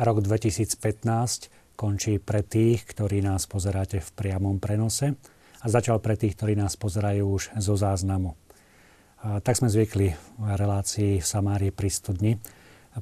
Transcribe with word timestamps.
Rok 0.00 0.24
2015 0.24 1.76
končí 1.76 2.16
pre 2.16 2.40
tých, 2.40 2.88
ktorí 2.88 3.20
nás 3.20 3.44
pozeráte 3.44 4.00
v 4.00 4.10
priamom 4.16 4.56
prenose 4.56 5.12
a 5.60 5.66
začal 5.68 6.00
pre 6.00 6.16
tých, 6.16 6.40
ktorí 6.40 6.56
nás 6.56 6.72
pozerajú 6.80 7.20
už 7.28 7.52
zo 7.60 7.76
záznamu. 7.76 8.32
A 9.20 9.44
tak 9.44 9.60
sme 9.60 9.68
zvykli 9.68 10.16
v 10.40 10.44
relácii 10.56 11.20
v 11.20 11.26
Samárii 11.28 11.68
pri 11.68 11.92
studni 11.92 12.32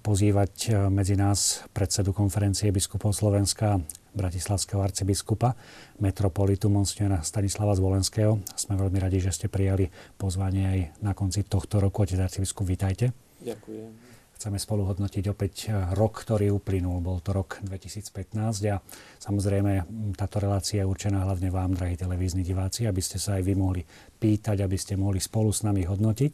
pozývať 0.02 0.52
e, 0.66 0.70
medzi 0.90 1.14
nás 1.14 1.62
predsedu 1.70 2.10
konferencie 2.10 2.68
biskupov 2.74 3.15
Slovenska 3.15 3.78
bratislavského 4.18 4.82
arcibiskupa, 4.82 5.54
metropolitu 6.02 6.66
Monsignora 6.66 7.23
Stanislava 7.23 7.78
Zvolenského. 7.78 8.42
Sme 8.59 8.74
veľmi 8.74 8.98
radi, 8.98 9.23
že 9.23 9.30
ste 9.30 9.46
prijali 9.46 9.87
pozvanie 10.18 10.65
aj 10.66 10.80
na 10.98 11.15
konci 11.15 11.46
tohto 11.46 11.78
roku. 11.78 12.02
Otec 12.02 12.18
arcibiskup, 12.18 12.66
vítajte. 12.66 13.15
Ďakujem. 13.38 14.18
Chceme 14.38 14.55
spolu 14.62 14.87
hodnotiť 14.87 15.34
opäť 15.34 15.55
eh, 15.66 15.74
rok, 15.98 16.23
ktorý 16.23 16.55
uplynul. 16.55 17.02
Bol 17.02 17.19
to 17.19 17.34
rok 17.34 17.59
2015 17.66 18.38
a 18.70 18.79
samozrejme 19.19 19.83
táto 20.15 20.38
relácia 20.38 20.87
je 20.87 20.87
určená 20.87 21.26
hlavne 21.26 21.51
vám, 21.51 21.74
drahí 21.74 21.99
televízni 21.99 22.46
diváci, 22.46 22.87
aby 22.87 23.02
ste 23.02 23.18
sa 23.18 23.35
aj 23.35 23.43
vy 23.43 23.59
mohli 23.59 23.82
pýtať, 24.23 24.62
aby 24.62 24.79
ste 24.79 24.95
mohli 24.95 25.18
spolu 25.18 25.51
s 25.51 25.66
nami 25.66 25.82
hodnotiť. 25.82 26.32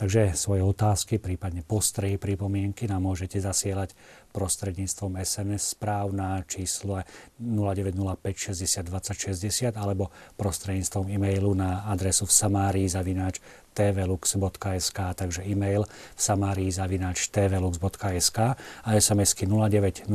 Takže 0.00 0.32
svoje 0.32 0.64
otázky, 0.64 1.20
prípadne 1.20 1.60
postrehy, 1.60 2.16
pripomienky 2.16 2.88
nám 2.88 3.04
môžete 3.12 3.36
zasielať 3.44 3.92
prostredníctvom 4.32 5.20
SMS 5.20 5.76
správ 5.76 6.16
na 6.16 6.40
číslo 6.48 7.04
0905 7.38 8.56
60 8.56 8.88
20 8.88 9.36
60 9.36 9.76
alebo 9.76 10.08
prostredníctvom 10.40 11.12
e-mailu 11.12 11.52
na 11.52 11.84
adresu 11.92 12.24
v 12.24 12.32
samárii 12.32 12.88
zavináč 12.88 13.38
tvlux.sk, 13.74 14.98
takže 15.18 15.42
e-mail 15.42 15.84
samárii 16.14 16.70
zavináč 16.70 17.28
tvlux.sk 17.28 18.38
a 18.86 18.88
SMS-ky 18.94 19.50
0905 19.50 20.06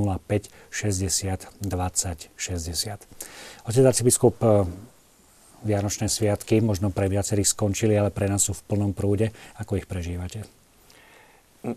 60 0.71 1.59
20 1.59 2.31
60. 2.39 3.67
Otec 3.67 3.83
arcibiskup, 3.85 4.39
Vianočné 5.59 6.07
sviatky 6.07 6.63
možno 6.63 6.87
pre 6.87 7.11
viacerých 7.11 7.51
skončili, 7.51 7.99
ale 7.99 8.15
pre 8.15 8.31
nás 8.31 8.47
sú 8.47 8.55
v 8.55 8.63
plnom 8.63 8.95
prúde. 8.95 9.35
Ako 9.59 9.75
ich 9.75 9.91
prežívate? 9.91 10.47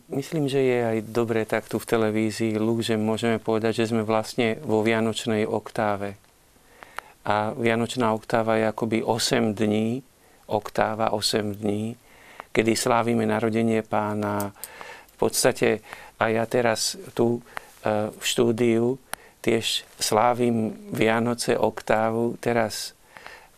Myslím, 0.06 0.46
že 0.46 0.62
je 0.62 0.78
aj 0.78 0.98
dobré 1.10 1.42
tak 1.42 1.66
tu 1.66 1.82
v 1.82 1.88
televízii 1.90 2.54
Lux, 2.54 2.86
že 2.86 2.94
môžeme 2.94 3.42
povedať, 3.42 3.82
že 3.82 3.90
sme 3.90 4.06
vlastne 4.06 4.62
vo 4.62 4.86
Vianočnej 4.86 5.42
oktáve. 5.42 6.14
A 7.26 7.50
Vianočná 7.58 8.14
oktáva 8.14 8.62
je 8.62 8.70
akoby 8.70 9.02
8 9.02 9.58
dní, 9.58 10.06
oktáva 10.52 11.16
8 11.16 11.56
dní, 11.64 11.96
kedy 12.52 12.76
slávime 12.76 13.24
narodenie 13.24 13.80
pána. 13.80 14.52
V 15.12 15.16
podstate 15.16 15.80
a 16.22 16.30
ja 16.30 16.44
teraz 16.46 16.94
tu 17.18 17.38
e, 17.38 17.40
v 18.12 18.22
štúdiu 18.22 18.94
tiež 19.42 19.82
slávim 19.98 20.70
Vianoce 20.94 21.58
oktávu, 21.58 22.38
teraz 22.38 22.94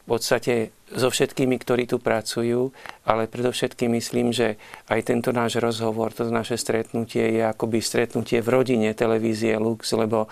v 0.05 0.17
podstate 0.17 0.73
so 0.89 1.13
všetkými, 1.13 1.61
ktorí 1.61 1.85
tu 1.85 2.01
pracujú, 2.01 2.73
ale 3.05 3.29
predovšetkým 3.29 3.93
myslím, 4.01 4.33
že 4.33 4.57
aj 4.89 5.13
tento 5.13 5.33
náš 5.33 5.61
rozhovor, 5.61 6.17
toto 6.17 6.33
naše 6.33 6.57
stretnutie 6.57 7.37
je 7.37 7.43
akoby 7.45 7.85
stretnutie 7.85 8.41
v 8.41 8.49
rodine 8.49 8.93
televízie 8.97 9.57
Lux, 9.61 9.93
lebo 9.93 10.29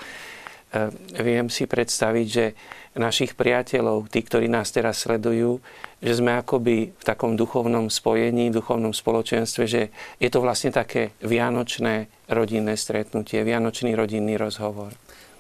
viem 1.20 1.46
si 1.52 1.68
predstaviť, 1.68 2.26
že 2.26 2.46
našich 2.92 3.32
priateľov, 3.32 4.08
tí, 4.12 4.20
ktorí 4.20 4.52
nás 4.52 4.68
teraz 4.68 5.04
sledujú, 5.04 5.64
že 6.04 6.12
sme 6.20 6.36
akoby 6.36 6.92
v 6.92 7.04
takom 7.04 7.40
duchovnom 7.40 7.88
spojení, 7.88 8.52
duchovnom 8.52 8.92
spoločenstve, 8.92 9.64
že 9.64 9.82
je 10.20 10.28
to 10.28 10.44
vlastne 10.44 10.72
také 10.72 11.16
vianočné 11.24 12.12
rodinné 12.28 12.76
stretnutie, 12.76 13.40
vianočný 13.44 13.96
rodinný 13.96 14.36
rozhovor. 14.36 14.92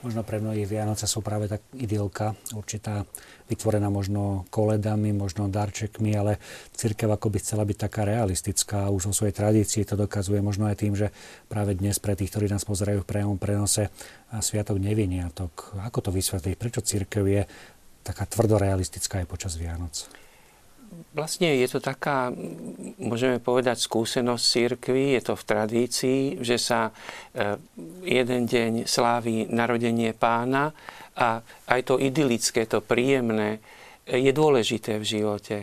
Možno 0.02 0.26
pre 0.26 0.42
mnohých 0.42 0.66
Vianoce 0.66 1.06
sú 1.06 1.22
práve 1.22 1.46
tak 1.46 1.62
idylka, 1.78 2.34
určitá 2.58 3.06
vytvorená 3.46 3.86
možno 3.86 4.42
koledami, 4.50 5.14
možno 5.14 5.46
darčekmi, 5.46 6.10
ale 6.18 6.42
církev 6.74 7.06
ako 7.06 7.30
by 7.30 7.38
chcela 7.38 7.62
byť 7.62 7.78
taká 7.86 8.02
realistická. 8.02 8.90
Už 8.90 9.06
vo 9.06 9.14
svojej 9.14 9.38
tradícii 9.38 9.86
to 9.86 9.94
dokazuje 9.94 10.42
možno 10.42 10.66
aj 10.66 10.82
tým, 10.82 10.98
že 10.98 11.14
práve 11.46 11.78
dnes 11.78 12.02
pre 12.02 12.18
tých, 12.18 12.34
ktorí 12.34 12.50
nás 12.50 12.66
pozerajú 12.66 13.06
v 13.06 13.10
priamom 13.14 13.38
prenose, 13.38 13.94
Sviatok 14.42 14.82
neviniatok. 14.82 15.78
Ako 15.86 16.02
to 16.02 16.10
vysvetliť? 16.10 16.54
Prečo 16.58 16.82
církev 16.82 17.22
je 17.22 17.42
taká 18.02 18.26
tvrdorealistická 18.26 19.22
aj 19.22 19.30
počas 19.30 19.54
Vianoc? 19.54 20.21
Vlastne 21.12 21.56
je 21.56 21.68
to 21.68 21.80
taká, 21.80 22.32
môžeme 23.00 23.36
povedať, 23.40 23.80
skúsenosť 23.80 24.44
církvy, 24.44 25.16
je 25.16 25.22
to 25.24 25.34
v 25.36 25.44
tradícii, 25.44 26.20
že 26.40 26.56
sa 26.56 26.88
e, 26.88 26.92
jeden 28.04 28.48
deň 28.48 28.88
slávi 28.88 29.48
narodenie 29.48 30.16
pána 30.16 30.72
a 31.16 31.44
aj 31.68 31.80
to 31.84 31.94
idylické, 32.00 32.64
to 32.64 32.80
príjemné 32.80 33.60
je 34.08 34.32
dôležité 34.32 34.96
v 35.00 35.04
živote. 35.04 35.56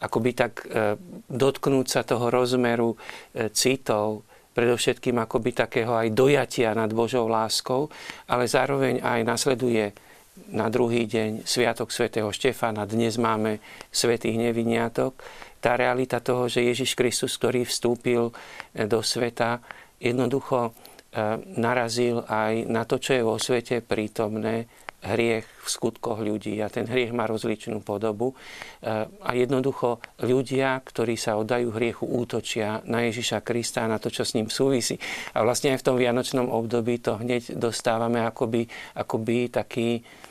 Akoby 0.00 0.30
tak 0.32 0.64
e, 0.64 0.96
dotknúť 1.28 1.86
sa 1.88 2.00
toho 2.04 2.32
rozmeru 2.32 2.92
e, 2.92 3.48
citov, 3.52 4.24
predovšetkým 4.56 5.20
akoby 5.22 5.54
takého 5.54 5.94
aj 5.94 6.10
dojatia 6.16 6.74
nad 6.74 6.90
Božou 6.90 7.30
láskou, 7.30 7.86
ale 8.26 8.50
zároveň 8.50 8.98
aj 9.04 9.20
nasleduje 9.22 10.07
na 10.48 10.70
druhý 10.72 11.04
deň 11.04 11.44
Sviatok 11.44 11.92
svätého 11.92 12.30
Štefana, 12.32 12.88
dnes 12.88 13.20
máme 13.20 13.60
svätých 13.92 14.38
neviniatok. 14.38 15.18
Tá 15.58 15.74
realita 15.74 16.22
toho, 16.22 16.46
že 16.46 16.64
Ježiš 16.64 16.94
Kristus, 16.94 17.34
ktorý 17.36 17.66
vstúpil 17.66 18.30
eh, 18.30 18.86
do 18.86 19.02
sveta, 19.02 19.60
jednoducho 19.98 20.70
eh, 20.70 21.36
narazil 21.58 22.24
aj 22.24 22.70
na 22.70 22.86
to, 22.86 22.96
čo 23.02 23.10
je 23.18 23.22
vo 23.26 23.36
svete 23.36 23.82
prítomné, 23.82 24.70
hriech 24.98 25.46
v 25.46 25.68
skutkoch 25.70 26.18
ľudí. 26.18 26.58
A 26.58 26.66
ten 26.66 26.82
hriech 26.82 27.14
má 27.14 27.22
rozličnú 27.30 27.86
podobu. 27.86 28.34
Eh, 28.34 29.06
a 29.06 29.30
jednoducho 29.34 30.02
ľudia, 30.22 30.80
ktorí 30.82 31.14
sa 31.14 31.38
oddajú 31.38 31.70
hriechu, 31.70 32.02
útočia 32.08 32.82
na 32.88 33.06
Ježiša 33.06 33.44
Krista 33.46 33.86
a 33.86 33.90
na 33.90 34.02
to, 34.02 34.10
čo 34.10 34.26
s 34.26 34.34
ním 34.34 34.50
súvisí. 34.50 34.98
A 35.36 35.44
vlastne 35.46 35.74
aj 35.74 35.82
v 35.82 35.86
tom 35.86 35.96
vianočnom 35.98 36.50
období 36.50 36.98
to 36.98 37.20
hneď 37.20 37.54
dostávame 37.54 38.24
akoby, 38.24 38.66
akoby 38.96 39.52
taký 39.54 40.02
E, 40.02 40.27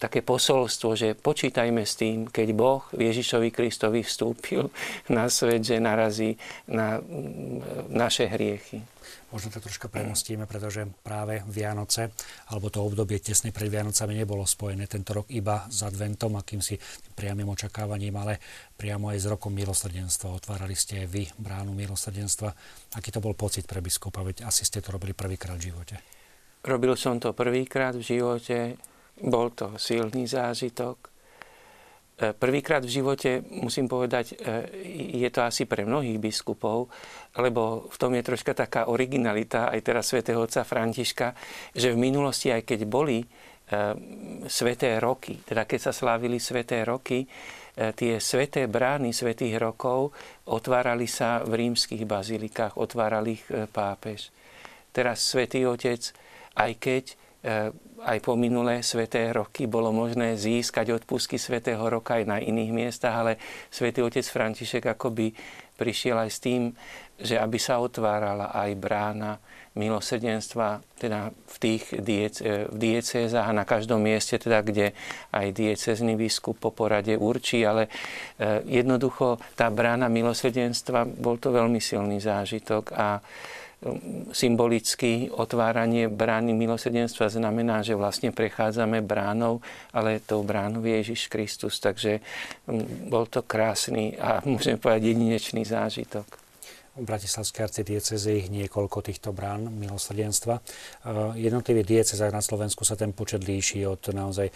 také 0.00 0.24
posolstvo, 0.24 0.96
že 0.96 1.12
počítajme 1.12 1.84
s 1.84 2.00
tým, 2.00 2.24
keď 2.32 2.48
Boh 2.56 2.80
Ježišovi 2.96 3.52
Kristovi 3.52 4.00
vstúpil 4.00 4.72
na 5.12 5.28
svet, 5.28 5.60
že 5.68 5.76
narazí 5.76 6.40
na 6.64 6.96
naše 7.92 8.24
hriechy. 8.24 8.80
Možno 9.34 9.50
to 9.50 9.60
troška 9.60 9.90
premostíme, 9.90 10.46
pretože 10.46 10.86
práve 11.02 11.42
Vianoce, 11.50 12.14
alebo 12.48 12.70
to 12.70 12.86
obdobie 12.86 13.18
tesne 13.18 13.50
pred 13.50 13.66
Vianocami 13.66 14.14
nebolo 14.14 14.46
spojené 14.46 14.86
tento 14.86 15.10
rok 15.10 15.26
iba 15.34 15.66
s 15.66 15.82
adventom, 15.82 16.38
akýmsi 16.38 16.78
priamým 17.12 17.50
očakávaním, 17.50 18.14
ale 18.14 18.38
priamo 18.78 19.10
aj 19.10 19.18
s 19.18 19.26
rokom 19.26 19.50
milosrdenstva. 19.52 20.38
Otvárali 20.38 20.78
ste 20.78 21.04
vy 21.10 21.26
bránu 21.34 21.74
milosrdenstva. 21.74 22.48
Aký 22.94 23.10
to 23.10 23.18
bol 23.18 23.34
pocit 23.34 23.66
pre 23.66 23.82
biskupa? 23.82 24.22
Veď 24.22 24.46
asi 24.46 24.62
ste 24.62 24.78
to 24.78 24.94
robili 24.94 25.12
prvýkrát 25.12 25.58
v 25.58 25.74
živote. 25.74 25.98
Robil 26.64 26.94
som 26.94 27.18
to 27.18 27.34
prvýkrát 27.34 27.92
v 27.98 28.06
živote 28.06 28.78
bol 29.22 29.54
to 29.54 29.78
silný 29.78 30.26
zážitok. 30.26 31.14
E, 32.14 32.30
prvýkrát 32.30 32.82
v 32.82 32.94
živote, 32.94 33.30
musím 33.62 33.90
povedať, 33.90 34.34
e, 34.34 34.46
je 35.18 35.28
to 35.34 35.42
asi 35.42 35.66
pre 35.66 35.82
mnohých 35.82 36.22
biskupov, 36.22 36.86
lebo 37.38 37.90
v 37.90 37.96
tom 37.98 38.14
je 38.14 38.22
troška 38.22 38.54
taká 38.54 38.86
originalita 38.86 39.70
aj 39.70 39.80
teraz 39.82 40.10
svätého 40.10 40.38
otca 40.38 40.62
Františka, 40.62 41.34
že 41.74 41.90
v 41.90 41.98
minulosti, 41.98 42.54
aj 42.54 42.62
keď 42.62 42.80
boli 42.86 43.18
e, 43.18 43.26
sveté 44.46 45.02
roky, 45.02 45.42
teda 45.42 45.66
keď 45.66 45.90
sa 45.90 45.92
slávili 45.94 46.38
sveté 46.38 46.86
roky, 46.86 47.26
tie 47.74 48.22
sveté 48.22 48.70
brány 48.70 49.10
svetých 49.10 49.58
rokov 49.58 50.14
otvárali 50.46 51.10
sa 51.10 51.42
v 51.42 51.58
rímskych 51.58 52.06
bazilikách, 52.06 52.78
otváral 52.78 53.26
ich 53.26 53.42
pápež. 53.50 54.30
Teraz 54.94 55.26
svätý 55.26 55.66
Otec, 55.66 56.14
aj 56.54 56.70
keď 56.78 57.04
aj 58.04 58.18
po 58.20 58.36
minulé 58.36 58.84
sveté 58.84 59.32
roky 59.32 59.64
bolo 59.64 59.88
možné 59.92 60.36
získať 60.36 60.92
odpusky 60.92 61.40
svetého 61.40 61.80
roka 61.80 62.20
aj 62.20 62.24
na 62.28 62.36
iných 62.40 62.72
miestach, 62.72 63.16
ale 63.16 63.40
svätý 63.72 64.04
otec 64.04 64.24
František 64.24 64.84
akoby 64.96 65.32
prišiel 65.74 66.20
aj 66.20 66.30
s 66.30 66.38
tým, 66.38 66.62
že 67.14 67.38
aby 67.38 67.58
sa 67.62 67.80
otvárala 67.80 68.52
aj 68.52 68.70
brána 68.76 69.38
milosrdenstva 69.74 70.82
teda 70.94 71.34
v 71.34 71.56
tých 71.58 71.82
diece, 71.98 72.70
v 72.70 72.76
diecézach 72.78 73.50
a 73.50 73.56
na 73.56 73.66
každom 73.66 73.98
mieste, 73.98 74.38
teda, 74.38 74.62
kde 74.62 74.94
aj 75.34 75.50
diecezný 75.50 76.14
biskup 76.14 76.62
po 76.62 76.70
porade 76.70 77.18
určí, 77.18 77.66
ale 77.66 77.90
e, 78.38 78.62
jednoducho 78.70 79.42
tá 79.58 79.66
brána 79.74 80.06
milosrdenstva 80.06 81.06
bol 81.18 81.42
to 81.42 81.50
veľmi 81.50 81.82
silný 81.82 82.22
zážitok 82.22 82.94
a 82.94 83.18
symbolicky 84.32 85.28
otváranie 85.28 86.08
brány 86.08 86.56
milosrdenstva 86.56 87.28
znamená, 87.28 87.84
že 87.84 87.98
vlastne 87.98 88.32
prechádzame 88.32 89.04
bránou, 89.04 89.60
ale 89.92 90.24
tou 90.24 90.40
bránou 90.40 90.80
je 90.84 91.04
Ježiš 91.04 91.28
Kristus. 91.28 91.76
Takže 91.80 92.24
bol 93.08 93.28
to 93.28 93.44
krásny 93.44 94.16
a 94.16 94.40
môžem 94.48 94.80
povedať 94.80 95.12
jedinečný 95.12 95.68
zážitok. 95.68 96.26
v 96.94 97.02
Bratislavskej 97.10 97.66
arcidieceze 97.66 98.38
ich 98.38 98.46
niekoľko 98.54 99.02
týchto 99.02 99.34
brán 99.34 99.66
milosrdenstva. 99.66 100.62
Jednotlivé 101.34 101.82
diecezách 101.82 102.30
na 102.30 102.38
Slovensku 102.38 102.86
sa 102.86 102.94
ten 102.94 103.10
počet 103.10 103.42
líši 103.42 103.82
od 103.82 103.98
naozaj 104.14 104.54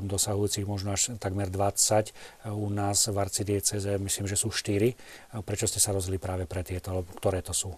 dosahujúcich 0.00 0.64
možno 0.64 0.96
až 0.96 1.12
takmer 1.20 1.52
20. 1.52 2.48
U 2.56 2.72
nás 2.72 3.12
v 3.12 3.16
arcidieceze 3.20 4.00
myslím, 4.00 4.24
že 4.24 4.40
sú 4.40 4.48
4. 4.48 5.44
Prečo 5.44 5.68
ste 5.68 5.76
sa 5.76 5.92
rozhodli 5.92 6.16
práve 6.16 6.48
pre 6.48 6.64
tieto, 6.64 6.88
alebo 6.88 7.12
ktoré 7.20 7.44
to 7.44 7.52
sú? 7.52 7.76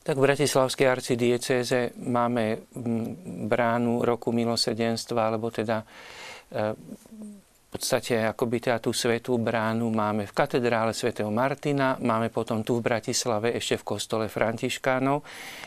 Tak 0.00 0.16
v 0.16 0.24
Bratislavskej 0.32 0.86
arcidieceze 0.88 1.92
máme 2.08 2.72
bránu 3.44 4.00
roku 4.00 4.32
milosrdenstva, 4.32 5.28
alebo 5.28 5.52
teda 5.52 5.84
e, 6.48 6.72
v 7.70 7.78
podstate 7.78 8.24
akoby 8.24 8.64
teda 8.64 8.80
tú 8.80 8.96
svetú 8.96 9.36
bránu 9.36 9.92
máme 9.92 10.24
v 10.24 10.32
katedrále 10.32 10.96
svätého 10.96 11.28
Martina, 11.28 12.00
máme 12.00 12.32
potom 12.32 12.64
tu 12.64 12.80
v 12.80 12.88
Bratislave 12.88 13.52
ešte 13.52 13.76
v 13.76 13.86
kostole 13.86 14.26
Františkánov 14.26 15.18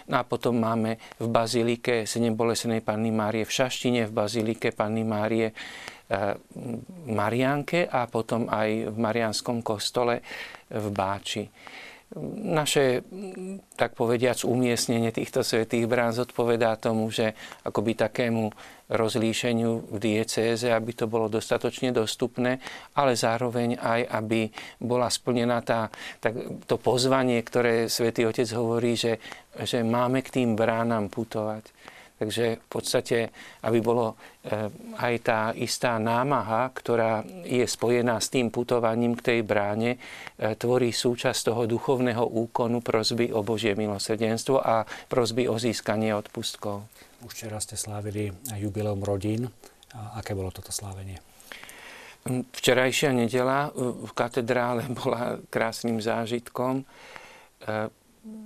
no 0.10 0.16
a 0.18 0.26
potom 0.26 0.58
máme 0.58 1.00
v 1.22 1.28
bazilike 1.30 2.10
Senebolesnej 2.10 2.82
Panny 2.82 3.14
Márie 3.14 3.48
v 3.48 3.56
Šaštine, 3.56 4.10
v 4.10 4.18
bazilike 4.18 4.76
Panny 4.76 5.08
Márie 5.08 5.48
eh, 5.48 6.36
Marianke 7.08 7.88
a 7.88 8.10
potom 8.10 8.52
aj 8.52 8.92
v 8.92 8.98
Marianskom 9.00 9.64
kostole 9.64 10.20
v 10.74 10.86
Báči 10.92 11.48
naše, 12.44 13.02
tak 13.74 13.98
povediac, 13.98 14.46
umiestnenie 14.46 15.10
týchto 15.10 15.42
svetých 15.42 15.90
brán 15.90 16.14
zodpovedá 16.14 16.78
tomu, 16.78 17.10
že 17.10 17.34
akoby 17.66 17.98
takému 17.98 18.54
rozlíšeniu 18.94 19.90
v 19.90 19.98
diecéze, 19.98 20.70
aby 20.70 20.94
to 20.94 21.10
bolo 21.10 21.26
dostatočne 21.32 21.90
dostupné, 21.90 22.62
ale 22.94 23.18
zároveň 23.18 23.82
aj, 23.82 24.02
aby 24.14 24.52
bola 24.78 25.10
splnená 25.10 25.66
tá, 25.66 25.90
tak, 26.22 26.38
to 26.70 26.78
pozvanie, 26.78 27.42
ktoré 27.42 27.90
svätý 27.90 28.30
Otec 28.30 28.46
hovorí, 28.54 28.94
že, 28.94 29.18
že 29.66 29.82
máme 29.82 30.22
k 30.22 30.42
tým 30.42 30.54
bránam 30.54 31.10
putovať. 31.10 31.83
Takže 32.24 32.64
v 32.64 32.68
podstate, 32.72 33.18
aby 33.68 33.84
bolo 33.84 34.16
eh, 34.48 34.72
aj 34.96 35.14
tá 35.20 35.40
istá 35.60 36.00
námaha, 36.00 36.72
ktorá 36.72 37.20
je 37.44 37.68
spojená 37.68 38.16
s 38.24 38.32
tým 38.32 38.48
putovaním 38.48 39.20
k 39.20 39.22
tej 39.36 39.40
bráne, 39.44 40.00
eh, 40.00 40.56
tvorí 40.56 40.96
súčasť 40.96 41.52
toho 41.52 41.68
duchovného 41.68 42.24
úkonu 42.24 42.80
prosby 42.80 43.36
o 43.36 43.44
Božie 43.44 43.76
milosrdenstvo 43.76 44.64
a 44.64 44.88
prosby 45.12 45.52
o 45.52 45.60
získanie 45.60 46.16
odpustkov. 46.16 46.88
Už 47.28 47.36
včera 47.36 47.60
ste 47.60 47.76
slávili 47.76 48.32
jubileum 48.56 49.04
rodín. 49.04 49.52
A 49.92 50.24
aké 50.24 50.32
bolo 50.32 50.50
toto 50.50 50.72
slávenie? 50.72 51.20
Hm, 52.24 52.48
včerajšia 52.56 53.12
nedela 53.12 53.68
v 53.76 54.12
katedrále 54.16 54.88
bola 55.04 55.44
krásnym 55.52 56.00
zážitkom, 56.00 56.88
eh, 57.68 57.92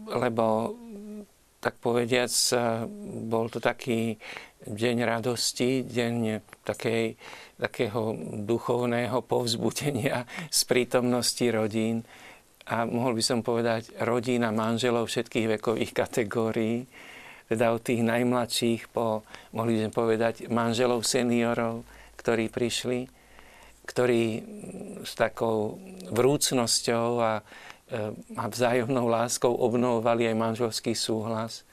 lebo 0.10 0.74
tak 1.68 1.84
povediac, 1.84 2.32
bol 3.28 3.52
to 3.52 3.60
taký 3.60 4.16
deň 4.64 5.04
radosti, 5.04 5.84
deň 5.84 6.40
takej, 6.64 7.20
takého 7.60 8.16
duchovného 8.48 9.20
povzbudenia 9.28 10.24
z 10.48 10.60
prítomnosti 10.64 11.44
rodín. 11.52 12.08
A 12.72 12.88
mohol 12.88 13.20
by 13.20 13.24
som 13.24 13.44
povedať 13.44 13.92
rodín 14.00 14.48
a 14.48 14.56
manželov 14.56 15.12
všetkých 15.12 15.60
vekových 15.60 15.92
kategórií, 15.92 16.88
teda 17.52 17.76
od 17.76 17.84
tých 17.84 18.00
najmladších 18.00 18.88
po, 18.88 19.28
mohli 19.52 19.76
by 19.76 19.80
sme 19.88 19.92
povedať, 19.92 20.34
manželov 20.48 21.04
seniorov, 21.04 21.84
ktorí 22.16 22.48
prišli, 22.48 23.12
ktorí 23.84 24.24
s 25.04 25.12
takou 25.20 25.80
vrúcnosťou 26.16 27.08
a 27.20 27.44
a 28.36 28.46
vzájomnou 28.52 29.08
láskou 29.08 29.56
obnovovali 29.56 30.28
aj 30.28 30.36
manželský 30.36 30.92
súhlas. 30.92 31.64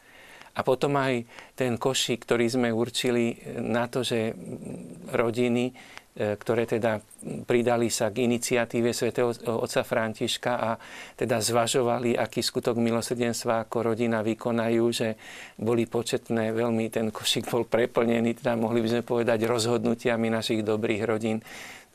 A 0.54 0.62
potom 0.62 0.94
aj 0.94 1.26
ten 1.58 1.74
košík, 1.74 2.22
ktorý 2.22 2.46
sme 2.46 2.70
určili 2.70 3.34
na 3.58 3.90
to, 3.90 4.06
že 4.06 4.30
rodiny, 5.10 5.74
e, 6.14 6.38
ktoré 6.38 6.62
teda 6.70 7.02
pridali 7.42 7.90
sa 7.90 8.14
k 8.14 8.22
iniciatíve 8.30 8.94
svätého 8.94 9.34
otca 9.34 9.82
Františka 9.82 10.52
a 10.54 10.70
teda 11.18 11.42
zvažovali, 11.42 12.14
aký 12.14 12.38
skutok 12.38 12.78
milosrdenstva 12.78 13.66
ako 13.66 13.90
rodina 13.90 14.22
vykonajú, 14.22 14.84
že 14.94 15.18
boli 15.58 15.90
početné, 15.90 16.54
veľmi 16.54 16.86
ten 16.86 17.10
košík 17.10 17.50
bol 17.50 17.66
preplnený, 17.66 18.38
teda 18.38 18.54
mohli 18.54 18.78
by 18.78 18.88
sme 18.94 19.02
povedať 19.02 19.50
rozhodnutiami 19.50 20.30
našich 20.30 20.62
dobrých 20.62 21.02
rodín. 21.02 21.42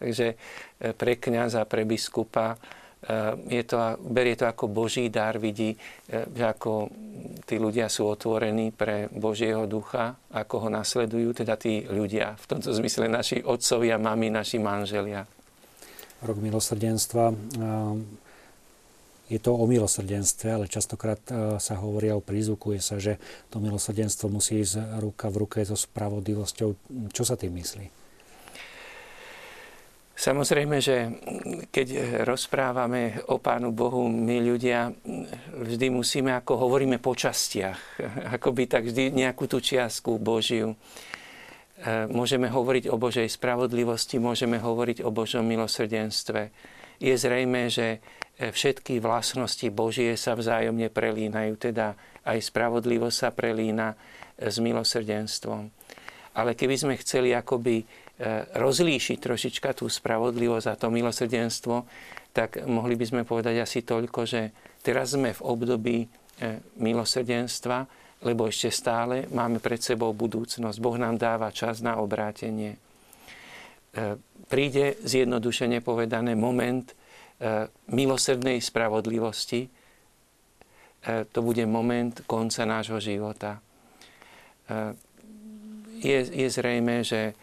Takže 0.03 0.35
e, 0.35 0.91
pre 0.91 1.15
kniaza, 1.15 1.63
pre 1.63 1.87
biskupa, 1.87 2.59
je 3.47 3.63
to, 3.63 3.95
berie 4.11 4.35
to 4.35 4.43
ako 4.43 4.67
Boží 4.67 5.07
dar, 5.07 5.39
vidí, 5.39 5.71
eh, 6.11 6.27
že 6.27 6.43
ako 6.43 6.91
tí 7.47 7.55
ľudia 7.55 7.87
sú 7.87 8.11
otvorení 8.11 8.75
pre 8.75 9.07
Božieho 9.07 9.63
ducha, 9.71 10.19
ako 10.35 10.67
ho 10.67 10.69
nasledujú, 10.69 11.31
teda 11.31 11.55
tí 11.55 11.87
ľudia, 11.87 12.35
v 12.35 12.45
tomto 12.45 12.75
zmysle 12.75 13.07
naši 13.07 13.39
otcovia, 13.39 13.95
mami, 13.95 14.27
naši 14.27 14.59
manželia. 14.59 15.23
Rok 16.19 16.37
milosrdenstva. 16.43 17.25
Eh, 17.31 17.95
je 19.29 19.37
to 19.37 19.53
o 19.53 19.63
milosrdenstve, 19.69 20.49
ale 20.49 20.65
častokrát 20.65 21.21
sa 21.61 21.77
hovorí 21.77 22.09
a 22.09 22.17
prizvukuje 22.17 22.81
sa, 22.81 22.97
že 22.97 23.21
to 23.53 23.61
milosrdenstvo 23.61 24.25
musí 24.25 24.65
ísť 24.65 24.97
ruka 24.97 25.29
v 25.29 25.45
ruke 25.45 25.61
so 25.61 25.77
spravodlivosťou. 25.77 26.73
Čo 27.13 27.23
sa 27.29 27.37
tým 27.37 27.53
myslí? 27.61 27.98
Samozrejme, 30.19 30.83
že 30.83 31.15
keď 31.71 31.87
rozprávame 32.27 33.23
o 33.31 33.39
Pánu 33.39 33.71
Bohu, 33.71 34.03
my 34.11 34.43
ľudia 34.43 34.91
vždy 35.55 35.87
musíme, 35.95 36.35
ako 36.35 36.67
hovoríme 36.67 36.99
po 36.99 37.15
častiach, 37.15 37.79
akoby 38.35 38.67
tak 38.67 38.91
vždy 38.91 39.15
nejakú 39.15 39.47
tú 39.47 39.63
čiastku 39.63 40.19
Božiu. 40.19 40.75
E, 40.75 42.11
môžeme 42.11 42.51
hovoriť 42.51 42.91
o 42.91 42.99
Božej 42.99 43.31
spravodlivosti, 43.31 44.19
môžeme 44.19 44.59
hovoriť 44.59 45.07
o 45.07 45.09
Božom 45.15 45.47
milosrdenstve. 45.47 46.51
Je 46.99 47.15
zrejme, 47.15 47.71
že 47.71 48.03
všetky 48.35 48.99
vlastnosti 48.99 49.71
Božie 49.71 50.19
sa 50.19 50.35
vzájomne 50.35 50.91
prelínajú, 50.91 51.55
teda 51.55 51.95
aj 52.27 52.43
spravodlivosť 52.43 53.15
sa 53.15 53.31
prelína 53.31 53.95
s 54.35 54.59
milosrdenstvom. 54.59 55.71
Ale 56.35 56.59
keby 56.59 56.75
sme 56.75 56.99
chceli 56.99 57.31
akoby 57.31 57.83
E, 57.83 58.08
rozlíšiť 58.55 59.17
trošička 59.23 59.79
tú 59.79 59.87
spravodlivosť 59.87 60.67
a 60.67 60.75
to 60.75 60.91
milosrdenstvo, 60.91 61.87
tak 62.35 62.67
mohli 62.67 62.99
by 62.99 63.05
sme 63.07 63.21
povedať 63.23 63.63
asi 63.63 63.79
toľko, 63.81 64.27
že 64.27 64.51
teraz 64.83 65.15
sme 65.15 65.31
v 65.31 65.41
období 65.41 65.97
e, 66.03 66.07
milosrdenstva, 66.83 67.87
lebo 68.27 68.51
ešte 68.51 68.69
stále 68.75 69.25
máme 69.31 69.63
pred 69.63 69.79
sebou 69.79 70.11
budúcnosť. 70.11 70.77
Boh 70.83 70.99
nám 70.99 71.15
dáva 71.15 71.47
čas 71.55 71.79
na 71.79 71.95
obrátenie. 72.03 72.75
E, 72.75 72.79
príde 74.51 74.99
zjednodušene 75.03 75.79
povedané 75.79 76.35
moment 76.35 76.95
milosrdnej 77.87 78.59
spravodlivosti. 78.59 79.71
To 81.07 81.39
bude 81.39 81.63
moment 81.63 82.27
konca 82.27 82.67
nášho 82.67 82.99
života. 82.99 83.63
Je, 86.03 86.19
je 86.19 86.47
zrejme, 86.51 86.99
že 87.07 87.39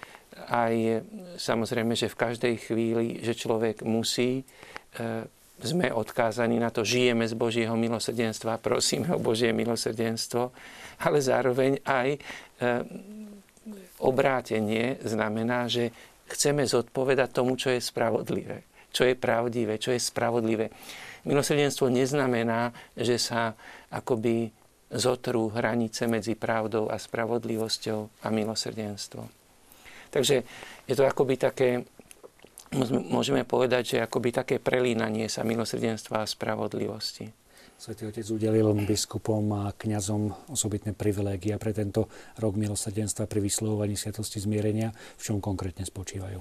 aj 0.46 1.02
samozrejme, 1.36 1.98
že 1.98 2.10
v 2.10 2.20
každej 2.20 2.54
chvíli, 2.62 3.06
že 3.20 3.34
človek 3.34 3.82
musí, 3.82 4.42
e, 4.42 5.26
sme 5.56 5.88
odkázaní 5.90 6.60
na 6.60 6.68
to, 6.68 6.84
žijeme 6.84 7.24
z 7.26 7.34
Božieho 7.34 7.74
milosrdenstva, 7.74 8.62
prosíme 8.62 9.12
o 9.16 9.22
Božie 9.22 9.50
milosrdenstvo, 9.50 10.52
ale 11.02 11.18
zároveň 11.18 11.82
aj 11.82 12.08
e, 12.14 12.18
obrátenie 14.00 15.00
znamená, 15.02 15.66
že 15.66 15.90
chceme 16.28 16.66
zodpovedať 16.66 17.28
tomu, 17.32 17.56
čo 17.56 17.72
je 17.72 17.80
spravodlivé, 17.80 18.66
čo 18.92 19.06
je 19.06 19.14
pravdivé, 19.16 19.80
čo 19.80 19.92
je 19.94 20.00
spravodlivé. 20.00 20.70
Milosrdenstvo 21.26 21.90
neznamená, 21.90 22.70
že 22.94 23.18
sa 23.18 23.58
akoby 23.90 24.54
zotrú 24.86 25.50
hranice 25.50 26.06
medzi 26.06 26.38
pravdou 26.38 26.86
a 26.86 26.94
spravodlivosťou 26.94 28.22
a 28.22 28.28
milosrdenstvom. 28.30 29.35
Takže 30.16 30.36
je 30.88 30.94
to 30.96 31.04
akoby 31.04 31.36
také, 31.36 31.84
môžeme 33.12 33.44
povedať, 33.44 33.96
že 33.96 33.96
akoby 34.00 34.32
také 34.32 34.56
prelínanie 34.56 35.28
sa 35.28 35.44
milosrdenstva 35.44 36.24
a 36.24 36.30
spravodlivosti. 36.30 37.28
Svetý 37.76 38.08
Otec 38.08 38.24
udelil 38.32 38.72
biskupom 38.88 39.44
a 39.52 39.76
kňazom 39.76 40.48
osobitné 40.48 40.96
privilégia 40.96 41.60
pre 41.60 41.76
tento 41.76 42.08
rok 42.40 42.56
milosrdenstva 42.56 43.28
pri 43.28 43.44
vyslovovaní 43.44 44.00
sviatosti 44.00 44.40
zmierenia. 44.40 44.96
V 45.20 45.22
čom 45.28 45.44
konkrétne 45.44 45.84
spočívajú? 45.84 46.40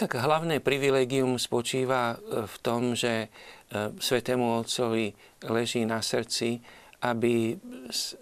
Tak 0.00 0.16
hlavné 0.16 0.64
privilégium 0.64 1.36
spočíva 1.36 2.16
e, 2.16 2.48
v 2.48 2.56
tom, 2.64 2.96
že 2.96 3.28
e, 3.28 3.92
Svetému 4.00 4.64
Otcovi 4.64 5.12
leží 5.44 5.84
na 5.84 6.00
srdci, 6.00 6.56
aby 7.04 7.60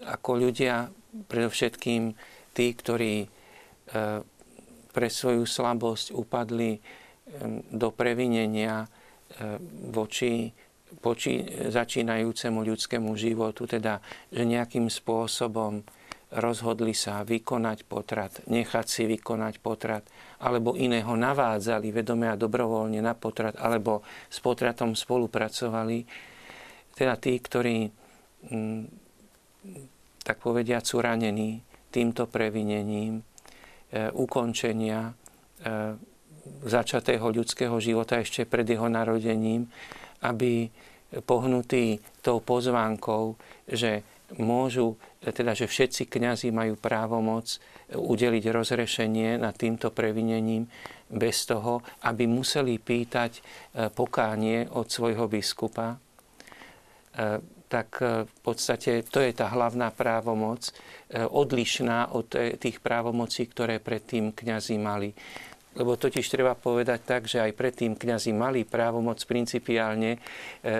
ako 0.03 0.31
ľudia, 0.35 0.91
predovšetkým 1.31 2.11
tí, 2.51 2.65
ktorí 2.75 3.38
pre 4.89 5.07
svoju 5.09 5.45
slabosť 5.45 6.13
upadli 6.13 6.77
do 7.73 7.89
previnenia 7.93 8.85
voči 9.93 10.49
poči- 10.97 11.45
začínajúcemu 11.69 12.59
ľudskému 12.65 13.13
životu, 13.13 13.69
teda, 13.69 14.01
že 14.33 14.43
nejakým 14.45 14.89
spôsobom 14.89 15.85
rozhodli 16.29 16.93
sa 16.93 17.25
vykonať 17.25 17.89
potrat, 17.89 18.45
nechať 18.45 18.85
si 18.85 19.03
vykonať 19.09 19.61
potrat, 19.61 20.05
alebo 20.41 20.77
iného 20.77 21.09
navádzali 21.13 21.89
vedome 21.89 22.29
a 22.29 22.37
dobrovoľne 22.37 23.01
na 23.01 23.17
potrat, 23.17 23.57
alebo 23.57 24.05
s 24.29 24.37
potratom 24.37 24.93
spolupracovali. 24.93 26.05
Teda 26.93 27.17
tí, 27.17 27.33
ktorí, 27.33 27.89
tak 30.21 30.37
povediať, 30.37 30.83
sú 30.85 31.01
ranení 31.01 31.65
týmto 31.89 32.29
previnením, 32.29 33.25
ukončenia 34.13 35.09
e, 35.09 35.13
začatého 36.65 37.25
ľudského 37.29 37.77
života 37.81 38.21
ešte 38.21 38.45
pred 38.45 38.65
jeho 38.65 38.85
narodením, 38.89 39.69
aby 40.21 40.69
pohnutí 41.25 41.97
tou 42.21 42.37
pozvánkou, 42.37 43.33
že 43.65 44.05
môžu, 44.37 44.93
teda 45.25 45.57
že 45.57 45.65
všetci 45.65 46.05
kňazi 46.05 46.53
majú 46.53 46.77
právomoc 46.77 47.57
udeliť 47.89 48.43
rozrešenie 48.53 49.41
nad 49.41 49.57
týmto 49.57 49.89
previnením 49.89 50.69
bez 51.09 51.49
toho, 51.49 51.81
aby 52.05 52.29
museli 52.29 52.77
pýtať 52.77 53.31
e, 53.33 53.41
pokánie 53.89 54.69
od 54.69 54.85
svojho 54.85 55.25
biskupa, 55.25 55.97
e, 55.97 57.57
tak 57.69 58.01
e, 58.01 58.25
v 58.25 58.39
podstate 58.41 59.05
to 59.07 59.21
je 59.21 59.31
tá 59.31 59.53
hlavná 59.53 59.93
právomoc, 59.93 60.73
odlišná 61.09 62.13
od 62.13 62.37
tých 62.61 62.77
právomocí, 62.85 63.49
ktoré 63.49 63.81
predtým 63.81 64.29
kňazi 64.29 64.77
mali. 64.77 65.09
Lebo 65.73 65.97
totiž 65.97 66.21
treba 66.29 66.53
povedať 66.53 66.99
tak, 67.01 67.21
že 67.25 67.41
aj 67.41 67.57
predtým 67.57 67.97
kňazi 67.97 68.29
mali 68.29 68.61
právomoc 68.61 69.17
principiálne 69.25 70.21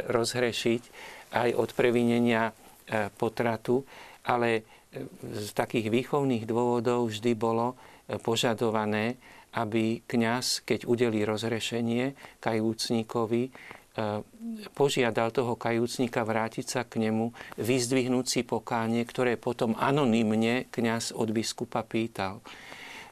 rozhrešiť 0.05 0.81
aj 1.33 1.49
od 1.57 1.69
previnenia 1.73 2.53
E, 2.89 3.13
potratu, 3.13 3.85
ale 4.25 4.49
e, 4.89 5.05
z 5.21 5.53
takých 5.53 5.93
výchovných 5.93 6.49
dôvodov 6.49 7.13
vždy 7.13 7.37
bolo 7.37 7.77
e, 8.09 8.17
požadované, 8.17 9.21
aby 9.53 10.01
kňaz, 10.09 10.65
keď 10.65 10.89
udelí 10.89 11.21
rozrešenie 11.21 12.17
kajúcníkovi, 12.41 13.53
požiadal 14.73 15.33
toho 15.33 15.57
kajúcníka 15.59 16.23
vrátiť 16.23 16.65
sa 16.65 16.81
k 16.85 17.03
nemu, 17.03 17.33
vyzdvihnúť 17.57 18.25
si 18.25 18.41
pokánie, 18.45 19.03
ktoré 19.03 19.35
potom 19.35 19.75
anonymne 19.75 20.69
kňaz 20.71 21.17
od 21.17 21.33
biskupa 21.33 21.83
pýtal. 21.83 22.39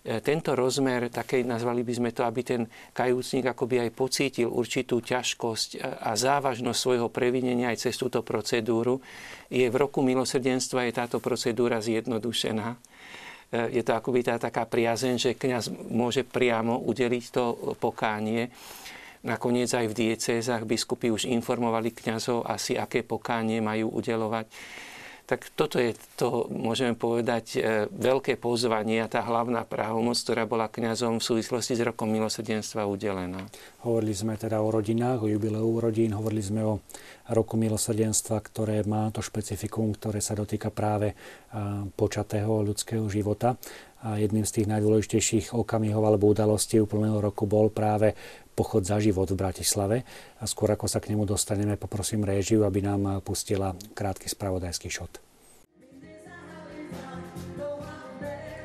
E, 0.07 0.23
tento 0.23 0.55
rozmer, 0.55 1.11
také 1.11 1.43
nazvali 1.43 1.83
by 1.83 1.93
sme 1.97 2.09
to, 2.15 2.23
aby 2.23 2.41
ten 2.45 2.63
kajúcnik 2.95 3.51
akoby 3.51 3.83
aj 3.83 3.91
pocítil 3.91 4.47
určitú 4.47 5.03
ťažkosť 5.03 5.83
a 5.83 6.15
závažnosť 6.15 6.79
svojho 6.79 7.07
previnenia 7.11 7.75
aj 7.75 7.89
cez 7.89 7.99
túto 7.99 8.23
procedúru, 8.23 9.03
je 9.51 9.67
v 9.67 9.75
roku 9.75 9.99
milosrdenstva 9.99 10.87
je 10.87 10.93
táto 10.95 11.17
procedúra 11.19 11.83
zjednodušená. 11.83 12.67
E, 12.71 12.77
je 13.75 13.83
to 13.83 13.91
akoby 13.91 14.23
tá 14.23 14.39
taká 14.39 14.63
priazeň, 14.63 15.15
že 15.19 15.35
kňaz 15.35 15.91
môže 15.91 16.23
priamo 16.23 16.79
udeliť 16.87 17.23
to 17.27 17.75
pokánie. 17.75 18.47
Nakoniec 19.27 19.67
aj 19.75 19.91
v 19.91 19.97
diecézach 20.07 20.63
biskupy 20.63 21.11
už 21.11 21.27
informovali 21.27 21.91
kňazov 21.91 22.47
asi, 22.47 22.79
aké 22.79 23.03
pokánie 23.03 23.59
majú 23.59 23.91
udelovať 23.99 24.47
tak 25.27 25.51
toto 25.59 25.75
je 25.75 25.91
to, 26.15 26.47
môžeme 26.47 26.95
povedať, 26.95 27.59
e, 27.59 27.91
veľké 27.91 28.39
pozvanie 28.39 29.03
a 29.03 29.11
tá 29.11 29.19
hlavná 29.27 29.67
právomoc, 29.67 30.15
ktorá 30.15 30.47
bola 30.47 30.71
kňazom 30.71 31.19
v 31.19 31.27
súvislosti 31.27 31.75
s 31.75 31.83
rokom 31.83 32.07
milosrdenstva 32.07 32.87
udelená. 32.87 33.43
Hovorili 33.83 34.15
sme 34.15 34.39
teda 34.39 34.63
o 34.63 34.71
rodinách, 34.71 35.27
o 35.27 35.27
jubileu 35.27 35.67
rodín, 35.83 36.15
hovorili 36.15 36.39
sme 36.39 36.63
o 36.63 36.79
roku 37.27 37.59
milosrdenstva, 37.59 38.39
ktoré 38.39 38.87
má 38.87 39.11
to 39.11 39.19
špecifikum, 39.19 39.91
ktoré 39.91 40.23
sa 40.23 40.31
dotýka 40.31 40.71
práve 40.71 41.11
počatého 41.99 42.63
ľudského 42.63 43.03
života. 43.11 43.59
A 44.07 44.15
jedným 44.15 44.47
z 44.47 44.61
tých 44.61 44.67
najdôležitejších 44.71 45.51
okamihov 45.51 46.07
alebo 46.07 46.31
udalostí 46.31 46.79
úplného 46.79 47.19
roku 47.19 47.43
bol 47.43 47.67
práve 47.67 48.15
pochod 48.57 48.81
za 48.81 48.97
život 48.97 49.29
v 49.29 49.37
Bratislave. 49.37 50.01
A 50.41 50.49
skôr 50.49 50.73
ako 50.73 50.89
sa 50.89 50.97
k 50.97 51.13
nemu 51.13 51.29
dostaneme, 51.29 51.77
poprosím 51.77 52.25
réžiu, 52.25 52.65
aby 52.65 52.81
nám 52.81 53.21
pustila 53.21 53.77
krátky 53.93 54.25
spravodajský 54.25 54.89
šot. 54.89 55.21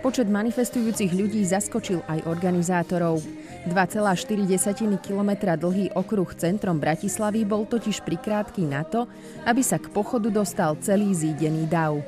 Počet 0.03 0.27
manifestujúcich 0.27 1.15
ľudí 1.15 1.47
zaskočil 1.47 2.03
aj 2.11 2.27
organizátorov. 2.27 3.23
2,4 3.71 4.99
km 4.99 5.31
dlhý 5.55 5.95
okruh 5.95 6.27
centrom 6.35 6.83
Bratislavy 6.83 7.47
bol 7.47 7.71
totiž 7.71 8.03
prikrátky 8.03 8.67
na 8.67 8.83
to, 8.83 9.07
aby 9.47 9.63
sa 9.63 9.79
k 9.79 9.87
pochodu 9.95 10.27
dostal 10.35 10.75
celý 10.83 11.15
zídený 11.15 11.71
dav. 11.71 12.03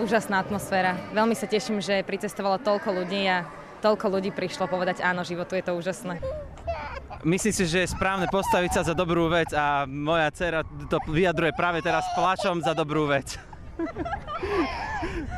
Úžasná 0.00 0.40
atmosféra. 0.40 0.96
Veľmi 1.12 1.36
sa 1.36 1.44
teším, 1.44 1.84
že 1.84 2.00
pricestovalo 2.00 2.56
toľko 2.64 3.04
ľudí 3.04 3.28
a 3.28 3.44
toľko 3.80 4.18
ľudí 4.18 4.30
prišlo 4.34 4.66
povedať 4.66 5.00
áno, 5.02 5.22
životu 5.22 5.54
je 5.58 5.64
to 5.64 5.72
úžasné. 5.74 6.20
Myslím 7.26 7.50
si, 7.50 7.64
že 7.66 7.82
je 7.82 7.94
správne 7.94 8.30
postaviť 8.30 8.70
sa 8.78 8.82
za 8.86 8.94
dobrú 8.94 9.26
vec 9.26 9.50
a 9.50 9.88
moja 9.90 10.30
dcera 10.30 10.62
to 10.86 11.02
vyjadruje 11.10 11.50
práve 11.50 11.82
teraz 11.82 12.06
plačom 12.14 12.62
za 12.62 12.78
dobrú 12.78 13.10
vec. 13.10 13.34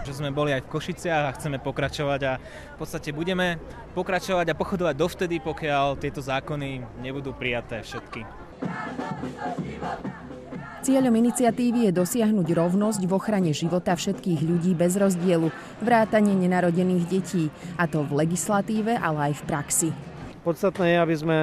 že 0.07 0.13
sme 0.17 0.33
boli 0.33 0.53
aj 0.57 0.65
v 0.65 0.73
Košiciach 0.73 1.25
a 1.29 1.35
chceme 1.37 1.61
pokračovať 1.61 2.21
a 2.25 2.33
v 2.41 2.77
podstate 2.81 3.13
budeme 3.13 3.61
pokračovať 3.93 4.47
a 4.53 4.59
pochodovať 4.59 4.95
dovtedy, 4.97 5.37
pokiaľ 5.41 6.01
tieto 6.01 6.25
zákony 6.25 7.01
nebudú 7.05 7.37
prijaté 7.37 7.85
všetky. 7.85 8.25
Cieľom 10.81 11.13
iniciatívy 11.13 11.93
je 11.93 11.93
dosiahnuť 11.93 12.57
rovnosť 12.57 13.05
v 13.05 13.13
ochrane 13.13 13.53
života 13.53 13.93
všetkých 13.93 14.41
ľudí 14.41 14.73
bez 14.73 14.97
rozdielu, 14.97 15.53
vrátanie 15.85 16.33
nenarodených 16.33 17.05
detí, 17.05 17.53
a 17.77 17.85
to 17.85 18.01
v 18.01 18.25
legislatíve, 18.25 18.97
ale 18.97 19.29
aj 19.29 19.33
v 19.39 19.43
praxi. 19.45 19.89
Podstatné 20.41 20.97
je, 20.97 20.97
aby 20.97 21.15
sme 21.21 21.39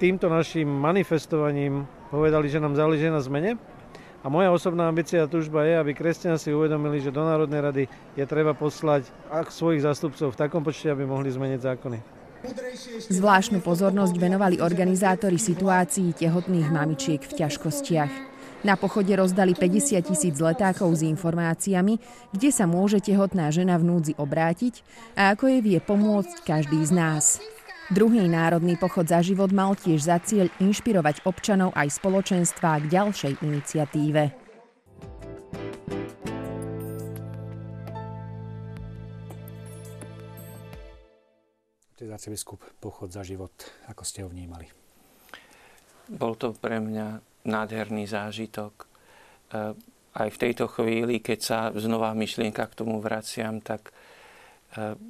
týmto 0.00 0.32
našim 0.32 0.64
manifestovaním 0.64 1.84
povedali, 2.08 2.48
že 2.48 2.56
nám 2.56 2.72
záleží 2.72 3.04
na 3.12 3.20
zmene. 3.20 3.60
A 4.24 4.32
moja 4.32 4.48
osobná 4.48 4.88
ambícia 4.88 5.20
a 5.20 5.28
túžba 5.28 5.68
je, 5.68 5.76
aby 5.76 5.92
kresťania 5.92 6.40
si 6.40 6.56
uvedomili, 6.56 7.04
že 7.04 7.12
do 7.12 7.20
Národnej 7.20 7.60
rady 7.60 7.84
je 8.16 8.24
treba 8.24 8.56
poslať 8.56 9.04
svojich 9.52 9.84
zástupcov 9.84 10.32
v 10.32 10.40
takom 10.40 10.64
počte, 10.64 10.88
aby 10.88 11.04
mohli 11.04 11.28
zmeniť 11.28 11.60
zákony. 11.60 12.23
Zvláštnu 13.08 13.64
pozornosť 13.64 14.14
venovali 14.20 14.60
organizátori 14.60 15.40
situácií 15.40 16.12
tehotných 16.12 16.68
mamičiek 16.68 17.20
v 17.20 17.32
ťažkostiach. 17.44 18.12
Na 18.64 18.80
pochode 18.80 19.12
rozdali 19.12 19.52
50 19.52 20.00
tisíc 20.00 20.40
letákov 20.40 20.96
s 20.96 21.04
informáciami, 21.04 22.00
kde 22.32 22.48
sa 22.48 22.64
môže 22.64 22.96
tehotná 23.04 23.52
žena 23.52 23.76
v 23.76 23.92
núdzi 23.92 24.16
obrátiť 24.16 24.80
a 25.20 25.36
ako 25.36 25.52
jej 25.52 25.60
vie 25.60 25.78
pomôcť 25.84 26.48
každý 26.48 26.80
z 26.80 26.92
nás. 26.96 27.24
Druhý 27.92 28.24
národný 28.24 28.80
pochod 28.80 29.04
za 29.04 29.20
život 29.20 29.52
mal 29.52 29.76
tiež 29.76 30.08
za 30.08 30.16
cieľ 30.16 30.48
inšpirovať 30.56 31.28
občanov 31.28 31.76
aj 31.76 31.92
spoločenstva 32.00 32.80
k 32.80 32.84
ďalšej 32.88 33.44
iniciatíve. 33.44 34.43
Otec 42.04 42.20
arcibiskup, 42.20 42.60
pochod 42.84 43.08
za 43.08 43.24
život, 43.24 43.56
ako 43.88 44.04
ste 44.04 44.20
ho 44.20 44.28
vnímali? 44.28 44.68
Bol 46.12 46.36
to 46.36 46.52
pre 46.52 46.76
mňa 46.76 47.16
nádherný 47.48 48.04
zážitok. 48.04 48.76
E, 48.76 48.86
aj 50.12 50.28
v 50.28 50.36
tejto 50.36 50.68
chvíli, 50.68 51.24
keď 51.24 51.38
sa 51.40 51.58
znova 51.72 52.12
myšlienka 52.12 52.60
k 52.68 52.76
tomu 52.76 53.00
vraciam, 53.00 53.56
tak 53.64 53.88
e, 53.88 55.00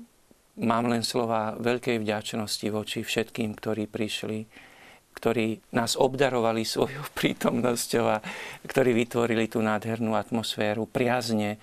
mám 0.63 0.87
len 0.87 1.03
slova 1.03 1.59
veľkej 1.59 1.99
vďačnosti 1.99 2.71
voči 2.71 3.03
všetkým, 3.03 3.59
ktorí 3.59 3.91
prišli, 3.91 4.47
ktorí 5.19 5.75
nás 5.75 5.99
obdarovali 5.99 6.63
svojou 6.63 7.11
prítomnosťou 7.19 8.07
a 8.07 8.23
ktorí 8.71 8.95
vytvorili 8.95 9.51
tú 9.51 9.59
nádhernú 9.67 10.15
atmosféru 10.15 10.87
priazne, 10.87 11.59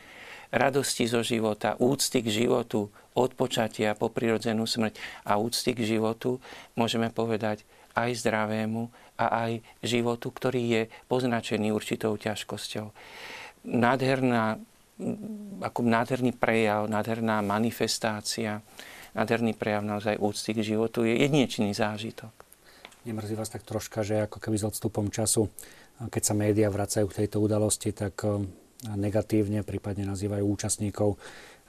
radosti 0.51 1.07
zo 1.07 1.23
života, 1.23 1.79
úcty 1.79 2.21
k 2.21 2.29
životu, 2.43 2.91
od 3.11 3.31
počatia 3.35 3.91
po 3.95 4.07
prirodzenú 4.07 4.63
smrť 4.63 4.95
a 5.27 5.35
úcty 5.35 5.75
k 5.75 5.97
životu, 5.97 6.39
môžeme 6.79 7.11
povedať 7.11 7.67
aj 7.91 8.23
zdravému 8.23 8.87
a 9.19 9.25
aj 9.47 9.51
životu, 9.83 10.31
ktorý 10.31 10.61
je 10.63 10.81
poznačený 11.11 11.75
určitou 11.75 12.15
ťažkosťou. 12.15 12.87
Nádherná 13.67 14.59
ako 15.65 15.79
nádherný 15.81 16.31
prejav, 16.37 16.85
nádherná 16.85 17.41
manifestácia, 17.41 18.61
nádherný 19.17 19.57
prejav 19.57 19.81
naozaj 19.81 20.21
úcty 20.21 20.53
k 20.53 20.61
životu 20.75 21.03
je 21.03 21.19
jedinečný 21.19 21.73
zážitok. 21.73 22.31
Nemrzí 23.01 23.33
vás 23.33 23.49
tak 23.49 23.65
troška, 23.65 24.05
že 24.05 24.29
ako 24.29 24.37
keby 24.37 24.61
s 24.61 24.67
odstupom 24.69 25.09
času, 25.09 25.49
keď 25.97 26.21
sa 26.21 26.37
médiá 26.37 26.69
vracajú 26.69 27.09
k 27.09 27.25
tejto 27.25 27.41
udalosti, 27.41 27.97
tak 27.97 28.13
negatívne 28.89 29.61
prípadne 29.61 30.09
nazývajú 30.09 30.43
účastníkov 30.45 31.17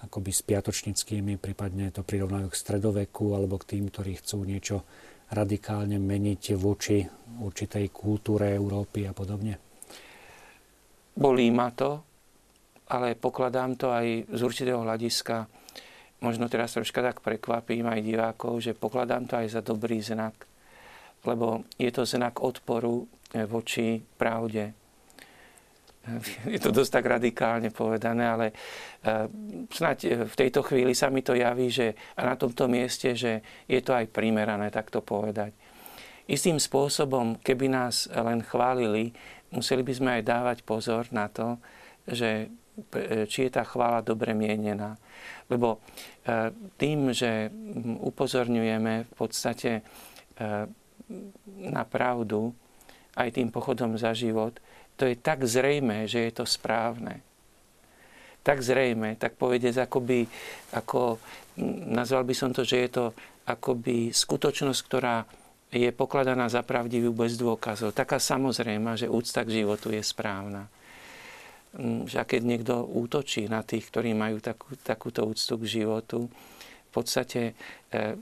akoby 0.02 0.31
spiatočnickými, 0.35 1.38
prípadne 1.38 1.95
to 1.95 2.02
prirovnajú 2.02 2.50
k 2.50 2.59
stredoveku 2.59 3.38
alebo 3.38 3.61
k 3.61 3.76
tým, 3.76 3.92
ktorí 3.92 4.19
chcú 4.19 4.42
niečo 4.42 4.83
radikálne 5.33 5.97
meniť 5.97 6.42
voči 6.59 7.07
určitej 7.38 7.87
kultúre 7.95 8.52
Európy 8.52 9.07
a 9.07 9.14
podobne? 9.14 9.54
Bolí 11.12 11.52
ma 11.52 11.71
to, 11.71 12.02
ale 12.90 13.14
pokladám 13.14 13.78
to 13.78 13.92
aj 13.92 14.26
z 14.33 14.40
určitého 14.42 14.81
hľadiska, 14.83 15.47
možno 16.25 16.49
teraz 16.49 16.75
troška 16.75 17.00
tak 17.00 17.21
prekvapím 17.21 17.87
aj 17.87 18.00
divákov, 18.04 18.61
že 18.61 18.76
pokladám 18.76 19.28
to 19.28 19.38
aj 19.38 19.49
za 19.49 19.61
dobrý 19.62 20.02
znak, 20.02 20.35
lebo 21.25 21.62
je 21.78 21.90
to 21.95 22.02
znak 22.02 22.42
odporu 22.42 23.07
voči 23.49 24.02
pravde 24.19 24.82
je 26.51 26.59
to 26.59 26.75
dosť 26.75 26.99
tak 26.99 27.05
radikálne 27.07 27.71
povedané, 27.71 28.25
ale 28.27 28.47
eh, 28.51 29.27
snáď 29.71 29.99
eh, 30.05 30.11
v 30.27 30.35
tejto 30.35 30.67
chvíli 30.67 30.99
sa 30.99 31.09
mi 31.15 31.23
to 31.23 31.39
javí, 31.39 31.71
že 31.71 31.95
a 32.19 32.27
na 32.27 32.35
tomto 32.35 32.67
mieste, 32.67 33.15
že 33.15 33.43
je 33.71 33.81
to 33.83 33.95
aj 33.95 34.11
primerané 34.11 34.71
takto 34.75 34.99
povedať. 34.99 35.55
Istým 36.27 36.59
spôsobom, 36.59 37.39
keby 37.43 37.67
nás 37.71 38.11
len 38.11 38.43
chválili, 38.43 39.11
museli 39.55 39.83
by 39.83 39.93
sme 39.95 40.11
aj 40.19 40.23
dávať 40.23 40.59
pozor 40.67 41.07
na 41.15 41.31
to, 41.31 41.59
že 42.07 42.51
eh, 42.51 43.27
či 43.31 43.47
je 43.47 43.51
tá 43.55 43.63
chvála 43.63 44.03
dobre 44.03 44.35
mienená. 44.35 44.99
Lebo 45.51 45.85
tým, 46.81 47.13
že 47.13 47.53
upozorňujeme 48.01 49.05
v 49.05 49.13
podstate 49.13 49.85
na 51.61 51.83
pravdu 51.85 52.57
aj 53.21 53.37
tým 53.37 53.53
pochodom 53.53 54.01
za 54.01 54.17
život, 54.17 54.57
to 54.97 55.09
je 55.09 55.15
tak 55.19 55.43
zrejme, 55.43 56.05
že 56.07 56.29
je 56.29 56.33
to 56.33 56.45
správne. 56.45 57.25
Tak 58.43 58.59
zrejme, 58.59 59.15
tak 59.17 59.39
povedec, 59.39 59.79
akoby, 59.79 60.27
ako, 60.75 61.23
nazval 61.89 62.27
by 62.27 62.35
som 62.35 62.51
to, 62.51 62.67
že 62.67 62.77
je 62.87 62.91
to 62.91 63.05
akoby 63.47 64.11
skutočnosť, 64.11 64.81
ktorá 64.87 65.23
je 65.73 65.89
pokladaná 65.89 66.53
za 66.53 66.61
pravdivú 66.61 67.17
bez 67.17 67.41
dôkazov. 67.41 67.97
Taká 67.97 68.21
samozrejma, 68.21 68.99
že 68.99 69.09
úcta 69.09 69.41
k 69.47 69.63
životu 69.63 69.89
je 69.89 70.05
správna. 70.05 70.69
Mm, 71.73 72.05
že 72.05 72.21
keď 72.21 72.41
niekto 72.45 72.75
útočí 72.85 73.49
na 73.49 73.65
tých, 73.65 73.89
ktorí 73.89 74.13
majú 74.13 74.45
takú, 74.45 74.77
takúto 74.85 75.25
úctu 75.25 75.57
k 75.57 75.81
životu, 75.81 76.29
v 76.29 76.91
podstate 76.93 77.57
eh, 77.89 78.21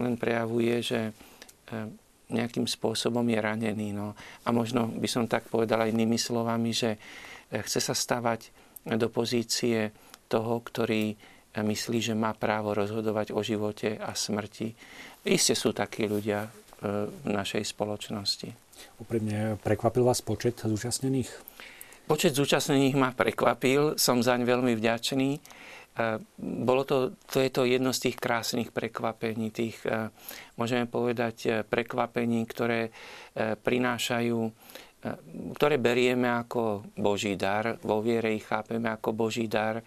len 0.00 0.16
prejavuje, 0.16 0.80
že 0.80 1.12
eh, 1.12 2.07
nejakým 2.28 2.68
spôsobom 2.68 3.24
je 3.28 3.38
ranený. 3.40 3.96
No. 3.96 4.12
A 4.44 4.48
možno 4.52 4.88
by 4.88 5.08
som 5.08 5.24
tak 5.24 5.48
povedal 5.48 5.84
aj 5.84 5.92
inými 5.92 6.20
slovami, 6.20 6.70
že 6.72 6.96
eh, 6.96 7.62
chce 7.64 7.80
sa 7.80 7.94
stavať 7.96 8.52
do 8.88 9.08
pozície 9.12 9.92
toho, 10.28 10.60
ktorý 10.60 11.12
eh, 11.12 11.64
myslí, 11.64 12.12
že 12.12 12.14
má 12.16 12.36
právo 12.36 12.76
rozhodovať 12.76 13.32
o 13.32 13.40
živote 13.40 13.96
a 13.96 14.12
smrti. 14.12 14.72
Isté 15.24 15.56
sú 15.56 15.72
takí 15.72 16.04
ľudia 16.06 16.46
eh, 16.46 17.08
v 17.08 17.28
našej 17.28 17.64
spoločnosti. 17.64 18.48
Úprimne 19.02 19.58
prekvapil 19.58 20.06
vás 20.06 20.22
počet 20.22 20.60
zúčastnených? 20.62 21.30
Počet 22.08 22.32
zúčastnených 22.32 22.96
ma 22.96 23.12
prekvapil, 23.12 24.00
som 24.00 24.24
zaň 24.24 24.48
veľmi 24.48 24.72
vďačný. 24.78 25.36
Bolo 26.38 26.86
to, 26.86 27.18
to 27.26 27.42
je 27.42 27.50
to 27.50 27.66
jedno 27.66 27.90
z 27.90 28.10
tých 28.10 28.16
krásnych 28.22 28.70
prekvapení, 28.70 29.50
tých, 29.50 29.82
môžeme 30.54 30.86
povedať, 30.86 31.66
prekvapení, 31.66 32.46
ktoré 32.46 32.94
prinášajú, 33.34 34.38
ktoré 35.58 35.74
berieme 35.82 36.30
ako 36.30 36.86
Boží 36.94 37.34
dar, 37.34 37.82
vo 37.82 37.98
viere 37.98 38.30
ich 38.30 38.46
chápeme 38.46 38.86
ako 38.94 39.10
Boží 39.10 39.50
dar. 39.50 39.82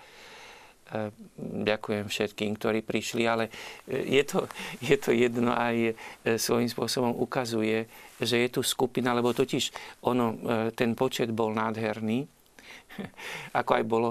Ďakujem 1.40 2.12
všetkým, 2.12 2.60
ktorí 2.60 2.84
prišli, 2.84 3.24
ale 3.24 3.48
je 3.88 4.24
to, 4.28 4.52
je 4.92 5.00
to 5.00 5.16
jedno 5.16 5.56
aj 5.56 5.96
svojím 6.36 6.68
spôsobom 6.68 7.16
ukazuje, 7.16 7.88
že 8.20 8.36
je 8.36 8.50
tu 8.52 8.60
skupina, 8.60 9.16
lebo 9.16 9.32
totiž 9.32 9.72
ono, 10.04 10.36
ten 10.76 10.92
počet 10.92 11.32
bol 11.32 11.56
nádherný, 11.56 12.28
ako 13.60 13.72
aj 13.80 13.84
bolo 13.88 14.10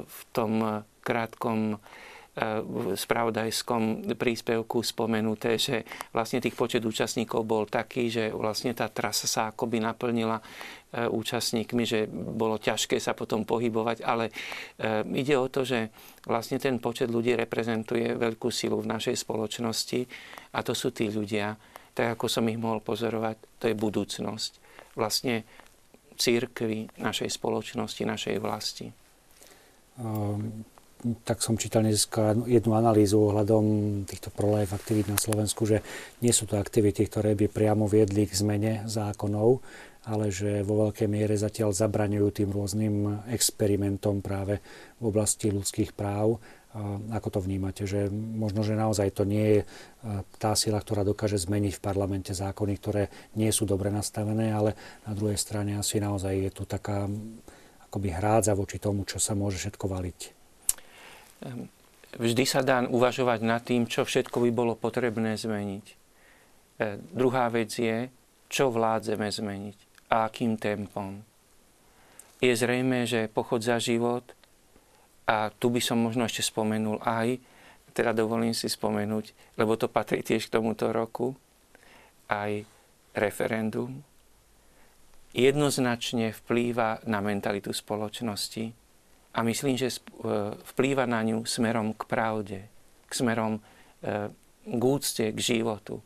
v 0.00 0.20
tom 0.32 0.84
krátkom 1.02 1.76
eh, 1.76 2.62
spravodajskom 2.96 4.14
príspevku 4.16 4.80
spomenuté, 4.80 5.60
že 5.60 5.84
vlastne 6.16 6.40
tých 6.40 6.56
počet 6.56 6.80
účastníkov 6.80 7.44
bol 7.44 7.68
taký, 7.68 8.08
že 8.08 8.32
vlastne 8.32 8.72
tá 8.72 8.88
trasa 8.88 9.28
sa 9.28 9.42
akoby 9.52 9.84
naplnila 9.84 10.40
eh, 10.40 11.04
účastníkmi, 11.10 11.84
že 11.84 12.08
bolo 12.08 12.56
ťažké 12.56 12.96
sa 12.96 13.12
potom 13.12 13.44
pohybovať, 13.44 14.06
ale 14.06 14.32
eh, 14.32 15.04
ide 15.12 15.36
o 15.36 15.50
to, 15.52 15.66
že 15.66 15.92
vlastne 16.24 16.56
ten 16.56 16.80
počet 16.80 17.12
ľudí 17.12 17.36
reprezentuje 17.36 18.16
veľkú 18.16 18.48
silu 18.48 18.80
v 18.80 18.90
našej 18.96 19.20
spoločnosti 19.20 20.00
a 20.56 20.58
to 20.64 20.72
sú 20.72 20.94
tí 20.94 21.12
ľudia, 21.12 21.52
tak 21.92 22.16
ako 22.16 22.26
som 22.30 22.48
ich 22.48 22.56
mohol 22.56 22.80
pozorovať, 22.80 23.60
to 23.60 23.68
je 23.68 23.76
budúcnosť 23.76 24.52
vlastne 24.96 25.44
církvy, 26.16 27.00
našej 27.00 27.28
spoločnosti, 27.40 28.02
našej 28.04 28.36
vlasti. 28.40 28.86
Um 30.00 30.71
tak 31.26 31.42
som 31.42 31.58
čítal 31.58 31.82
dneska 31.82 32.38
jednu 32.46 32.78
analýzu 32.78 33.18
ohľadom 33.18 33.64
týchto 34.06 34.30
prolife 34.30 34.70
aktivít 34.74 35.10
na 35.10 35.18
Slovensku, 35.18 35.66
že 35.66 35.82
nie 36.22 36.30
sú 36.30 36.46
to 36.46 36.58
aktivity, 36.58 37.06
ktoré 37.06 37.34
by 37.34 37.50
priamo 37.50 37.90
viedli 37.90 38.24
k 38.26 38.38
zmene 38.38 38.86
zákonov, 38.86 39.58
ale 40.06 40.34
že 40.34 40.66
vo 40.66 40.86
veľkej 40.86 41.06
miere 41.10 41.34
zatiaľ 41.38 41.74
zabraňujú 41.74 42.28
tým 42.30 42.50
rôznym 42.50 43.26
experimentom 43.30 44.22
práve 44.22 44.58
v 44.98 45.04
oblasti 45.10 45.50
ľudských 45.50 45.94
práv. 45.94 46.42
Ako 47.12 47.28
to 47.28 47.38
vnímate? 47.44 47.86
Že 47.86 48.10
možno, 48.14 48.64
že 48.64 48.74
naozaj 48.74 49.14
to 49.14 49.28
nie 49.28 49.60
je 49.60 49.60
tá 50.42 50.58
sila, 50.58 50.80
ktorá 50.82 51.06
dokáže 51.06 51.38
zmeniť 51.38 51.78
v 51.78 51.84
parlamente 51.84 52.32
zákony, 52.34 52.72
ktoré 52.80 53.02
nie 53.38 53.52
sú 53.54 53.62
dobre 53.68 53.92
nastavené, 53.94 54.50
ale 54.50 54.74
na 55.06 55.12
druhej 55.14 55.38
strane 55.38 55.78
asi 55.78 56.02
naozaj 56.02 56.34
je 56.34 56.50
tu 56.50 56.66
taká 56.66 57.06
akoby 57.86 58.08
hrádza 58.10 58.56
voči 58.56 58.80
tomu, 58.80 59.04
čo 59.04 59.20
sa 59.20 59.36
môže 59.36 59.60
všetko 59.60 59.86
valiť. 59.86 60.41
Ehm, 61.42 61.66
vždy 62.16 62.44
sa 62.46 62.62
dá 62.62 62.82
uvažovať 62.86 63.40
nad 63.42 63.62
tým, 63.62 63.90
čo 63.90 64.06
všetko 64.06 64.42
by 64.48 64.50
bolo 64.54 64.74
potrebné 64.78 65.34
zmeniť. 65.34 65.86
E, 65.86 65.94
druhá 67.10 67.50
vec 67.50 67.74
je, 67.74 68.06
čo 68.46 68.70
vládzeme 68.70 69.26
zmeniť 69.26 69.78
a 70.12 70.28
akým 70.28 70.60
tempom. 70.60 71.24
Je 72.42 72.52
zrejme, 72.52 73.06
že 73.08 73.30
pochod 73.30 73.62
za 73.62 73.78
život, 73.78 74.26
a 75.22 75.54
tu 75.54 75.70
by 75.70 75.78
som 75.78 76.02
možno 76.02 76.26
ešte 76.26 76.42
spomenul 76.42 76.98
aj, 77.06 77.38
teda 77.94 78.12
dovolím 78.12 78.52
si 78.52 78.66
spomenúť, 78.66 79.56
lebo 79.56 79.78
to 79.78 79.86
patrí 79.86 80.20
tiež 80.20 80.50
k 80.50 80.58
tomuto 80.58 80.90
roku, 80.90 81.38
aj 82.26 82.66
referendum, 83.14 84.02
jednoznačne 85.32 86.32
vplýva 86.32 87.04
na 87.08 87.20
mentalitu 87.24 87.72
spoločnosti 87.72 88.81
a 89.32 89.38
myslím, 89.40 89.80
že 89.80 89.88
e, 89.88 89.98
vplýva 90.76 91.08
na 91.08 91.24
ňu 91.24 91.48
smerom 91.48 91.96
k 91.96 92.02
pravde, 92.04 92.60
k 93.08 93.12
smerom 93.12 93.58
e, 93.58 94.28
k 94.62 94.82
úcte, 94.82 95.24
k 95.32 95.38
životu. 95.40 96.04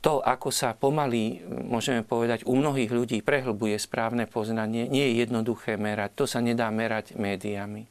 To, 0.00 0.24
ako 0.24 0.48
sa 0.48 0.72
pomaly, 0.72 1.44
môžeme 1.46 2.00
povedať, 2.00 2.48
u 2.48 2.56
mnohých 2.56 2.88
ľudí 2.88 3.18
prehlbuje 3.20 3.76
správne 3.76 4.24
poznanie, 4.24 4.88
nie 4.88 5.12
je 5.12 5.20
jednoduché 5.22 5.76
merať. 5.76 6.16
To 6.16 6.24
sa 6.24 6.40
nedá 6.40 6.72
merať 6.72 7.20
médiami. 7.20 7.84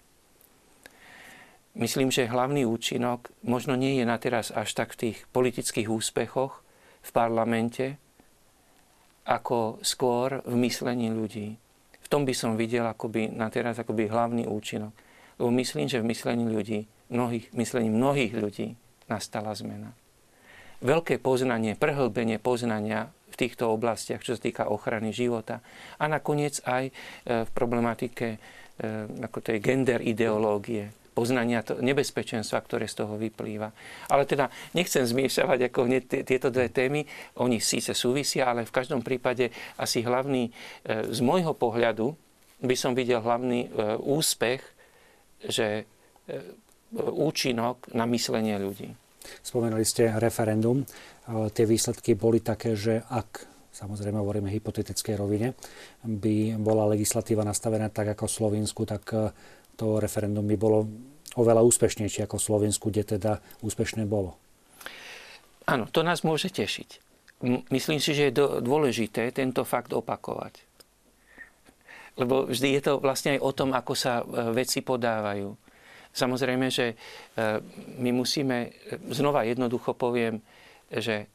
Myslím, 1.78 2.10
že 2.10 2.28
hlavný 2.28 2.66
účinok 2.66 3.30
možno 3.46 3.78
nie 3.78 4.02
je 4.02 4.06
na 4.10 4.18
teraz 4.18 4.50
až 4.50 4.74
tak 4.74 4.98
v 4.98 5.14
tých 5.14 5.18
politických 5.30 5.88
úspechoch 5.88 6.66
v 7.06 7.10
parlamente, 7.14 8.02
ako 9.30 9.78
skôr 9.86 10.42
v 10.50 10.58
myslení 10.66 11.14
ľudí 11.14 11.62
tom 12.10 12.26
by 12.26 12.34
som 12.34 12.58
videl 12.58 12.90
akoby, 12.90 13.30
na 13.30 13.48
teraz 13.54 13.78
akoby 13.78 14.10
hlavný 14.10 14.50
účinok. 14.50 14.92
Lebo 15.38 15.50
myslím, 15.56 15.88
že 15.88 16.02
v 16.02 16.10
myslení 16.10 16.50
ľudí, 16.50 16.90
mnohých, 17.14 17.54
myslení 17.56 17.88
mnohých 17.88 18.34
ľudí 18.36 18.76
nastala 19.08 19.54
zmena. 19.56 19.94
Veľké 20.82 21.22
poznanie, 21.22 21.78
prehlbenie 21.78 22.42
poznania 22.42 23.14
v 23.30 23.36
týchto 23.36 23.70
oblastiach, 23.72 24.26
čo 24.26 24.36
sa 24.36 24.42
týka 24.42 24.68
ochrany 24.68 25.14
života 25.14 25.62
a 26.02 26.08
nakoniec 26.10 26.60
aj 26.66 26.84
e, 26.88 26.94
v 27.46 27.50
problematike 27.52 28.28
e, 28.36 28.38
ako 29.24 29.40
tej 29.44 29.60
gender 29.60 30.00
ideológie, 30.02 30.92
poznania 31.20 31.60
to, 31.68 31.84
nebezpečenstva, 31.84 32.64
ktoré 32.64 32.88
z 32.88 33.04
toho 33.04 33.20
vyplýva. 33.20 33.76
Ale 34.08 34.24
teda 34.24 34.48
nechcem 34.72 35.04
zmiešavať 35.04 35.68
ako 35.68 35.80
hneď 35.84 36.24
tieto 36.24 36.48
dve 36.48 36.72
témy. 36.72 37.04
Oni 37.44 37.60
síce 37.60 37.92
súvisia, 37.92 38.48
ale 38.48 38.64
v 38.64 38.72
každom 38.72 39.04
prípade 39.04 39.52
asi 39.76 40.00
hlavný, 40.00 40.48
e, 40.48 41.12
z 41.12 41.20
môjho 41.20 41.52
pohľadu 41.52 42.16
by 42.64 42.76
som 42.80 42.96
videl 42.96 43.20
hlavný 43.20 43.68
e, 43.68 44.00
úspech, 44.00 44.64
že 45.44 45.84
e, 45.84 45.86
účinok 47.04 47.92
na 47.92 48.08
myslenie 48.08 48.56
ľudí. 48.56 48.96
Spomenuli 49.44 49.84
ste 49.84 50.16
referendum. 50.16 50.88
Tie 51.54 51.68
výsledky 51.68 52.16
boli 52.16 52.42
také, 52.42 52.74
že 52.74 53.04
ak 53.12 53.46
samozrejme 53.70 54.18
hovoríme 54.18 54.50
hypotetickej 54.50 55.16
rovine, 55.20 55.54
by 56.02 56.58
bola 56.58 56.90
legislatíva 56.90 57.46
nastavená 57.46 57.94
tak 57.94 58.18
ako 58.18 58.26
v 58.26 58.36
Slovensku, 58.42 58.82
tak 58.90 59.06
to 59.78 60.02
referendum 60.02 60.44
by 60.44 60.58
bolo 60.58 60.90
oveľa 61.36 61.62
úspešnejšie 61.66 62.26
ako 62.26 62.38
v 62.40 62.46
Slovensku, 62.46 62.86
kde 62.90 63.20
teda 63.20 63.44
úspešné 63.62 64.06
bolo. 64.10 64.38
Áno, 65.70 65.86
to 65.86 66.02
nás 66.02 66.26
môže 66.26 66.50
tešiť. 66.50 67.10
Myslím 67.70 68.02
si, 68.02 68.12
že 68.18 68.30
je 68.30 68.38
dôležité 68.60 69.32
tento 69.32 69.64
fakt 69.64 69.94
opakovať. 69.94 70.66
Lebo 72.20 72.50
vždy 72.50 72.68
je 72.76 72.82
to 72.84 72.94
vlastne 73.00 73.38
aj 73.38 73.40
o 73.40 73.52
tom, 73.56 73.72
ako 73.72 73.94
sa 73.96 74.20
e, 74.20 74.52
veci 74.52 74.84
podávajú. 74.84 75.56
Samozrejme, 76.12 76.68
že 76.68 76.92
e, 76.92 76.96
my 77.96 78.12
musíme, 78.12 78.58
e, 78.68 78.70
znova 79.16 79.48
jednoducho 79.48 79.96
poviem, 79.96 80.44
že 80.92 81.32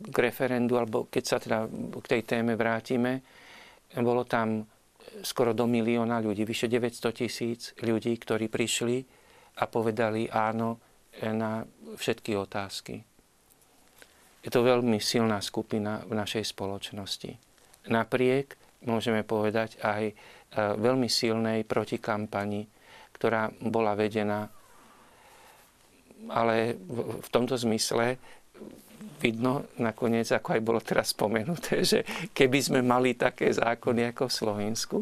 k 0.00 0.16
referendu, 0.16 0.78
alebo 0.78 1.10
keď 1.10 1.24
sa 1.26 1.36
teda 1.36 1.66
k 2.00 2.06
tej 2.06 2.22
téme 2.24 2.54
vrátime, 2.56 3.20
bolo 3.98 4.24
tam 4.24 4.64
skoro 5.22 5.52
do 5.52 5.66
milióna 5.66 6.22
ľudí, 6.22 6.46
vyše 6.46 6.70
900 6.70 7.10
tisíc 7.14 7.60
ľudí, 7.82 8.14
ktorí 8.16 8.46
prišli 8.46 9.04
a 9.58 9.66
povedali 9.66 10.30
áno 10.30 10.78
na 11.20 11.66
všetky 11.98 12.38
otázky. 12.38 13.02
Je 14.40 14.48
to 14.48 14.64
veľmi 14.64 14.96
silná 15.02 15.42
skupina 15.44 16.00
v 16.08 16.16
našej 16.16 16.48
spoločnosti. 16.56 17.36
Napriek, 17.92 18.56
môžeme 18.88 19.20
povedať, 19.20 19.76
aj 19.84 20.02
e, 20.08 20.14
veľmi 20.56 21.12
silnej 21.12 21.68
protikampani, 21.68 22.64
ktorá 23.12 23.52
bola 23.60 23.92
vedená. 23.92 24.48
Ale 26.32 26.80
v 27.20 27.28
tomto 27.28 27.60
zmysle 27.60 28.16
vidno 29.20 29.68
nakoniec, 29.76 30.32
ako 30.32 30.56
aj 30.56 30.62
bolo 30.64 30.80
teraz 30.80 31.12
spomenuté, 31.12 31.84
že 31.84 32.02
keby 32.32 32.58
sme 32.64 32.80
mali 32.80 33.12
také 33.14 33.52
zákony 33.52 34.16
ako 34.16 34.24
v 34.26 34.36
Slovensku, 34.40 34.98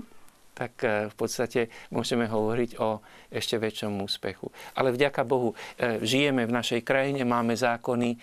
tak 0.59 0.74
e, 0.83 1.07
v 1.07 1.14
podstate 1.14 1.70
môžeme 1.94 2.26
hovoriť 2.26 2.83
o 2.83 2.98
ešte 3.31 3.62
väčšom 3.62 3.94
úspechu. 4.02 4.50
Ale 4.74 4.90
vďaka 4.90 5.22
Bohu, 5.22 5.54
e, 5.54 6.02
žijeme 6.02 6.42
v 6.42 6.57
našej 6.59 6.83
krajine, 6.83 7.22
máme 7.22 7.54
zákony 7.54 8.11
e, 8.11 8.18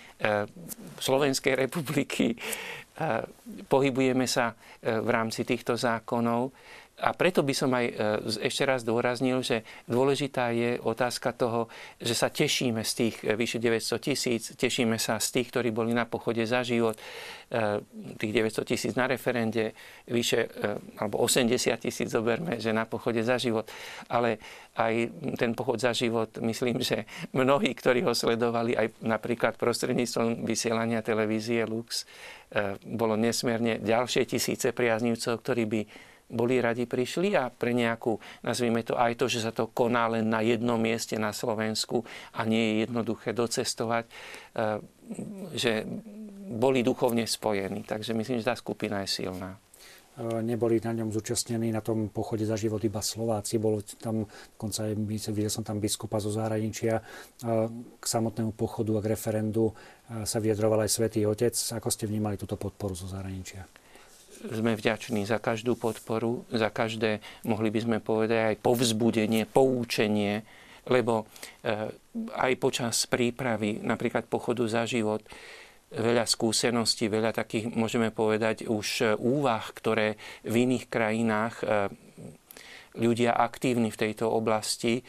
Slovenskej 1.00 1.56
republiky, 1.56 2.36
pohybujeme 3.68 4.24
sa 4.24 4.56
v 4.80 5.08
rámci 5.12 5.44
týchto 5.44 5.76
zákonov 5.76 6.48
a 6.96 7.12
preto 7.12 7.44
by 7.44 7.52
som 7.52 7.68
aj 7.76 7.86
e, 7.92 7.94
ešte 8.48 8.64
raz 8.64 8.80
dôraznil, 8.80 9.44
že 9.44 9.68
dôležitá 9.84 10.48
je 10.56 10.80
otázka 10.80 11.36
toho, 11.36 11.68
že 12.00 12.16
sa 12.16 12.32
tešíme 12.32 12.80
z 12.80 12.92
tých 12.96 13.14
e, 13.20 13.36
vyše 13.36 13.60
900 13.60 14.00
tisíc, 14.00 14.42
tešíme 14.56 14.96
sa 14.96 15.20
z 15.20 15.28
tých, 15.28 15.52
ktorí 15.52 15.76
boli 15.76 15.92
na 15.92 16.08
pochode 16.08 16.40
za 16.48 16.64
život, 16.64 16.96
e, 17.52 17.84
tých 18.16 18.32
900 18.32 18.64
tisíc 18.64 18.92
na 18.96 19.04
referende, 19.12 19.76
vyše, 20.08 20.48
alebo 20.96 21.20
80 21.20 21.76
tisíc 21.76 22.08
zoberme, 22.08 22.56
že 22.56 22.72
na 22.72 22.88
pochode 22.88 23.20
za 23.20 23.36
život. 23.36 23.68
Ale 24.08 24.40
aj 24.80 25.12
ten 25.36 25.52
pochod 25.52 25.76
za 25.76 25.92
život, 25.92 26.32
myslím, 26.40 26.80
že 26.80 27.04
mnohí, 27.36 27.76
ktorí 27.76 28.08
ho 28.08 28.16
sledovali 28.16 28.72
aj 28.72 29.04
napríklad 29.04 29.60
prostredníctvom 29.60 30.48
vysielania 30.48 31.04
televízie 31.04 31.68
Lux, 31.68 32.08
bolo 32.84 33.18
nesmierne 33.18 33.82
ďalšie 33.82 34.28
tisíce 34.28 34.70
priaznivcov, 34.70 35.42
ktorí 35.42 35.64
by 35.66 35.80
boli 36.26 36.58
radi 36.58 36.90
prišli 36.90 37.38
a 37.38 37.50
pre 37.54 37.70
nejakú, 37.70 38.18
nazvime 38.42 38.82
to 38.82 38.98
aj 38.98 39.14
to, 39.14 39.30
že 39.30 39.46
sa 39.46 39.52
to 39.54 39.70
koná 39.70 40.10
len 40.10 40.26
na 40.26 40.42
jednom 40.42 40.78
mieste 40.78 41.14
na 41.14 41.30
Slovensku 41.30 42.02
a 42.34 42.42
nie 42.42 42.62
je 42.62 42.74
jednoduché 42.86 43.30
docestovať, 43.30 44.04
e, 44.06 44.12
že 45.54 45.86
boli 46.46 46.82
duchovne 46.82 47.26
spojení. 47.26 47.86
Takže 47.86 48.14
myslím, 48.14 48.42
že 48.42 48.50
tá 48.50 48.58
skupina 48.58 49.06
je 49.06 49.22
silná 49.22 49.54
e, 50.18 50.42
neboli 50.42 50.82
na 50.82 50.98
ňom 50.98 51.14
zúčastnení 51.14 51.70
na 51.70 51.78
tom 51.78 52.10
pochode 52.10 52.42
za 52.42 52.58
život 52.58 52.82
iba 52.82 52.98
Slováci. 52.98 53.62
Bolo 53.62 53.86
tam, 54.02 54.26
dokonca 54.26 54.90
aj 54.90 54.98
videl 55.30 55.50
som 55.50 55.62
tam 55.62 55.78
biskupa 55.78 56.18
zo 56.18 56.34
zahraničia. 56.34 56.98
E, 56.98 57.02
k 58.02 58.04
samotnému 58.04 58.50
pochodu 58.58 58.98
a 58.98 59.04
k 59.04 59.14
referendu 59.14 59.70
sa 60.06 60.38
vyjadroval 60.38 60.86
aj 60.86 60.90
Svetý 60.90 61.26
Otec. 61.26 61.54
Ako 61.54 61.90
ste 61.90 62.06
vnímali 62.06 62.38
túto 62.38 62.54
podporu 62.54 62.94
zo 62.94 63.10
zahraničia? 63.10 63.85
Sme 64.40 64.76
vďační 64.76 65.24
za 65.24 65.40
každú 65.40 65.74
podporu, 65.76 66.44
za 66.52 66.68
každé, 66.68 67.20
mohli 67.48 67.68
by 67.72 67.80
sme 67.82 67.98
povedať, 67.98 68.54
aj 68.54 68.56
povzbudenie, 68.62 69.48
poučenie, 69.48 70.44
lebo 70.86 71.26
eh, 71.62 71.90
aj 72.36 72.52
počas 72.62 73.08
prípravy, 73.10 73.82
napríklad 73.82 74.30
pochodu 74.30 74.62
za 74.66 74.82
život, 74.86 75.22
veľa 75.90 76.26
skúseností, 76.26 77.06
veľa 77.06 77.30
takých, 77.34 77.72
môžeme 77.74 78.14
povedať, 78.14 78.70
už 78.70 78.86
eh, 79.02 79.08
úvah, 79.18 79.64
ktoré 79.74 80.14
v 80.46 80.54
iných 80.66 80.86
krajinách 80.86 81.54
eh, 81.62 81.90
ľudia 82.96 83.36
aktívni 83.36 83.92
v 83.92 84.00
tejto 84.08 84.32
oblasti 84.32 85.04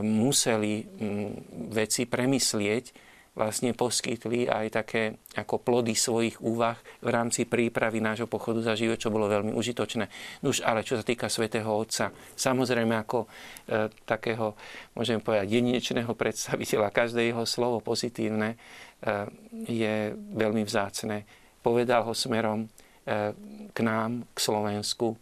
museli 0.00 0.88
mm, 0.88 1.30
veci 1.68 2.08
premyslieť, 2.08 3.05
vlastne 3.36 3.76
poskytli 3.76 4.48
aj 4.48 4.66
také 4.72 5.20
ako 5.36 5.60
plody 5.60 5.92
svojich 5.92 6.40
úvah 6.40 6.80
v 7.04 7.12
rámci 7.12 7.44
prípravy 7.44 8.00
nášho 8.00 8.24
pochodu 8.24 8.64
za 8.64 8.72
život, 8.72 8.96
čo 8.96 9.12
bolo 9.12 9.28
veľmi 9.28 9.52
užitočné. 9.52 10.08
Nuž, 10.40 10.64
ale 10.64 10.80
čo 10.80 10.96
sa 10.96 11.04
týka 11.04 11.28
svätého 11.28 11.68
Otca, 11.68 12.16
samozrejme 12.32 12.96
ako 12.96 13.28
e, 13.68 13.92
takého, 14.08 14.56
môžem 14.96 15.20
povedať, 15.20 15.52
jedinečného 15.52 16.08
predstaviteľa, 16.16 16.88
každé 16.88 17.28
jeho 17.28 17.44
slovo 17.44 17.84
pozitívne 17.84 18.56
e, 18.56 19.28
je 19.68 20.16
veľmi 20.16 20.64
vzácne. 20.64 21.28
Povedal 21.60 22.08
ho 22.08 22.16
smerom 22.16 22.64
e, 22.64 22.68
k 23.70 23.78
nám, 23.84 24.24
k 24.32 24.38
Slovensku, 24.40 25.12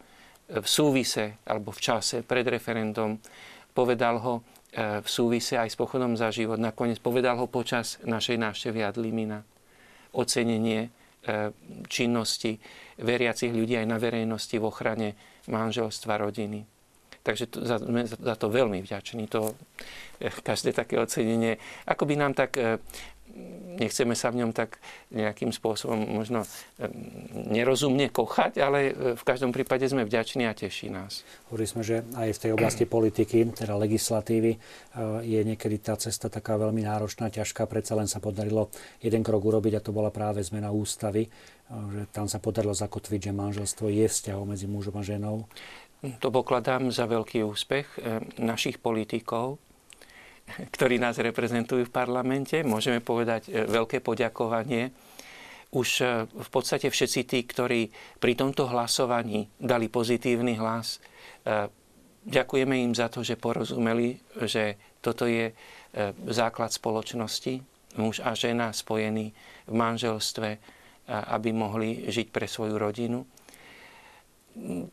v 0.44 0.66
súvise 0.68 1.40
alebo 1.48 1.74
v 1.74 1.82
čase 1.82 2.22
pred 2.22 2.46
referendum. 2.46 3.18
Povedal 3.74 4.22
ho 4.22 4.46
v 4.74 5.06
súvise 5.06 5.54
aj 5.54 5.70
s 5.70 5.78
pochodom 5.78 6.18
za 6.18 6.34
život. 6.34 6.58
Nakoniec 6.58 6.98
povedal 6.98 7.38
ho 7.38 7.46
počas 7.46 8.02
našej 8.02 8.42
návštevy 8.42 8.82
Adlimina. 8.82 9.46
Ocenenie 10.10 10.90
e, 11.22 11.50
činnosti 11.86 12.58
veriacich 12.98 13.54
ľudí 13.54 13.78
aj 13.78 13.86
na 13.86 13.98
verejnosti 14.02 14.54
v 14.58 14.66
ochrane 14.66 15.08
manželstva, 15.46 16.18
rodiny. 16.18 16.66
Takže 17.24 17.44
to, 17.48 17.58
za, 17.64 17.80
sme 17.80 18.04
za 18.04 18.34
to 18.36 18.52
veľmi 18.52 18.82
vďační. 18.82 19.30
To, 19.30 19.54
e, 20.18 20.28
každé 20.30 20.74
také 20.74 20.98
ocenenie, 20.98 21.56
ako 21.86 22.10
by 22.10 22.14
nám 22.18 22.34
tak 22.34 22.58
e, 22.58 22.82
nechceme 23.78 24.14
sa 24.14 24.30
v 24.30 24.44
ňom 24.44 24.50
tak 24.54 24.78
nejakým 25.10 25.50
spôsobom 25.50 25.98
možno 25.98 26.46
nerozumne 27.34 28.06
kochať, 28.10 28.62
ale 28.62 28.78
e, 28.90 28.92
v 29.18 29.24
každom 29.26 29.50
prípade 29.50 29.84
sme 29.90 30.06
vďační 30.06 30.46
a 30.46 30.54
teší 30.54 30.90
nás. 30.90 31.26
Hovorili 31.50 31.68
sme, 31.68 31.82
že 31.82 31.96
aj 32.14 32.30
v 32.30 32.42
tej 32.46 32.50
oblasti 32.54 32.84
politiky, 32.86 33.50
teda 33.50 33.74
legislatívy, 33.74 34.52
e, 34.54 34.58
je 35.26 35.40
niekedy 35.42 35.82
tá 35.82 35.98
cesta 35.98 36.30
taká 36.30 36.54
veľmi 36.58 36.86
náročná, 36.86 37.30
ťažká. 37.30 37.66
Predsa 37.66 37.98
len 37.98 38.06
sa 38.06 38.22
podarilo 38.22 38.70
jeden 39.02 39.26
krok 39.26 39.42
urobiť 39.42 39.78
a 39.78 39.84
to 39.84 39.90
bola 39.90 40.14
práve 40.14 40.42
zmena 40.46 40.70
ústavy. 40.70 41.26
E, 41.26 41.30
že 41.68 42.02
tam 42.14 42.30
sa 42.30 42.38
podarilo 42.38 42.74
zakotviť, 42.74 43.30
že 43.30 43.32
manželstvo 43.34 43.90
je 43.90 44.06
vzťahom 44.06 44.54
medzi 44.54 44.70
mužom 44.70 44.94
a 44.98 45.02
ženou. 45.02 45.50
To 46.20 46.28
pokladám 46.28 46.92
za 46.92 47.08
veľký 47.08 47.48
úspech 47.48 47.96
našich 48.36 48.76
politikov, 48.76 49.56
ktorí 50.44 51.00
nás 51.00 51.16
reprezentujú 51.16 51.88
v 51.88 51.94
parlamente. 51.94 52.60
Môžeme 52.62 53.00
povedať 53.00 53.48
e, 53.48 53.64
veľké 53.64 54.04
poďakovanie. 54.04 54.92
Už 55.74 55.88
e, 56.00 56.04
v 56.28 56.48
podstate 56.52 56.92
všetci 56.92 57.20
tí, 57.26 57.38
ktorí 57.42 57.88
pri 58.20 58.32
tomto 58.36 58.68
hlasovaní 58.68 59.48
dali 59.56 59.88
pozitívny 59.88 60.60
hlas, 60.60 61.00
e, 61.44 61.68
ďakujeme 62.24 62.76
im 62.84 62.92
za 62.92 63.08
to, 63.08 63.24
že 63.24 63.40
porozumeli, 63.40 64.16
že 64.48 64.96
toto 65.04 65.28
je 65.28 65.52
základ 66.26 66.74
spoločnosti, 66.74 67.62
muž 68.00 68.18
a 68.24 68.34
žena 68.34 68.74
spojení 68.74 69.30
v 69.68 69.74
manželstve, 69.76 70.58
aby 71.06 71.54
mohli 71.54 72.10
žiť 72.10 72.34
pre 72.34 72.50
svoju 72.50 72.74
rodinu. 72.74 73.22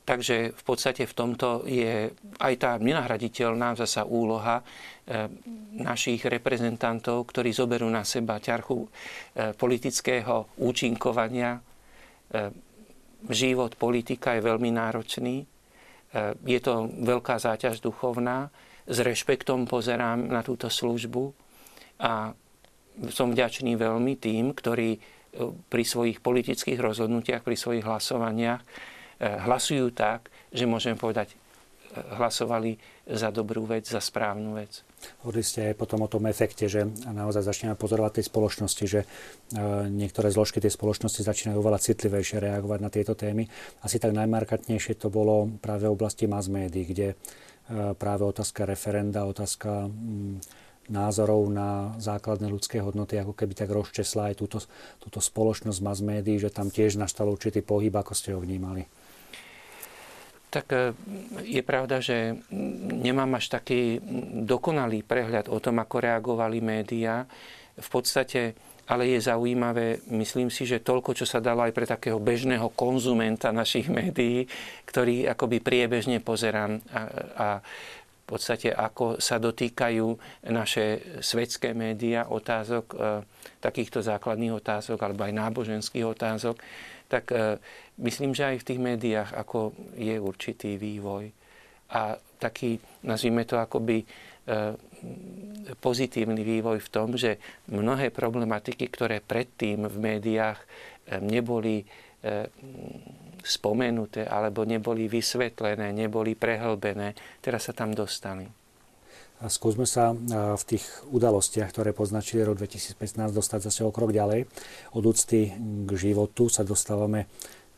Takže 0.02 0.58
v 0.58 0.64
podstate 0.66 1.06
v 1.06 1.14
tomto 1.14 1.70
je 1.70 2.10
aj 2.42 2.54
tá 2.58 2.72
nenahraditeľná 2.82 3.78
zasa 3.78 4.10
úloha 4.10 4.58
e, 4.58 4.64
našich 5.78 6.26
reprezentantov, 6.26 7.30
ktorí 7.30 7.54
zoberú 7.54 7.86
na 7.86 8.02
seba 8.02 8.42
ťarchu 8.42 8.82
e, 8.82 8.88
politického 9.54 10.58
účinkovania. 10.66 11.62
E, 11.62 11.62
život 13.30 13.78
politika 13.78 14.34
je 14.34 14.42
veľmi 14.42 14.74
náročný. 14.74 15.46
Je 16.42 16.60
to 16.60 16.90
veľká 16.90 17.38
záťaž 17.38 17.86
duchovná. 17.86 18.50
S 18.90 18.98
rešpektom 18.98 19.70
pozerám 19.70 20.26
na 20.26 20.42
túto 20.42 20.74
službu 20.74 21.30
a 22.02 22.34
som 23.14 23.30
vďačný 23.30 23.78
veľmi 23.78 24.18
tým, 24.18 24.58
ktorí 24.58 24.98
pri 25.70 25.84
svojich 25.86 26.20
politických 26.20 26.82
rozhodnutiach, 26.82 27.46
pri 27.46 27.56
svojich 27.56 27.86
hlasovaniach 27.86 28.66
hlasujú 29.22 29.94
tak, 29.94 30.34
že 30.50 30.66
môžeme 30.66 30.98
povedať, 30.98 31.34
e, 31.34 31.36
hlasovali 32.18 32.82
za 33.06 33.30
dobrú 33.30 33.70
vec, 33.70 33.86
za 33.86 34.02
správnu 34.02 34.58
vec. 34.58 34.82
Hovorili 35.26 35.46
ste 35.46 35.74
aj 35.74 35.76
potom 35.78 36.06
o 36.06 36.10
tom 36.10 36.26
efekte, 36.30 36.70
že 36.70 36.86
naozaj 37.06 37.46
začneme 37.46 37.74
pozorovať 37.78 38.22
tej 38.22 38.26
spoločnosti, 38.34 38.86
že 38.90 39.02
e, 39.02 39.08
niektoré 39.90 40.34
zložky 40.34 40.58
tej 40.58 40.74
spoločnosti 40.74 41.22
začínajú 41.22 41.58
oveľa 41.62 41.86
citlivejšie 41.86 42.42
reagovať 42.42 42.80
na 42.82 42.90
tieto 42.90 43.14
témy. 43.14 43.46
Asi 43.86 44.02
tak 44.02 44.18
najmarkantnejšie 44.18 44.98
to 44.98 45.14
bolo 45.14 45.50
práve 45.62 45.86
v 45.86 45.94
oblasti 45.94 46.26
mass 46.26 46.50
médií, 46.50 46.90
kde 46.90 47.20
práve 47.72 48.24
otázka 48.28 48.68
referenda, 48.68 49.24
otázka 49.24 49.88
mm, 49.88 50.44
názorov 50.92 51.48
na 51.48 51.96
základné 52.02 52.52
ľudské 52.52 52.84
hodnoty, 52.84 53.16
ako 53.16 53.32
keby 53.32 53.54
tak 53.56 53.72
rozčesla 53.72 54.34
aj 54.34 54.36
túto, 54.44 54.60
túto 55.00 55.24
spoločnosť 55.24 55.80
mass 55.80 56.04
médií, 56.04 56.42
že 56.42 56.52
tam 56.52 56.68
tiež 56.68 57.00
nastal 57.00 57.32
určitý 57.32 57.64
pohyb, 57.64 57.94
ako 57.96 58.12
ste 58.12 58.36
ho 58.36 58.44
vnímali. 58.44 58.84
Tak 60.52 60.66
e, 60.76 60.92
je 61.48 61.62
pravda, 61.64 62.04
že 62.04 62.36
nemám 62.92 63.40
až 63.40 63.56
taký 63.56 64.04
dokonalý 64.44 65.02
prehľad 65.08 65.48
o 65.48 65.58
tom, 65.64 65.80
ako 65.80 66.04
reagovali 66.04 66.60
médiá. 66.60 67.24
V 67.80 67.88
podstate 67.88 68.54
ale 68.92 69.08
je 69.08 69.24
zaujímavé, 69.24 70.04
myslím 70.12 70.52
si, 70.52 70.68
že 70.68 70.84
toľko, 70.84 71.16
čo 71.16 71.24
sa 71.24 71.40
dalo 71.40 71.64
aj 71.64 71.72
pre 71.72 71.88
takého 71.88 72.20
bežného 72.20 72.68
konzumenta 72.76 73.56
našich 73.56 73.88
médií, 73.88 74.52
ktorý 74.84 75.32
akoby 75.32 75.64
priebežne 75.64 76.20
pozerám 76.20 76.84
a, 76.92 77.02
a 77.40 77.48
v 77.64 78.24
podstate 78.28 78.68
ako 78.68 79.20
sa 79.20 79.40
dotýkajú 79.40 80.08
naše 80.52 81.04
svetské 81.24 81.72
médiá 81.72 82.28
otázok, 82.28 82.86
e, 82.92 82.96
takýchto 83.64 84.04
základných 84.04 84.60
otázok 84.60 85.00
alebo 85.00 85.24
aj 85.24 85.40
náboženských 85.40 86.08
otázok, 86.08 86.60
tak 87.08 87.32
e, 87.32 87.60
myslím, 88.02 88.36
že 88.36 88.54
aj 88.54 88.58
v 88.62 88.68
tých 88.68 88.82
médiách 88.82 89.30
ako 89.38 89.78
je 89.96 90.18
určitý 90.18 90.76
vývoj. 90.76 91.32
A 91.92 92.16
taký, 92.40 92.80
nazvime 93.04 93.46
to 93.46 93.60
akoby 93.60 94.04
E, 94.42 94.74
pozitívny 95.78 96.42
vývoj 96.42 96.82
v 96.82 96.90
tom, 96.90 97.14
že 97.14 97.38
mnohé 97.70 98.10
problematiky, 98.10 98.90
ktoré 98.90 99.22
predtým 99.22 99.86
v 99.86 99.98
médiách 100.02 100.58
e, 100.58 100.66
neboli 101.22 101.86
e, 101.86 101.86
spomenuté 103.46 104.26
alebo 104.26 104.66
neboli 104.66 105.06
vysvetlené, 105.06 105.94
neboli 105.94 106.34
prehlbené, 106.34 107.14
teraz 107.38 107.70
sa 107.70 107.74
tam 107.78 107.94
dostali. 107.94 108.50
A 109.42 109.50
skúsme 109.50 109.90
sa 109.90 110.14
v 110.54 110.64
tých 110.70 110.86
udalostiach, 111.10 111.74
ktoré 111.74 111.98
poznačili 111.98 112.46
rok 112.46 112.62
2015, 112.62 113.34
dostať 113.34 113.74
zase 113.74 113.82
o 113.82 113.90
krok 113.90 114.14
ďalej. 114.14 114.46
Od 114.94 115.02
úcty 115.02 115.50
k 115.58 115.92
životu 115.98 116.46
sa 116.46 116.62
dostávame 116.62 117.26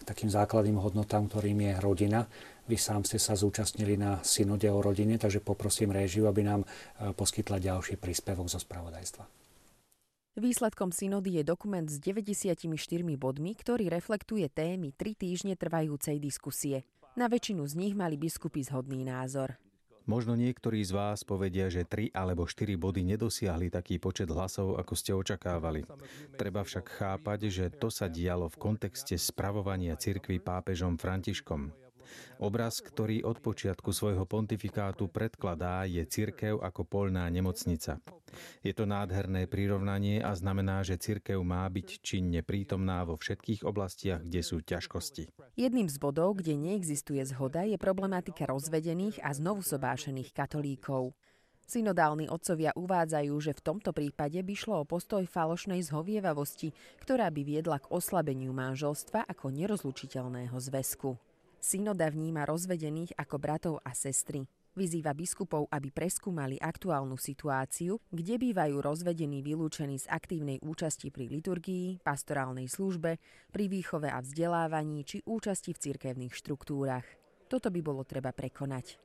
takým 0.04 0.30
základným 0.30 0.78
hodnotám, 0.80 1.32
ktorým 1.32 1.60
je 1.60 1.74
rodina. 1.80 2.28
Vy 2.64 2.80
sám 2.80 3.04
ste 3.04 3.20
sa 3.20 3.36
zúčastnili 3.36 4.00
na 4.00 4.24
synode 4.24 4.68
o 4.72 4.80
rodine, 4.80 5.20
takže 5.20 5.44
poprosím 5.44 5.92
réžiu, 5.92 6.32
aby 6.32 6.48
nám 6.48 6.64
e, 6.64 6.68
poskytla 7.12 7.60
ďalší 7.60 8.00
príspevok 8.00 8.48
zo 8.48 8.60
spravodajstva. 8.60 9.24
Výsledkom 10.34 10.90
synody 10.90 11.38
je 11.38 11.44
dokument 11.46 11.86
s 11.86 12.02
94 12.02 12.66
bodmi, 13.20 13.54
ktorý 13.54 13.86
reflektuje 13.92 14.50
témy 14.50 14.96
tri 14.96 15.14
týždne 15.14 15.54
trvajúcej 15.54 16.18
diskusie. 16.18 16.88
Na 17.14 17.30
väčšinu 17.30 17.62
z 17.70 17.74
nich 17.78 17.94
mali 17.94 18.18
biskupy 18.18 18.66
zhodný 18.66 19.06
názor. 19.06 19.62
Možno 20.04 20.36
niektorí 20.36 20.84
z 20.84 20.92
vás 20.92 21.24
povedia, 21.24 21.72
že 21.72 21.88
3 21.88 22.12
alebo 22.12 22.44
4 22.44 22.76
body 22.76 23.08
nedosiahli 23.16 23.72
taký 23.72 24.04
počet 24.04 24.28
hlasov, 24.28 24.76
ako 24.76 24.94
ste 25.00 25.16
očakávali. 25.16 25.88
Treba 26.36 26.64
však 26.68 26.86
chápať, 27.00 27.40
že 27.48 27.66
to 27.72 27.88
sa 27.88 28.12
dialo 28.12 28.52
v 28.52 28.60
kontexte 28.60 29.16
spravovania 29.16 29.96
cirkvy 29.96 30.44
pápežom 30.44 31.00
Františkom. 31.00 31.83
Obraz, 32.40 32.80
ktorý 32.84 33.24
od 33.24 33.40
počiatku 33.40 33.92
svojho 33.92 34.28
pontifikátu 34.28 35.08
predkladá, 35.08 35.88
je 35.88 36.04
cirkev 36.08 36.60
ako 36.60 36.84
polná 36.84 37.28
nemocnica. 37.28 38.00
Je 38.66 38.74
to 38.74 38.90
nádherné 38.90 39.46
prirovnanie 39.46 40.20
a 40.20 40.34
znamená, 40.34 40.82
že 40.82 40.98
cirkev 40.98 41.40
má 41.46 41.70
byť 41.70 41.88
činne 42.02 42.42
prítomná 42.42 43.06
vo 43.06 43.16
všetkých 43.16 43.62
oblastiach, 43.62 44.26
kde 44.26 44.42
sú 44.42 44.66
ťažkosti. 44.66 45.30
Jedným 45.54 45.86
z 45.88 45.98
bodov, 46.02 46.42
kde 46.42 46.58
neexistuje 46.58 47.22
zhoda, 47.30 47.64
je 47.68 47.78
problematika 47.78 48.50
rozvedených 48.50 49.22
a 49.22 49.32
znovu 49.38 49.62
sobášených 49.62 50.34
katolíkov. 50.34 51.14
Synodálni 51.64 52.28
otcovia 52.28 52.76
uvádzajú, 52.76 53.34
že 53.40 53.56
v 53.56 53.64
tomto 53.64 53.96
prípade 53.96 54.36
by 54.36 54.54
šlo 54.54 54.84
o 54.84 54.90
postoj 54.90 55.24
falošnej 55.24 55.80
zhovievavosti, 55.88 56.76
ktorá 57.00 57.32
by 57.32 57.42
viedla 57.42 57.80
k 57.80 57.90
oslabeniu 57.90 58.52
manželstva 58.52 59.24
ako 59.32 59.48
nerozlučiteľného 59.50 60.54
zväzku. 60.60 61.16
Synoda 61.64 62.12
vníma 62.12 62.44
rozvedených 62.44 63.16
ako 63.16 63.36
bratov 63.40 63.76
a 63.88 63.96
sestry. 63.96 64.44
Vyzýva 64.76 65.16
biskupov, 65.16 65.72
aby 65.72 65.96
preskúmali 65.96 66.60
aktuálnu 66.60 67.16
situáciu, 67.16 68.04
kde 68.12 68.36
bývajú 68.36 68.84
rozvedení 68.84 69.40
vylúčení 69.40 69.96
z 69.96 70.12
aktívnej 70.12 70.60
účasti 70.60 71.08
pri 71.08 71.32
liturgii, 71.32 72.04
pastorálnej 72.04 72.68
službe, 72.68 73.16
pri 73.56 73.66
výchove 73.72 74.12
a 74.12 74.20
vzdelávaní 74.20 75.08
či 75.08 75.24
účasti 75.24 75.72
v 75.72 75.82
cirkevných 75.88 76.36
štruktúrach. 76.36 77.08
Toto 77.48 77.72
by 77.72 77.80
bolo 77.80 78.04
treba 78.04 78.36
prekonať. 78.36 79.00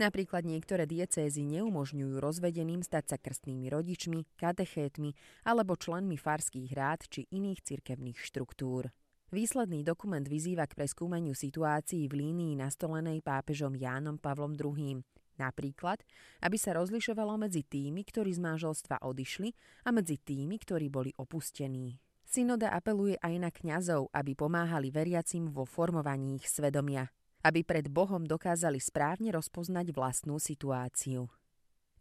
Napríklad 0.00 0.48
niektoré 0.48 0.88
diecézy 0.88 1.44
neumožňujú 1.44 2.16
rozvedeným 2.16 2.80
stať 2.80 3.04
sa 3.04 3.16
krstnými 3.20 3.68
rodičmi, 3.68 4.40
katechétmi 4.40 5.12
alebo 5.44 5.76
členmi 5.76 6.16
farských 6.16 6.72
rád 6.72 7.04
či 7.12 7.28
iných 7.28 7.60
cirkevných 7.60 8.16
štruktúr. 8.16 8.88
Výsledný 9.32 9.80
dokument 9.80 10.28
vyzýva 10.28 10.68
k 10.68 10.76
preskúmaniu 10.76 11.32
situácií 11.32 12.04
v 12.04 12.20
línii 12.20 12.52
nastolenej 12.60 13.24
pápežom 13.24 13.72
Jánom 13.72 14.20
Pavlom 14.20 14.52
II. 14.52 15.00
Napríklad, 15.40 16.04
aby 16.44 16.60
sa 16.60 16.76
rozlišovalo 16.76 17.40
medzi 17.40 17.64
tými, 17.64 18.04
ktorí 18.04 18.36
z 18.36 18.44
manželstva 18.44 19.00
odišli 19.00 19.56
a 19.88 19.90
medzi 19.90 20.20
tými, 20.20 20.60
ktorí 20.60 20.92
boli 20.92 21.16
opustení. 21.16 21.96
Synoda 22.28 22.76
apeluje 22.76 23.16
aj 23.24 23.34
na 23.40 23.48
kňazov, 23.48 24.12
aby 24.12 24.36
pomáhali 24.36 24.92
veriacim 24.92 25.48
vo 25.48 25.64
formovaní 25.64 26.36
ich 26.36 26.52
svedomia, 26.52 27.08
aby 27.40 27.64
pred 27.64 27.88
Bohom 27.88 28.28
dokázali 28.28 28.84
správne 28.84 29.32
rozpoznať 29.32 29.96
vlastnú 29.96 30.36
situáciu. 30.36 31.32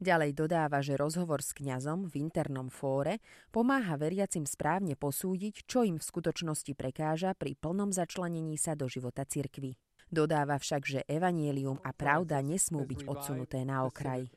Ďalej 0.01 0.33
dodáva, 0.33 0.81
že 0.81 0.97
rozhovor 0.97 1.45
s 1.45 1.53
kňazom 1.53 2.09
v 2.09 2.25
internom 2.25 2.73
fóre 2.73 3.21
pomáha 3.53 4.01
veriacim 4.01 4.49
správne 4.49 4.97
posúdiť, 4.97 5.69
čo 5.69 5.85
im 5.85 6.01
v 6.01 6.07
skutočnosti 6.09 6.73
prekáža 6.73 7.37
pri 7.37 7.53
plnom 7.53 7.93
začlenení 7.93 8.57
sa 8.57 8.73
do 8.73 8.89
života 8.89 9.29
cirkvy. 9.29 9.77
Dodáva 10.11 10.57
však, 10.57 10.81
že 10.83 10.99
evanielium 11.05 11.79
a 11.85 11.93
pravda 11.93 12.41
nesmú 12.41 12.83
byť 12.83 13.07
odsunuté 13.07 13.61
na 13.63 13.85
okraj. 13.85 14.27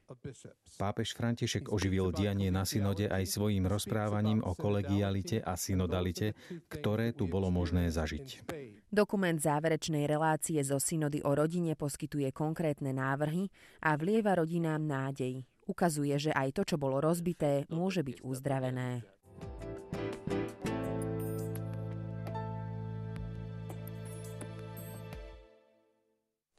Pápež 0.78 1.16
František 1.16 1.72
oživil 1.72 2.12
dianie 2.12 2.52
na 2.52 2.68
synode 2.68 3.08
aj 3.08 3.24
svojim 3.26 3.64
rozprávaním 3.64 4.44
o 4.44 4.52
kolegialite 4.54 5.42
a 5.42 5.56
synodalite, 5.56 6.36
ktoré 6.68 7.16
tu 7.16 7.26
bolo 7.26 7.48
možné 7.48 7.88
zažiť. 7.88 8.46
Dokument 8.92 9.40
záverečnej 9.40 10.06
relácie 10.06 10.60
zo 10.62 10.76
synody 10.78 11.24
o 11.26 11.34
rodine 11.34 11.74
poskytuje 11.74 12.30
konkrétne 12.30 12.94
návrhy 12.94 13.50
a 13.82 13.98
vlieva 13.98 14.38
rodinám 14.38 14.78
nádej 14.78 15.42
ukazuje, 15.66 16.14
že 16.16 16.32
aj 16.32 16.56
to, 16.56 16.62
čo 16.64 16.76
bolo 16.76 17.00
rozbité, 17.00 17.68
môže 17.72 18.04
byť 18.04 18.24
uzdravené. 18.24 19.02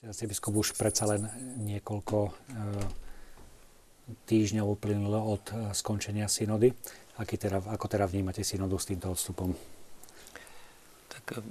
Teraz 0.06 0.22
biskup 0.22 0.62
už 0.62 0.78
predsa 0.78 1.10
len 1.10 1.26
niekoľko 1.66 2.30
e, 2.30 2.32
týždňov 4.30 4.78
uplynulo 4.78 5.18
od 5.18 5.44
e, 5.50 5.54
skončenia 5.74 6.30
synody. 6.30 6.70
Aký 7.18 7.42
teda, 7.42 7.58
ako 7.58 7.90
teda 7.90 8.06
vnímate 8.06 8.46
synodu 8.46 8.78
s 8.78 8.86
týmto 8.86 9.10
odstupom? 9.10 9.50
Tak 11.10 11.42
e, 11.42 11.44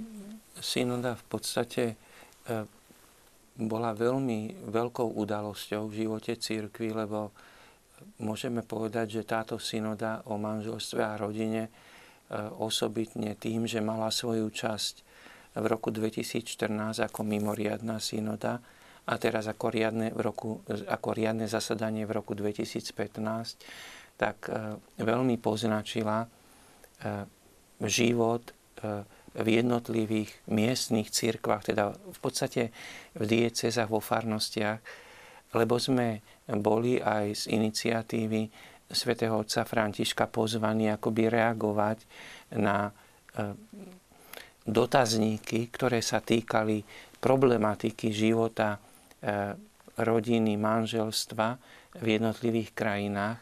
synoda 0.63 1.19
v 1.19 1.25
podstate 1.27 1.83
bola 3.55 3.95
veľmi 3.95 4.67
veľkou 4.67 5.15
udalosťou 5.15 5.87
v 5.87 5.97
živote 6.03 6.35
církvy, 6.35 6.91
lebo 6.91 7.31
môžeme 8.19 8.59
povedať, 8.61 9.21
že 9.21 9.27
táto 9.27 9.55
synoda 9.55 10.19
o 10.27 10.35
manželstve 10.35 10.99
a 10.99 11.15
rodine 11.15 11.67
e, 11.67 11.71
osobitne 12.59 13.39
tým, 13.39 13.63
že 13.63 13.79
mala 13.79 14.11
svoju 14.11 14.51
časť 14.51 14.95
v 15.55 15.65
roku 15.71 15.87
2014 15.87 16.99
ako 16.99 17.23
mimoriadná 17.23 18.03
synoda 18.03 18.59
a 19.07 19.13
teraz 19.15 19.47
ako 19.47 19.71
riadne, 19.71 20.11
v 20.11 20.19
roku, 20.19 20.59
ako 20.67 21.15
riadne 21.15 21.47
zasadanie 21.47 22.03
v 22.03 22.11
roku 22.11 22.35
2015, 22.35 22.91
tak 24.19 24.51
e, 24.51 24.75
veľmi 24.99 25.39
poznačila 25.39 26.27
e, 26.27 26.27
život 27.87 28.51
v 29.35 29.47
jednotlivých 29.59 30.31
miestnych 30.47 31.11
cirkvách, 31.11 31.75
teda 31.75 31.91
v 31.91 32.19
podstate 32.23 32.71
v 33.15 33.23
diecezách, 33.23 33.91
vo 33.91 33.99
farnostiach, 33.99 34.79
lebo 35.55 35.75
sme 35.79 36.23
boli 36.47 36.99
aj 36.99 37.47
z 37.47 37.55
iniciatívy 37.55 38.41
svätého 38.91 39.35
otca 39.35 39.65
Františka 39.65 40.29
pozvaní 40.29 40.93
akoby 40.93 41.27
reagovať 41.31 41.97
na 42.59 42.87
e, 42.87 42.91
dotazníky, 44.63 45.73
ktoré 45.73 46.05
sa 46.05 46.21
týkali 46.21 46.85
problematiky 47.17 48.13
života 48.13 48.77
e, 48.77 48.79
rodiny, 49.97 50.53
manželstva 50.59 51.47
v 51.97 52.05
jednotlivých 52.19 52.71
krajinách. 52.75 53.39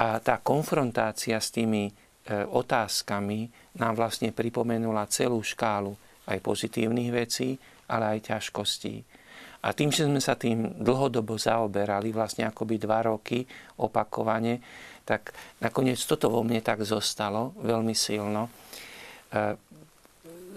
A 0.00 0.16
tá 0.22 0.38
konfrontácia 0.40 1.36
s 1.36 1.50
tými 1.52 1.90
otázkami 2.30 3.50
nám 3.82 3.98
vlastne 3.98 4.30
pripomenula 4.30 5.10
celú 5.10 5.42
škálu 5.42 5.94
aj 6.30 6.38
pozitívnych 6.38 7.10
vecí, 7.10 7.58
ale 7.90 8.16
aj 8.16 8.34
ťažkostí. 8.34 9.02
A 9.60 9.76
tým, 9.76 9.92
že 9.92 10.08
sme 10.08 10.22
sa 10.24 10.38
tým 10.40 10.80
dlhodobo 10.80 11.36
zaoberali, 11.36 12.16
vlastne 12.16 12.48
akoby 12.48 12.80
dva 12.80 13.04
roky 13.04 13.44
opakovane, 13.76 14.62
tak 15.04 15.36
nakoniec 15.60 16.00
toto 16.00 16.32
vo 16.32 16.40
mne 16.40 16.64
tak 16.64 16.80
zostalo 16.86 17.52
veľmi 17.60 17.92
silno. 17.92 18.48
E, 18.48 18.50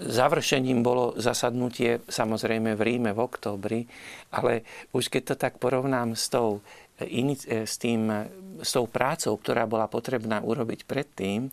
završením 0.07 0.79
bolo 0.79 1.19
zasadnutie 1.19 1.99
samozrejme 2.07 2.79
v 2.79 2.81
Ríme 2.81 3.11
v 3.11 3.23
oktobri, 3.27 3.81
ale 4.31 4.63
už 4.95 5.11
keď 5.11 5.21
to 5.33 5.35
tak 5.35 5.59
porovnám 5.59 6.15
s 6.15 6.31
tou, 6.31 6.63
e, 7.01 7.65
s, 7.65 7.75
tým, 7.81 8.11
s 8.61 8.71
tou 8.75 8.85
prácou, 8.85 9.33
ktorá 9.39 9.65
bola 9.65 9.89
potrebná 9.89 10.43
urobiť 10.43 10.85
predtým, 10.85 11.49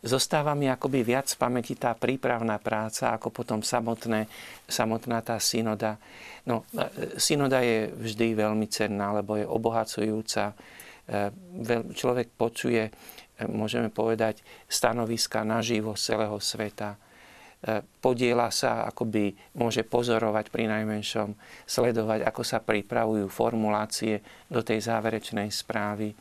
zostáva 0.00 0.56
mi 0.56 0.68
akoby 0.68 1.04
viac 1.04 1.28
v 1.28 1.40
pamäti 1.40 1.76
tá 1.76 1.92
prípravná 1.92 2.56
práca, 2.56 3.12
ako 3.12 3.28
potom 3.28 3.60
samotné, 3.60 4.26
samotná 4.64 5.20
tá 5.20 5.36
synoda. 5.36 6.00
No, 6.48 6.64
e, 6.72 7.20
synoda 7.20 7.60
je 7.60 7.92
vždy 7.92 8.32
veľmi 8.32 8.66
cenná, 8.72 9.12
lebo 9.12 9.36
je 9.36 9.44
obohacujúca. 9.44 10.56
E, 11.04 11.74
človek 11.92 12.32
počuje, 12.32 12.88
e, 12.88 12.92
môžeme 13.44 13.92
povedať, 13.92 14.40
stanoviska 14.66 15.44
naživo 15.44 15.92
z 15.96 16.16
celého 16.16 16.36
sveta. 16.40 16.96
Podiela 18.00 18.48
sa, 18.48 18.88
akoby 18.88 19.36
môže 19.60 19.84
pozorovať 19.84 20.48
pri 20.48 20.64
najmenšom, 20.64 21.36
sledovať, 21.68 22.24
ako 22.24 22.40
sa 22.40 22.56
pripravujú 22.64 23.28
formulácie 23.28 24.24
do 24.48 24.64
tej 24.64 24.80
záverečnej 24.80 25.52
správy. 25.52 26.16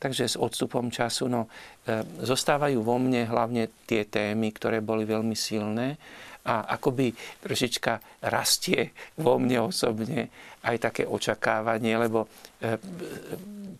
Takže 0.00 0.24
s 0.24 0.36
odstupom 0.40 0.88
času 0.88 1.28
no, 1.28 1.48
e, 1.84 2.04
zostávajú 2.24 2.80
vo 2.84 2.96
mne 2.96 3.28
hlavne 3.28 3.68
tie 3.84 4.08
témy, 4.08 4.52
ktoré 4.52 4.84
boli 4.84 5.08
veľmi 5.08 5.32
silné 5.32 5.96
a 6.46 6.70
akoby 6.78 7.10
trošička 7.42 8.22
rastie 8.30 8.94
vo 9.18 9.36
mne 9.36 9.66
osobne 9.66 10.30
aj 10.62 10.76
také 10.78 11.02
očakávanie, 11.02 11.98
lebo 11.98 12.24
e, 12.24 12.28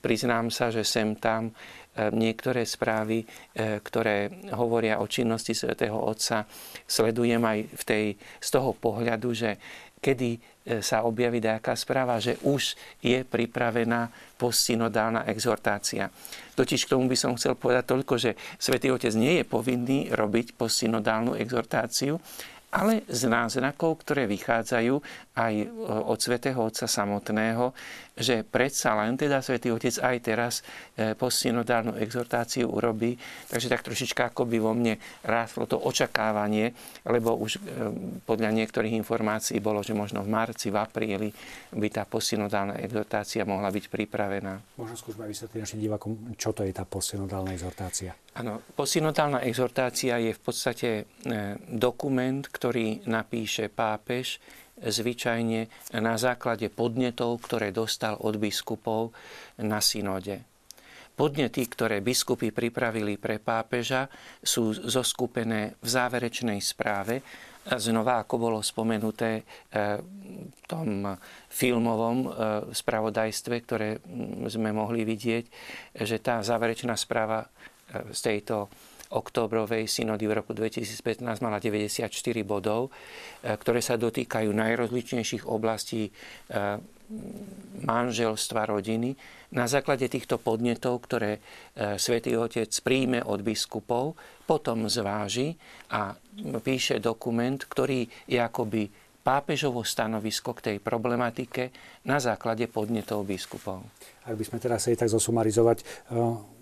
priznám 0.02 0.50
sa, 0.50 0.74
že 0.74 0.82
sem 0.82 1.14
tam 1.14 1.50
e, 1.50 1.52
niektoré 2.10 2.66
správy, 2.66 3.22
ktoré 3.56 4.50
hovoria 4.58 4.98
o 4.98 5.06
činnosti 5.06 5.54
svätého 5.54 5.96
Otca, 5.96 6.42
sledujem 6.84 7.40
aj 7.40 7.58
v 7.70 7.82
tej, 7.86 8.06
z 8.18 8.48
toho 8.50 8.74
pohľadu, 8.74 9.30
že 9.30 9.50
kedy 9.96 10.56
sa 10.82 11.06
objaví 11.06 11.38
nejaká 11.38 11.78
správa, 11.78 12.18
že 12.18 12.42
už 12.42 12.74
je 12.98 13.22
pripravená 13.22 14.10
postsynodálna 14.34 15.24
exhortácia. 15.30 16.10
Totiž 16.58 16.84
k 16.84 16.92
tomu 16.96 17.06
by 17.06 17.16
som 17.16 17.38
chcel 17.38 17.54
povedať 17.54 17.84
toľko, 17.86 18.14
že 18.18 18.34
Svetý 18.58 18.90
Otec 18.90 19.14
nie 19.14 19.40
je 19.40 19.44
povinný 19.46 20.10
robiť 20.10 20.58
postsynodálnu 20.58 21.38
exhortáciu, 21.38 22.18
ale 22.74 23.06
z 23.06 23.30
náznakov, 23.30 24.02
ktoré 24.02 24.26
vychádzajú 24.26 24.98
aj 25.38 25.54
e, 25.62 25.66
od 25.86 26.18
svätého 26.18 26.58
Otca 26.58 26.90
samotného, 26.90 27.70
že 28.16 28.40
predsa 28.48 28.96
len 28.96 29.20
teda 29.20 29.44
svätý 29.44 29.68
Otec 29.68 30.00
aj 30.00 30.16
teraz 30.24 30.54
e, 30.96 31.12
postsynodálnu 31.12 32.00
exhortáciu 32.00 32.72
urobí. 32.72 33.20
Takže 33.52 33.68
tak 33.68 33.84
trošička 33.84 34.32
by 34.32 34.58
vo 34.58 34.72
mne 34.72 34.96
rástlo 35.20 35.68
to 35.68 35.76
očakávanie, 35.76 36.72
lebo 37.04 37.36
už 37.36 37.60
e, 37.60 37.60
podľa 38.24 38.50
niektorých 38.56 38.96
informácií 38.96 39.60
bolo, 39.60 39.84
že 39.84 39.92
možno 39.92 40.24
v 40.24 40.32
marci, 40.32 40.72
v 40.72 40.80
apríli 40.80 41.28
by 41.76 41.88
tá 41.92 42.08
postsynodálna 42.08 42.80
exhortácia 42.80 43.44
mohla 43.44 43.68
byť 43.68 43.84
pripravená. 43.92 44.80
Možno 44.80 44.96
skúsme 44.96 45.28
vysvetliť 45.28 45.60
našim 45.60 45.80
divakom, 45.84 46.32
čo 46.40 46.56
to 46.56 46.64
je 46.64 46.72
tá 46.72 46.88
postsynodálna 46.88 47.52
exhortácia. 47.52 48.16
Áno, 48.36 48.64
posynodálna 48.76 49.44
exhortácia 49.44 50.16
je 50.16 50.32
v 50.32 50.40
podstate 50.40 50.88
e, 51.00 51.02
dokument, 51.68 52.40
ktorý 52.48 53.04
napíše 53.04 53.68
pápež 53.68 54.40
zvyčajne 54.80 55.92
na 56.00 56.14
základe 56.20 56.68
podnetov, 56.68 57.40
ktoré 57.44 57.72
dostal 57.72 58.20
od 58.20 58.36
biskupov 58.36 59.16
na 59.60 59.80
synode. 59.80 60.44
Podnety, 61.16 61.64
ktoré 61.64 62.04
biskupy 62.04 62.52
pripravili 62.52 63.16
pre 63.16 63.40
pápeža, 63.40 64.04
sú 64.44 64.76
zoskupené 64.76 65.72
v 65.80 65.88
záverečnej 65.88 66.60
správe. 66.60 67.24
Znova, 67.66 68.20
ako 68.20 68.36
bolo 68.36 68.58
spomenuté 68.60 69.40
e, 69.40 69.42
v 70.52 70.60
tom 70.68 71.08
filmovom 71.48 72.18
e, 72.20 72.28
spravodajstve, 72.68 73.54
ktoré 73.64 73.96
sme 74.46 74.76
mohli 74.76 75.08
vidieť, 75.08 75.44
že 76.04 76.20
tá 76.20 76.44
záverečná 76.44 76.94
správa 76.94 77.48
z 78.12 78.20
tejto 78.20 78.68
oktobrovej 79.12 79.86
synody 79.86 80.26
v 80.26 80.42
roku 80.42 80.52
2015 80.54 81.22
mala 81.42 81.62
94 81.62 82.10
bodov, 82.42 82.90
e, 83.42 83.54
ktoré 83.54 83.78
sa 83.78 83.94
dotýkajú 83.94 84.50
najrozličnejších 84.50 85.46
oblastí 85.46 86.10
e, 86.10 86.10
manželstva, 87.86 88.66
rodiny. 88.66 89.14
Na 89.54 89.70
základe 89.70 90.10
týchto 90.10 90.42
podnetov, 90.42 91.06
ktoré 91.06 91.38
e, 91.38 91.40
svätý 92.02 92.34
Otec 92.34 92.70
príjme 92.82 93.22
od 93.22 93.46
biskupov, 93.46 94.18
potom 94.42 94.90
zváži 94.90 95.54
a 95.94 96.14
píše 96.62 96.98
dokument, 96.98 97.58
ktorý 97.58 98.10
je 98.26 98.38
akoby 98.42 98.90
pápežovo 99.26 99.82
stanovisko 99.82 100.54
k 100.54 100.64
tej 100.70 100.76
problematike 100.78 101.74
na 102.06 102.22
základe 102.22 102.70
podnetov 102.70 103.26
biskupov. 103.26 103.82
Ak 104.22 104.38
by 104.38 104.44
sme 104.46 104.62
teraz 104.62 104.86
chceli 104.86 104.94
tak 104.94 105.10
zosumarizovať, 105.10 105.82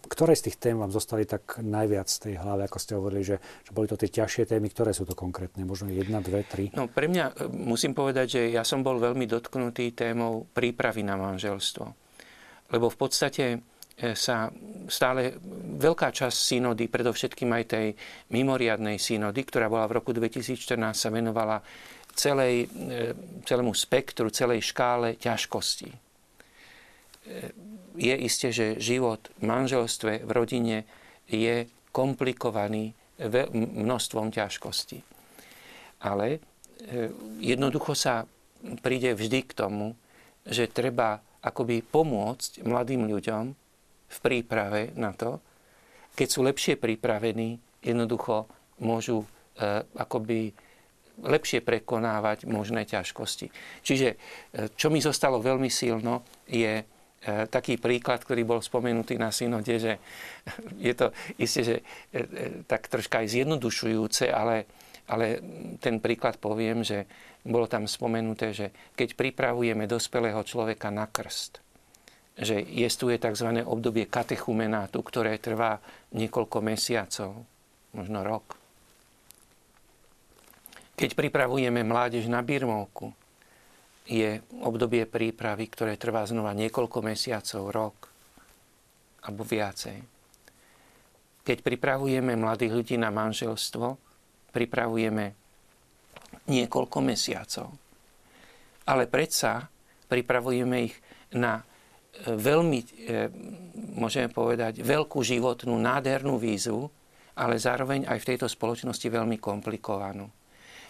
ktoré 0.06 0.36
z 0.36 0.50
tých 0.50 0.60
tém 0.60 0.76
vám 0.76 0.92
zostali 0.92 1.24
tak 1.24 1.60
najviac 1.60 2.08
z 2.08 2.18
tej 2.30 2.34
hlave, 2.40 2.68
ako 2.68 2.78
ste 2.78 2.92
hovorili, 2.98 3.22
že, 3.24 3.36
že 3.40 3.70
boli 3.72 3.88
to 3.88 3.96
tie 3.96 4.10
ťažšie 4.10 4.50
témy, 4.50 4.68
ktoré 4.70 4.92
sú 4.92 5.08
to 5.08 5.16
konkrétne? 5.16 5.64
Možno 5.64 5.88
jedna, 5.90 6.20
dve, 6.20 6.44
tri? 6.44 6.68
No 6.76 6.86
pre 6.90 7.08
mňa 7.08 7.24
e, 7.30 7.32
musím 7.48 7.96
povedať, 7.96 8.26
že 8.38 8.42
ja 8.52 8.62
som 8.62 8.84
bol 8.84 9.00
veľmi 9.00 9.24
dotknutý 9.24 9.96
témou 9.96 10.44
prípravy 10.52 11.02
na 11.06 11.16
manželstvo. 11.16 11.84
Lebo 12.72 12.86
v 12.92 12.96
podstate 13.00 13.44
e, 13.54 13.58
sa 14.12 14.52
stále 14.92 15.40
veľká 15.80 16.12
časť 16.12 16.36
synody, 16.36 16.92
predovšetkým 16.92 17.50
aj 17.54 17.64
tej 17.64 17.86
mimoriadnej 18.34 19.00
synody, 19.00 19.40
ktorá 19.42 19.72
bola 19.72 19.88
v 19.88 20.04
roku 20.04 20.12
2014, 20.12 20.76
sa 20.92 21.08
venovala 21.08 21.64
celej, 22.12 22.68
e, 22.68 23.14
celému 23.48 23.72
spektru, 23.72 24.28
celej 24.28 24.68
škále 24.68 25.16
ťažkostí 25.16 26.03
je 27.96 28.14
isté, 28.20 28.50
že 28.50 28.80
život 28.82 29.30
v 29.40 29.42
manželstve, 29.48 30.26
v 30.26 30.30
rodine 30.30 30.76
je 31.30 31.70
komplikovaný 31.94 32.92
množstvom 33.54 34.34
ťažkostí. 34.34 35.06
Ale 36.02 36.26
e, 36.36 36.38
jednoducho 37.38 37.94
sa 37.94 38.26
príde 38.82 39.14
vždy 39.14 39.46
k 39.46 39.52
tomu, 39.54 39.94
že 40.44 40.68
treba 40.68 41.22
akoby 41.40 41.80
pomôcť 41.80 42.66
mladým 42.66 43.06
ľuďom 43.06 43.44
v 44.10 44.18
príprave 44.20 44.92
na 44.98 45.14
to, 45.14 45.38
keď 46.14 46.28
sú 46.30 46.40
lepšie 46.46 46.74
pripravení, 46.76 47.58
jednoducho 47.80 48.50
môžu 48.82 49.22
e, 49.22 49.26
akoby 49.94 50.50
lepšie 51.22 51.62
prekonávať 51.62 52.50
možné 52.50 52.82
ťažkosti. 52.90 53.46
Čiže 53.86 54.08
e, 54.10 54.16
čo 54.74 54.90
mi 54.90 54.98
zostalo 54.98 55.38
veľmi 55.38 55.70
silno 55.70 56.26
je 56.50 56.93
taký 57.48 57.80
príklad, 57.80 58.20
ktorý 58.20 58.44
bol 58.44 58.60
spomenutý 58.60 59.16
na 59.16 59.32
synode, 59.32 59.72
že 59.80 59.96
je 60.76 60.92
to 60.92 61.08
isté, 61.40 61.60
že 61.64 61.76
e, 61.80 61.84
e, 62.20 62.22
tak 62.68 62.92
troška 62.92 63.24
aj 63.24 63.32
zjednodušujúce, 63.32 64.28
ale, 64.28 64.68
ale 65.08 65.40
ten 65.80 66.04
príklad 66.04 66.36
poviem, 66.36 66.84
že 66.84 67.08
bolo 67.44 67.64
tam 67.64 67.88
spomenuté, 67.88 68.52
že 68.52 68.66
keď 68.92 69.16
pripravujeme 69.16 69.88
dospelého 69.88 70.40
človeka 70.44 70.92
na 70.92 71.08
krst, 71.08 71.64
že 72.36 72.60
jestuje 72.60 73.16
tzv. 73.16 73.62
obdobie 73.64 74.04
katechumenátu, 74.04 75.00
ktoré 75.00 75.40
trvá 75.40 75.80
niekoľko 76.12 76.58
mesiacov, 76.60 77.46
možno 77.96 78.20
rok. 78.20 78.58
Keď 80.94 81.18
pripravujeme 81.18 81.82
mládež 81.82 82.30
na 82.30 82.38
birmovku, 82.44 83.10
je 84.04 84.40
obdobie 84.60 85.08
prípravy, 85.08 85.64
ktoré 85.72 85.96
trvá 85.96 86.28
znova 86.28 86.52
niekoľko 86.52 86.98
mesiacov, 87.00 87.62
rok 87.72 87.96
alebo 89.24 89.42
viacej. 89.44 89.98
Keď 91.44 91.58
pripravujeme 91.60 92.36
mladých 92.36 92.72
ľudí 92.72 92.96
na 93.00 93.08
manželstvo, 93.08 93.96
pripravujeme 94.52 95.24
niekoľko 96.48 96.98
mesiacov. 97.00 97.68
Ale 98.84 99.08
predsa 99.08 99.64
pripravujeme 100.08 100.76
ich 100.84 100.96
na 101.32 101.60
e, 101.60 101.64
veľmi, 102.28 102.80
e, 102.80 102.86
môžeme 103.96 104.28
povedať, 104.28 104.84
veľkú 104.84 105.24
životnú, 105.24 105.72
nádhernú 105.80 106.36
výzvu, 106.36 106.84
ale 107.34 107.56
zároveň 107.56 108.04
aj 108.06 108.18
v 108.20 108.28
tejto 108.28 108.46
spoločnosti 108.46 109.08
veľmi 109.08 109.40
komplikovanú. 109.40 110.28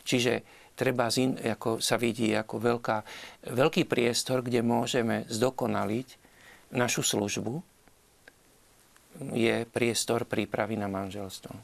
Čiže 0.04 0.63
treba 0.74 1.10
zin, 1.10 1.38
ako 1.38 1.78
sa 1.78 1.96
vidí 1.96 2.34
ako 2.34 2.58
veľká, 2.58 2.96
veľký 3.54 3.86
priestor, 3.86 4.42
kde 4.42 4.60
môžeme 4.60 5.24
zdokonaliť 5.30 6.08
našu 6.74 7.06
službu, 7.06 7.62
je 9.30 9.62
priestor 9.70 10.26
prípravy 10.26 10.74
na 10.74 10.90
manželstvo. 10.90 11.54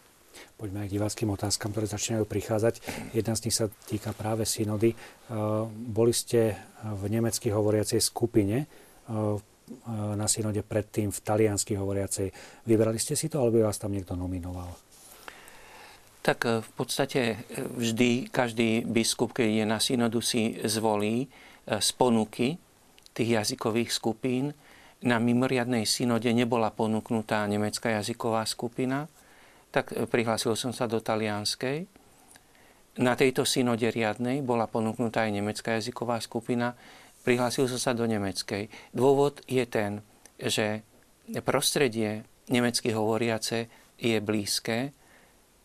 Poďme 0.55 0.87
aj 0.87 0.89
k 0.89 0.95
diváckým 0.97 1.31
otázkam, 1.35 1.75
ktoré 1.75 1.91
začínajú 1.91 2.25
prichádzať. 2.25 2.75
Jedna 3.11 3.35
z 3.35 3.43
nich 3.49 3.57
sa 3.59 3.67
týka 3.91 4.15
práve 4.15 4.47
synody. 4.47 4.95
Boli 5.73 6.15
ste 6.15 6.55
v 6.87 7.03
nemecky 7.11 7.51
hovoriacej 7.51 7.99
skupine 7.99 8.71
na 9.91 10.27
synode 10.31 10.63
predtým 10.63 11.11
v 11.11 11.19
taliansky 11.19 11.75
hovoriacej. 11.75 12.31
Vybrali 12.71 13.03
ste 13.03 13.19
si 13.19 13.27
to, 13.27 13.43
alebo 13.43 13.67
vás 13.67 13.83
tam 13.83 13.91
niekto 13.91 14.15
nominoval? 14.15 14.90
Tak 16.21 16.39
e, 16.45 16.61
v 16.61 16.71
podstate 16.77 17.21
e, 17.21 17.37
vždy 17.65 18.29
každý 18.29 18.85
biskup, 18.85 19.33
keď 19.33 19.49
je 19.49 19.65
na 19.65 19.81
synodu, 19.81 20.21
si 20.21 20.61
zvolí 20.69 21.25
e, 21.25 21.29
z 21.81 21.89
ponuky 21.97 22.61
tých 23.17 23.31
jazykových 23.41 23.91
skupín. 23.91 24.53
Na 25.01 25.17
mimoriadnej 25.17 25.89
synode 25.89 26.29
nebola 26.29 26.69
ponúknutá 26.69 27.49
nemecká 27.49 27.97
jazyková 27.97 28.45
skupina, 28.45 29.09
tak 29.73 29.97
prihlásil 30.13 30.53
som 30.61 30.77
sa 30.77 30.85
do 30.85 31.01
talianskej. 31.01 31.89
Na 33.01 33.17
tejto 33.17 33.49
synode 33.49 33.89
riadnej 33.89 34.45
bola 34.45 34.69
ponúknutá 34.69 35.25
aj 35.25 35.33
nemecká 35.33 35.81
jazyková 35.81 36.21
skupina, 36.21 36.77
prihlásil 37.25 37.65
som 37.65 37.81
sa 37.81 37.97
do 37.97 38.05
nemeckej. 38.05 38.69
Dôvod 38.93 39.41
je 39.49 39.65
ten, 39.65 40.05
že 40.37 40.85
prostredie 41.41 42.29
nemecky 42.53 42.93
hovoriace 42.93 43.73
je 43.97 44.21
blízke, 44.21 44.93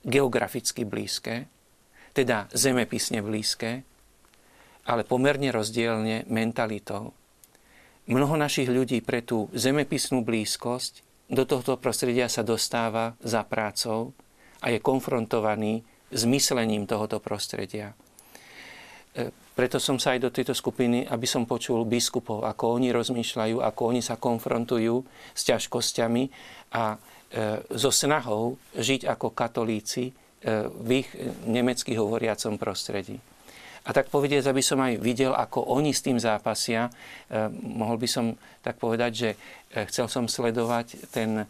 geograficky 0.06 0.86
blízke, 0.86 1.50
teda 2.14 2.48
zemepisne 2.54 3.20
blízke, 3.26 3.84
ale 4.86 5.02
pomerne 5.04 5.50
rozdielne 5.50 6.30
mentalitou. 6.30 7.12
Mnoho 8.06 8.38
našich 8.38 8.70
ľudí 8.70 9.02
pre 9.02 9.26
tú 9.26 9.50
zemepisnú 9.52 10.22
blízkosť 10.22 11.02
do 11.26 11.42
tohto 11.42 11.74
prostredia 11.82 12.30
sa 12.30 12.46
dostáva 12.46 13.18
za 13.18 13.42
prácou 13.42 14.14
a 14.62 14.70
je 14.70 14.78
konfrontovaný 14.78 15.82
s 16.14 16.22
myslením 16.30 16.86
tohoto 16.86 17.18
prostredia. 17.18 17.98
E, 19.18 19.34
preto 19.58 19.82
som 19.82 19.98
sa 19.98 20.14
aj 20.14 20.20
do 20.22 20.30
tejto 20.30 20.54
skupiny, 20.54 21.10
aby 21.10 21.26
som 21.26 21.50
počul 21.50 21.82
biskupov, 21.82 22.46
ako 22.46 22.78
oni 22.78 22.94
rozmýšľajú, 22.94 23.58
ako 23.58 23.82
oni 23.90 24.02
sa 24.06 24.22
konfrontujú 24.22 25.02
s 25.34 25.42
ťažkosťami 25.50 26.24
a 26.78 27.02
so 27.74 27.92
snahou 27.92 28.56
žiť 28.78 29.10
ako 29.10 29.34
katolíci 29.34 30.10
e, 30.10 30.14
v 30.70 31.04
ich 31.04 31.10
nemecky 31.46 31.98
hovoriacom 31.98 32.56
prostredí. 32.56 33.18
A 33.86 33.94
tak 33.94 34.10
povedať, 34.10 34.50
aby 34.50 34.66
som 34.66 34.82
aj 34.82 34.98
videl, 34.98 35.30
ako 35.30 35.62
oni 35.78 35.94
s 35.94 36.02
tým 36.02 36.18
zápasia, 36.18 36.90
e, 36.90 36.92
mohol 37.54 38.02
by 38.02 38.08
som 38.10 38.34
tak 38.66 38.82
povedať, 38.82 39.12
že 39.14 39.30
chcel 39.92 40.08
som 40.10 40.26
sledovať 40.26 41.12
ten 41.12 41.46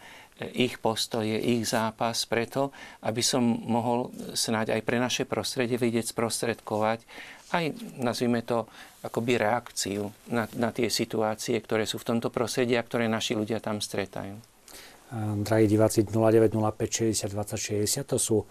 ich 0.52 0.84
postoje, 0.84 1.32
ich 1.32 1.64
zápas 1.64 2.28
preto, 2.28 2.76
aby 3.08 3.24
som 3.24 3.40
mohol 3.40 4.12
snáď 4.36 4.76
aj 4.76 4.82
pre 4.84 5.00
naše 5.00 5.24
prostredie 5.24 5.80
vidieť 5.80 6.12
sprostredkovať 6.12 7.08
aj, 7.54 7.72
nazvime 8.02 8.42
to, 8.42 8.66
akoby 9.06 9.38
reakciu 9.38 10.10
na, 10.34 10.50
na 10.58 10.74
tie 10.74 10.90
situácie, 10.90 11.62
ktoré 11.62 11.86
sú 11.86 12.02
v 12.02 12.10
tomto 12.16 12.34
prostredí 12.34 12.74
a 12.74 12.82
ktoré 12.82 13.06
naši 13.06 13.38
ľudia 13.38 13.62
tam 13.62 13.78
stretajú. 13.78 14.55
Drahí 15.16 15.68
diváci 15.68 16.04
0905 16.04 17.16
60 17.16 17.32
20 17.32 17.56
60, 17.56 18.04
to 18.04 18.20
sú 18.20 18.44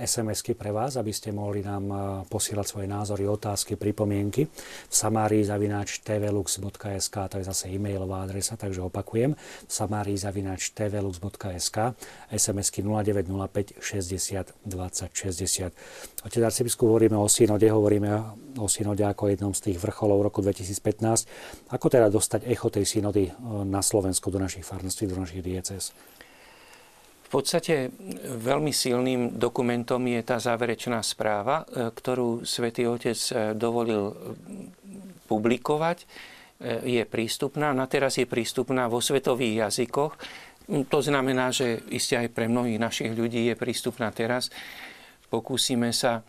SMS-ky 0.00 0.58
pre 0.58 0.74
vás, 0.74 0.98
aby 0.98 1.14
ste 1.14 1.30
mohli 1.30 1.62
nám 1.62 1.84
e, 1.86 1.94
posielať 2.26 2.66
svoje 2.66 2.90
názory, 2.90 3.22
otázky, 3.30 3.78
pripomienky. 3.78 4.50
V 4.90 4.94
samárii 4.94 5.46
zavináč 5.46 6.02
tvlux.sk, 6.02 7.16
to 7.30 7.38
je 7.38 7.44
zase 7.46 7.70
e-mailová 7.70 8.26
adresa, 8.26 8.58
takže 8.58 8.82
opakujem. 8.82 9.38
V 9.38 9.72
samárii 9.72 10.18
zavináč 10.18 10.74
tvlux.sk, 10.74 11.94
SMS-ky 12.34 12.82
0905 12.82 13.78
60 13.78 14.58
20 14.66 15.10
60. 15.14 16.26
Otec 16.26 16.42
arcibiskup, 16.42 16.90
hovoríme 16.90 17.14
o 17.14 17.30
synode, 17.30 17.70
hovoríme 17.70 18.10
o 18.58 18.66
synode 18.66 19.06
ako 19.06 19.30
jednom 19.30 19.54
z 19.54 19.70
tých 19.70 19.78
vrcholov 19.78 20.26
roku 20.26 20.42
2015. 20.42 21.70
Ako 21.70 21.86
teda 21.86 22.10
dostať 22.10 22.50
echo 22.50 22.74
tej 22.74 22.90
synody 22.90 23.30
e, 23.30 23.32
na 23.62 23.86
Slovensku 23.86 24.34
do 24.34 24.42
našich 24.42 24.66
farností, 24.66 25.06
do 25.06 25.14
našich 25.14 25.46
V 27.30 27.38
podstate 27.38 27.94
veľmi 28.26 28.74
silným 28.74 29.38
dokumentom 29.38 30.02
je 30.02 30.20
tá 30.26 30.42
záverečná 30.42 30.98
správa, 31.06 31.62
e, 31.62 31.94
ktorú 31.94 32.42
svätý 32.42 32.90
Otec 32.90 33.14
e, 33.14 33.54
dovolil 33.54 34.10
e, 34.10 34.14
publikovať. 35.30 36.10
Je 36.84 37.00
prístupná, 37.08 37.72
na 37.72 37.88
teraz 37.88 38.20
je 38.20 38.28
prístupná 38.28 38.84
vo 38.84 39.00
svetových 39.00 39.64
jazykoch. 39.64 40.12
To 40.92 40.98
znamená, 41.00 41.48
že 41.56 41.80
iste 41.88 42.20
aj 42.20 42.36
pre 42.36 42.52
mnohých 42.52 42.76
našich 42.76 43.16
ľudí 43.16 43.48
je 43.48 43.56
prístupná 43.56 44.12
teraz. 44.12 44.52
Pokúsime 45.32 45.88
sa 45.96 46.20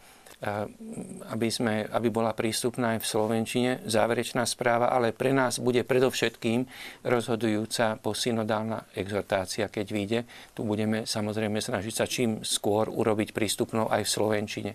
aby, 1.30 1.48
sme, 1.54 1.86
aby 1.86 2.10
bola 2.10 2.34
prístupná 2.34 2.98
aj 2.98 3.06
v 3.06 3.10
Slovenčine, 3.14 3.72
záverečná 3.86 4.42
správa, 4.50 4.90
ale 4.90 5.14
pre 5.14 5.38
nás 5.38 5.62
bude 5.62 5.86
predovšetkým 5.86 6.66
rozhodujúca 7.06 8.02
posynodálna 8.02 8.90
exhortácia, 8.98 9.70
keď 9.70 9.86
vyjde. 9.94 10.20
Tu 10.58 10.66
budeme 10.66 11.06
samozrejme 11.06 11.62
snažiť 11.62 11.94
sa 11.94 12.10
čím 12.10 12.42
skôr 12.42 12.90
urobiť 12.90 13.38
prístupnou 13.38 13.86
aj 13.94 14.02
v 14.02 14.14
Slovenčine. 14.18 14.72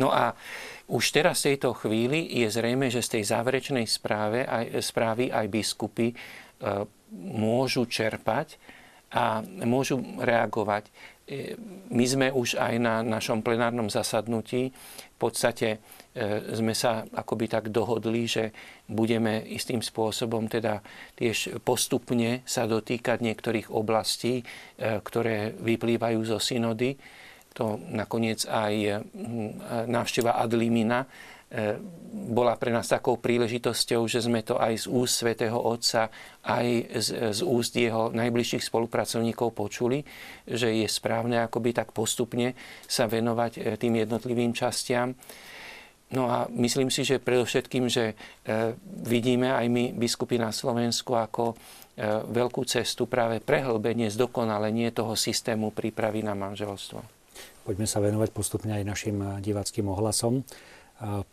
No 0.00 0.08
a 0.08 0.32
už 0.88 1.12
teraz 1.12 1.44
v 1.44 1.52
tejto 1.52 1.76
chvíli 1.76 2.40
je 2.40 2.48
zrejme, 2.48 2.88
že 2.88 3.04
z 3.04 3.20
tej 3.20 3.24
záverečnej 3.28 3.84
správe 3.84 4.48
aj, 4.48 4.80
správy 4.80 5.28
aj 5.28 5.46
biskupy 5.52 6.12
e, 6.12 6.14
môžu 7.12 7.84
čerpať 7.84 8.56
a 9.14 9.44
môžu 9.62 10.00
reagovať 10.18 10.90
my 11.88 12.04
sme 12.04 12.28
už 12.28 12.60
aj 12.60 12.74
na 12.76 13.00
našom 13.00 13.40
plenárnom 13.40 13.88
zasadnutí 13.88 14.68
v 14.68 15.16
podstate 15.16 15.68
e, 15.72 15.78
sme 16.52 16.76
sa 16.76 17.08
akoby 17.08 17.48
tak 17.48 17.72
dohodli, 17.72 18.28
že 18.28 18.52
budeme 18.84 19.40
istým 19.40 19.80
spôsobom 19.80 20.52
teda 20.52 20.84
tiež 21.16 21.64
postupne 21.64 22.44
sa 22.44 22.68
dotýkať 22.68 23.24
niektorých 23.24 23.72
oblastí, 23.72 24.42
e, 24.42 24.44
ktoré 25.00 25.56
vyplývajú 25.56 26.20
zo 26.28 26.36
synody. 26.36 27.00
To 27.54 27.78
nakoniec 27.78 28.44
aj 28.50 29.06
návšteva 29.86 30.42
Adlimina 30.42 31.06
E, 31.06 31.08
bola 32.14 32.54
pre 32.58 32.70
nás 32.74 32.90
takou 32.90 33.18
príležitosťou, 33.18 34.06
že 34.06 34.22
sme 34.22 34.42
to 34.42 34.58
aj 34.58 34.86
z 34.86 34.86
úst 34.90 35.22
svätého 35.22 35.54
Otca, 35.54 36.10
aj 36.46 36.66
z, 36.98 37.08
z 37.34 37.40
úst 37.42 37.74
jeho 37.74 38.10
najbližších 38.14 38.66
spolupracovníkov 38.66 39.54
počuli, 39.54 40.02
že 40.46 40.70
je 40.70 40.86
správne 40.86 41.42
akoby 41.46 41.74
tak 41.74 41.90
postupne 41.90 42.54
sa 42.86 43.10
venovať 43.10 43.52
e, 43.58 43.60
tým 43.78 44.02
jednotlivým 44.02 44.54
častiam. 44.54 45.14
No 46.14 46.30
a 46.30 46.46
myslím 46.54 46.94
si, 46.94 47.02
že 47.02 47.18
predovšetkým, 47.18 47.84
že 47.90 48.14
e, 48.46 48.74
vidíme 49.02 49.50
aj 49.50 49.66
my, 49.66 49.84
biskupy 49.98 50.38
na 50.38 50.54
Slovensku, 50.54 51.14
ako 51.18 51.54
veľkú 52.34 52.66
cestu 52.66 53.06
práve 53.06 53.38
prehlbenie, 53.38 54.10
zdokonalenie 54.10 54.90
toho 54.90 55.14
systému 55.14 55.70
prípravy 55.70 56.26
na 56.26 56.34
manželstvo. 56.34 56.98
Poďme 57.64 57.86
sa 57.86 58.02
venovať 58.02 58.34
postupne 58.34 58.74
aj 58.74 58.84
našim 58.84 59.16
diváckým 59.38 59.86
ohlasom. 59.88 60.42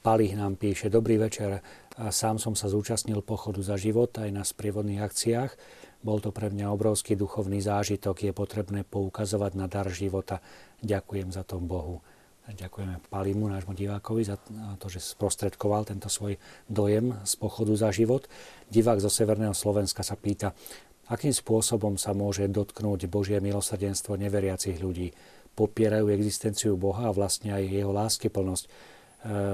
Palich 0.01 0.33
nám 0.33 0.57
píše, 0.57 0.89
dobrý 0.89 1.21
večer, 1.21 1.61
sám 2.09 2.41
som 2.41 2.57
sa 2.57 2.65
zúčastnil 2.65 3.21
pochodu 3.21 3.61
za 3.61 3.77
život 3.77 4.09
aj 4.17 4.29
na 4.33 4.41
sprievodných 4.41 5.05
akciách. 5.05 5.53
Bol 6.01 6.17
to 6.17 6.33
pre 6.33 6.49
mňa 6.49 6.73
obrovský 6.73 7.13
duchovný 7.13 7.61
zážitok, 7.61 8.25
je 8.25 8.33
potrebné 8.33 8.81
poukazovať 8.81 9.53
na 9.53 9.69
dar 9.69 9.85
života. 9.93 10.41
Ďakujem 10.81 11.29
za 11.29 11.45
to 11.45 11.61
Bohu. 11.61 12.01
Ďakujeme 12.41 13.05
Palimu, 13.05 13.53
nášmu 13.53 13.77
divákovi, 13.77 14.25
za 14.25 14.41
to, 14.81 14.89
že 14.89 14.97
sprostredkoval 14.97 15.85
tento 15.85 16.09
svoj 16.09 16.41
dojem 16.65 17.13
z 17.21 17.33
pochodu 17.37 17.69
za 17.77 17.93
život. 17.93 18.25
Divák 18.65 18.97
zo 18.97 19.13
Severného 19.13 19.53
Slovenska 19.53 20.01
sa 20.01 20.17
pýta, 20.17 20.57
akým 21.05 21.37
spôsobom 21.37 22.01
sa 22.01 22.17
môže 22.17 22.49
dotknúť 22.49 23.05
Božie 23.05 23.37
milosrdenstvo 23.37 24.17
neveriacich 24.17 24.81
ľudí. 24.81 25.13
Popierajú 25.53 26.09
existenciu 26.09 26.81
Boha 26.81 27.13
a 27.13 27.15
vlastne 27.15 27.53
aj 27.53 27.61
jeho 27.69 27.93
láskyplnosť 27.93 28.65
E, 28.65 28.90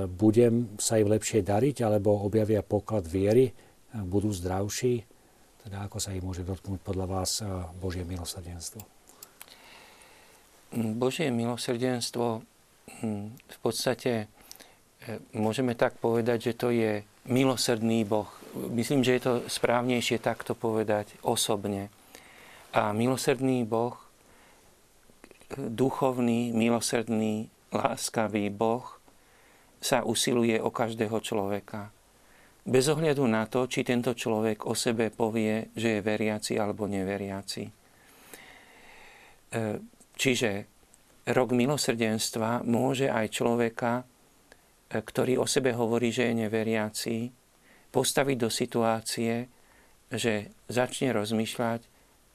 budem 0.07 0.79
sa 0.79 0.95
im 0.95 1.11
lepšie 1.11 1.43
dariť, 1.43 1.83
alebo 1.83 2.23
objavia 2.23 2.63
poklad 2.63 3.03
viery, 3.03 3.51
e, 3.51 3.53
budú 3.99 4.31
zdravší? 4.31 5.03
Teda 5.67 5.83
ako 5.83 5.99
sa 5.99 6.15
im 6.15 6.23
môže 6.23 6.47
dotknúť 6.47 6.79
podľa 6.79 7.05
vás 7.05 7.43
e, 7.43 7.51
Božie 7.75 8.07
milosrdenstvo? 8.07 8.79
Božie 10.95 11.27
milosrdenstvo 11.31 12.43
hm, 13.03 13.27
v 13.35 13.57
podstate 13.59 14.31
môžeme 15.31 15.71
tak 15.75 15.95
povedať, 16.03 16.51
že 16.51 16.53
to 16.59 16.67
je 16.71 17.03
milosrdný 17.27 18.03
Boh. 18.03 18.27
Myslím, 18.55 19.03
že 19.03 19.15
je 19.15 19.23
to 19.23 19.33
správnejšie 19.47 20.19
takto 20.19 20.51
povedať 20.51 21.15
osobne. 21.23 21.87
A 22.75 22.91
milosrdný 22.91 23.63
Boh, 23.63 23.95
duchovný, 25.55 26.51
milosrdný, 26.51 27.47
láskavý 27.71 28.51
Boh 28.51 28.96
sa 29.77 30.03
usiluje 30.03 30.57
o 30.57 30.73
každého 30.73 31.17
človeka. 31.21 31.93
Bez 32.67 32.91
ohľadu 32.91 33.23
na 33.29 33.47
to, 33.47 33.63
či 33.69 33.87
tento 33.87 34.11
človek 34.11 34.67
o 34.67 34.75
sebe 34.75 35.07
povie, 35.07 35.71
že 35.71 35.97
je 35.97 36.05
veriaci 36.05 36.59
alebo 36.59 36.83
neveriaci. 36.83 37.63
E, 37.63 37.71
čiže 40.19 40.51
rok 41.31 41.55
milosrdenstva 41.55 42.67
môže 42.67 43.07
aj 43.07 43.25
človeka, 43.31 44.03
e, 44.03 44.99
ktorý 44.99 45.39
o 45.39 45.47
sebe 45.47 45.71
hovorí, 45.71 46.11
že 46.11 46.27
je 46.27 46.43
neveriaci, 46.43 47.17
postaviť 47.87 48.37
do 48.37 48.51
situácie, 48.51 49.47
že 50.11 50.51
začne 50.67 51.15
rozmýšľať 51.15 51.81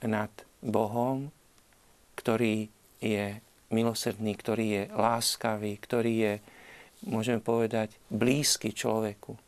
nad 0.08 0.32
Bohom, 0.64 1.28
ktorý 2.16 2.72
je 3.04 3.40
milosrdný, 3.72 4.32
ktorý 4.36 4.66
je 4.68 4.82
láskavý, 4.92 5.76
ktorý 5.80 6.14
je, 6.14 6.34
môžeme 7.06 7.42
povedať, 7.42 7.94
blízky 8.08 8.74
človeku. 8.74 9.38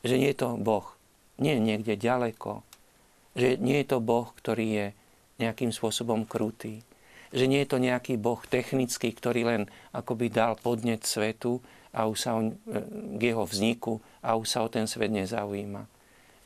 Že 0.00 0.14
nie 0.16 0.30
je 0.32 0.38
to 0.40 0.56
Boh, 0.56 0.86
nie 1.40 1.56
niekde 1.60 1.96
ďaleko, 1.96 2.64
že 3.36 3.60
nie 3.60 3.80
je 3.84 3.86
to 3.96 3.98
Boh, 4.00 4.28
ktorý 4.32 4.66
je 4.66 4.86
nejakým 5.40 5.72
spôsobom 5.72 6.28
krutý, 6.28 6.84
že 7.30 7.46
nie 7.46 7.62
je 7.62 7.70
to 7.70 7.78
nejaký 7.78 8.18
boh 8.18 8.42
technický, 8.42 9.14
ktorý 9.14 9.40
len 9.46 9.62
akoby 9.94 10.28
dal 10.28 10.58
podnet 10.58 11.06
svetu 11.06 11.62
a 11.94 12.10
už 12.10 12.18
sa 12.18 12.34
on, 12.34 12.52
e, 12.52 12.54
k 13.16 13.20
jeho 13.22 13.46
vzniku 13.46 14.02
a 14.20 14.34
už 14.34 14.46
sa 14.50 14.66
o 14.66 14.68
ten 14.68 14.90
svet 14.90 15.14
nezaujíma. 15.14 15.86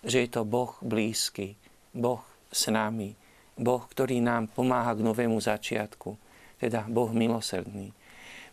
Že 0.04 0.18
je 0.20 0.28
to 0.28 0.42
boh 0.44 0.76
blízky, 0.84 1.56
boh 1.96 2.20
s 2.52 2.68
nami, 2.68 3.16
boh, 3.56 3.80
ktorý 3.80 4.20
nám 4.20 4.52
pomáha 4.52 4.92
k 4.92 5.04
novému 5.04 5.40
začiatku, 5.40 6.20
teda 6.60 6.84
boh 6.92 7.10
milosrdný. 7.16 7.96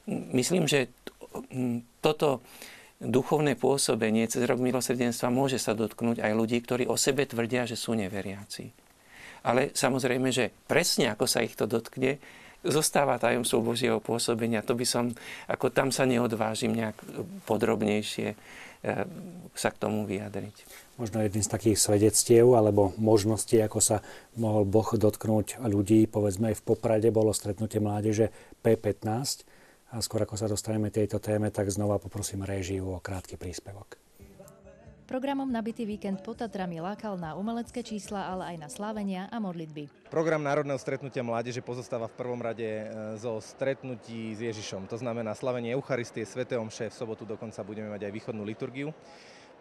Myslím, 0.08 0.66
že 0.72 0.88
toto 2.04 2.44
duchovné 3.02 3.58
pôsobenie 3.58 4.30
cez 4.30 4.46
rok 4.46 4.62
milosrdenstva 4.62 5.34
môže 5.34 5.58
sa 5.58 5.74
dotknúť 5.74 6.22
aj 6.22 6.32
ľudí, 6.38 6.62
ktorí 6.62 6.86
o 6.86 6.96
sebe 6.96 7.26
tvrdia, 7.26 7.66
že 7.66 7.74
sú 7.74 7.98
neveriaci. 7.98 8.70
Ale 9.42 9.74
samozrejme, 9.74 10.30
že 10.30 10.54
presne 10.70 11.10
ako 11.10 11.26
sa 11.26 11.42
ich 11.42 11.58
to 11.58 11.66
dotkne, 11.66 12.22
zostáva 12.62 13.18
tajomstvo 13.18 13.66
Božieho 13.66 13.98
pôsobenia. 13.98 14.62
To 14.70 14.78
by 14.78 14.86
som, 14.86 15.06
ako 15.50 15.74
tam 15.74 15.90
sa 15.90 16.06
neodvážim 16.06 16.78
nejak 16.78 16.94
podrobnejšie 17.50 18.28
e, 18.30 18.36
sa 19.58 19.70
k 19.74 19.82
tomu 19.82 20.06
vyjadriť. 20.06 20.56
Možno 21.02 21.26
jedným 21.26 21.42
z 21.42 21.50
takých 21.50 21.82
svedectiev 21.82 22.54
alebo 22.54 22.94
možností, 23.02 23.58
ako 23.66 23.82
sa 23.82 24.06
mohol 24.38 24.70
Boh 24.70 24.86
dotknúť 24.94 25.58
ľudí, 25.58 26.06
povedzme 26.06 26.54
aj 26.54 26.62
v 26.62 26.66
Poprade 26.70 27.10
bolo 27.10 27.34
stretnutie 27.34 27.82
mládeže 27.82 28.30
P15. 28.62 29.42
A 29.92 30.00
skôr 30.00 30.24
ako 30.24 30.40
sa 30.40 30.48
dostaneme 30.48 30.88
tejto 30.88 31.20
téme, 31.20 31.52
tak 31.52 31.68
znova 31.68 32.00
poprosím 32.00 32.48
režiu 32.48 32.88
o 32.96 33.04
krátky 33.04 33.36
príspevok. 33.36 34.00
Programom 35.04 35.52
nabitý 35.52 35.84
víkend 35.84 36.24
pod 36.24 36.40
Tatrami 36.40 36.80
lákal 36.80 37.20
na 37.20 37.36
umelecké 37.36 37.84
čísla, 37.84 38.32
ale 38.32 38.56
aj 38.56 38.58
na 38.64 38.70
slávenia 38.72 39.28
a 39.28 39.44
modlitby. 39.44 40.08
Program 40.08 40.40
Národného 40.40 40.80
stretnutia 40.80 41.20
mládeže 41.20 41.60
pozostáva 41.60 42.08
v 42.08 42.16
prvom 42.16 42.40
rade 42.40 42.64
e, 42.64 42.86
zo 43.20 43.36
stretnutí 43.44 44.32
s 44.32 44.40
Ježišom. 44.40 44.88
To 44.88 44.96
znamená 44.96 45.36
slavenie 45.36 45.76
Eucharistie, 45.76 46.24
Sv. 46.24 46.48
Omše, 46.48 46.88
v 46.88 46.96
sobotu 46.96 47.28
dokonca 47.28 47.60
budeme 47.68 47.92
mať 47.92 48.08
aj 48.08 48.12
východnú 48.16 48.48
liturgiu. 48.48 48.96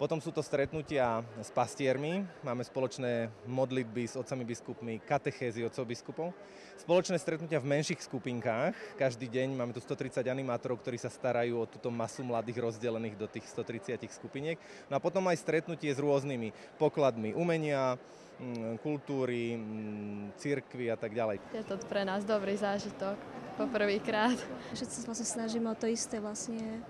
Potom 0.00 0.16
sú 0.16 0.32
to 0.32 0.40
stretnutia 0.40 1.20
s 1.44 1.52
pastiermi, 1.52 2.24
máme 2.40 2.64
spoločné 2.64 3.28
modlitby 3.44 4.08
s 4.08 4.16
otcami 4.16 4.48
biskupmi, 4.48 4.96
katechézy 5.04 5.60
otcov 5.60 5.84
biskupov, 5.84 6.32
spoločné 6.80 7.20
stretnutia 7.20 7.60
v 7.60 7.68
menších 7.68 8.08
skupinkách, 8.08 8.96
každý 8.96 9.28
deň 9.28 9.52
máme 9.52 9.76
tu 9.76 9.84
130 9.84 10.24
animátorov, 10.24 10.80
ktorí 10.80 10.96
sa 10.96 11.12
starajú 11.12 11.60
o 11.60 11.68
túto 11.68 11.92
masu 11.92 12.24
mladých 12.24 12.64
rozdelených 12.64 13.20
do 13.20 13.28
tých 13.28 13.44
130 13.52 14.00
skupiniek. 14.08 14.56
No 14.88 14.96
a 14.96 15.04
potom 15.04 15.20
aj 15.28 15.36
stretnutie 15.36 15.92
s 15.92 16.00
rôznymi 16.00 16.80
pokladmi 16.80 17.36
umenia, 17.36 18.00
mm, 18.40 18.80
kultúry, 18.80 19.60
mm, 19.60 20.40
cirkvy 20.40 20.88
a 20.88 20.96
tak 20.96 21.12
ďalej. 21.12 21.44
Je 21.52 21.60
to 21.60 21.76
pre 21.84 22.08
nás 22.08 22.24
dobrý 22.24 22.56
zážitok, 22.56 23.20
poprvýkrát. 23.60 24.40
Všetci 24.72 25.04
sa 25.04 25.12
vlastne 25.12 25.28
snažíme 25.28 25.68
o 25.68 25.76
to 25.76 25.92
isté 25.92 26.24
vlastne 26.24 26.80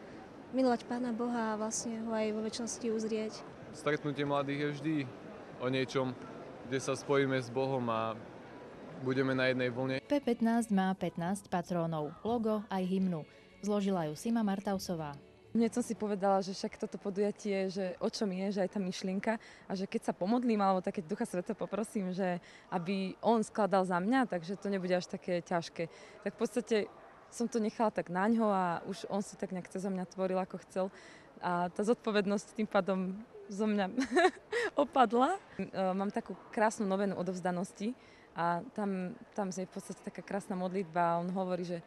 milovať 0.51 0.83
Pána 0.87 1.15
Boha 1.15 1.55
a 1.55 1.59
vlastne 1.59 2.03
ho 2.03 2.11
aj 2.11 2.27
vo 2.35 2.41
väčšnosti 2.43 2.87
uzrieť. 2.91 3.33
Stretnutie 3.71 4.27
mladých 4.27 4.59
je 4.59 4.69
vždy 4.75 4.95
o 5.63 5.67
niečom, 5.71 6.11
kde 6.67 6.79
sa 6.83 6.99
spojíme 6.99 7.39
s 7.39 7.47
Bohom 7.51 7.87
a 7.87 8.19
budeme 9.07 9.33
na 9.33 9.49
jednej 9.51 9.71
vlne. 9.71 10.03
P15 10.11 10.75
má 10.75 10.91
15 10.99 11.47
patrónov, 11.47 12.11
logo 12.27 12.67
aj 12.67 12.83
hymnu. 12.83 13.23
Zložila 13.63 14.11
ju 14.11 14.19
Sima 14.19 14.43
Martausová. 14.43 15.15
Hneď 15.51 15.75
som 15.75 15.83
si 15.83 15.99
povedala, 15.99 16.39
že 16.47 16.55
však 16.55 16.79
toto 16.79 16.95
podujatie, 16.95 17.67
že 17.67 17.99
o 17.99 18.07
čom 18.07 18.31
je, 18.31 18.55
že 18.55 18.63
aj 18.63 18.71
tá 18.71 18.79
myšlienka 18.79 19.35
a 19.67 19.73
že 19.75 19.91
keď 19.91 20.11
sa 20.11 20.15
pomodlím, 20.15 20.63
alebo 20.63 20.79
tak 20.79 21.03
keď 21.03 21.11
Ducha 21.11 21.27
Sveta 21.27 21.59
poprosím, 21.59 22.15
že 22.15 22.39
aby 22.71 23.19
on 23.19 23.43
skladal 23.43 23.83
za 23.83 23.99
mňa, 23.99 24.31
takže 24.31 24.55
to 24.55 24.71
nebude 24.71 24.95
až 24.95 25.11
také 25.11 25.43
ťažké. 25.43 25.91
Tak 26.23 26.33
v 26.35 26.39
podstate 26.39 26.77
som 27.31 27.47
to 27.47 27.63
nechala 27.63 27.91
tak 27.95 28.11
na 28.11 28.27
ňo 28.27 28.47
a 28.51 28.65
už 28.87 29.07
on 29.11 29.23
si 29.23 29.39
tak 29.39 29.55
nejak 29.55 29.71
cez 29.71 29.87
mňa 29.87 30.11
tvoril, 30.11 30.39
ako 30.43 30.57
chcel. 30.67 30.87
A 31.41 31.73
tá 31.73 31.83
zodpovednosť 31.87 32.59
tým 32.59 32.69
pádom 32.69 33.17
zo 33.49 33.67
mňa 33.67 33.91
opadla. 34.85 35.41
E, 35.57 35.69
mám 35.73 36.13
takú 36.13 36.37
krásnu 36.55 36.85
novenu 36.85 37.17
odovzdanosti 37.17 37.97
a 38.37 38.63
tam, 38.77 39.15
tam 39.35 39.51
je 39.51 39.67
v 39.67 39.73
podstate 39.73 40.01
taká 40.07 40.23
krásna 40.23 40.55
modlitba 40.55 41.03
a 41.03 41.19
on 41.19 41.31
hovorí, 41.35 41.67
že 41.67 41.79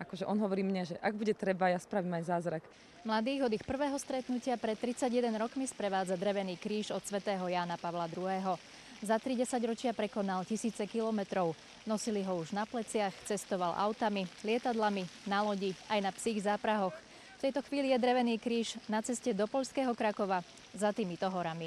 akože 0.00 0.24
on 0.26 0.38
hovorí 0.40 0.64
mne, 0.64 0.88
že 0.88 0.96
ak 0.98 1.14
bude 1.14 1.34
treba, 1.36 1.70
ja 1.70 1.78
spravím 1.78 2.18
aj 2.18 2.24
zázrak. 2.26 2.62
Mladých 3.02 3.50
od 3.50 3.52
ich 3.52 3.66
prvého 3.66 3.98
stretnutia 3.98 4.54
pred 4.54 4.78
31 4.78 5.34
rokmi 5.34 5.66
sprevádza 5.66 6.14
drevený 6.14 6.54
kríž 6.58 6.94
od 6.94 7.02
svätého 7.02 7.42
Jána 7.50 7.74
Pavla 7.74 8.06
II. 8.06 8.54
Za 9.02 9.18
30 9.18 9.50
ročia 9.66 9.90
prekonal 9.90 10.46
tisíce 10.46 10.86
kilometrov. 10.86 11.58
Nosili 11.90 12.22
ho 12.22 12.38
už 12.38 12.54
na 12.54 12.62
pleciach, 12.62 13.10
cestoval 13.26 13.74
autami, 13.74 14.30
lietadlami, 14.46 15.26
na 15.26 15.42
lodi, 15.42 15.74
aj 15.90 15.98
na 16.06 16.14
psích 16.14 16.46
záprahoch. 16.46 16.94
V 17.42 17.50
tejto 17.50 17.66
chvíli 17.66 17.90
je 17.90 17.98
drevený 17.98 18.38
kríž 18.38 18.78
na 18.86 19.02
ceste 19.02 19.34
do 19.34 19.50
Polského 19.50 19.90
Krakova 19.98 20.46
za 20.70 20.94
týmito 20.94 21.26
horami. 21.26 21.66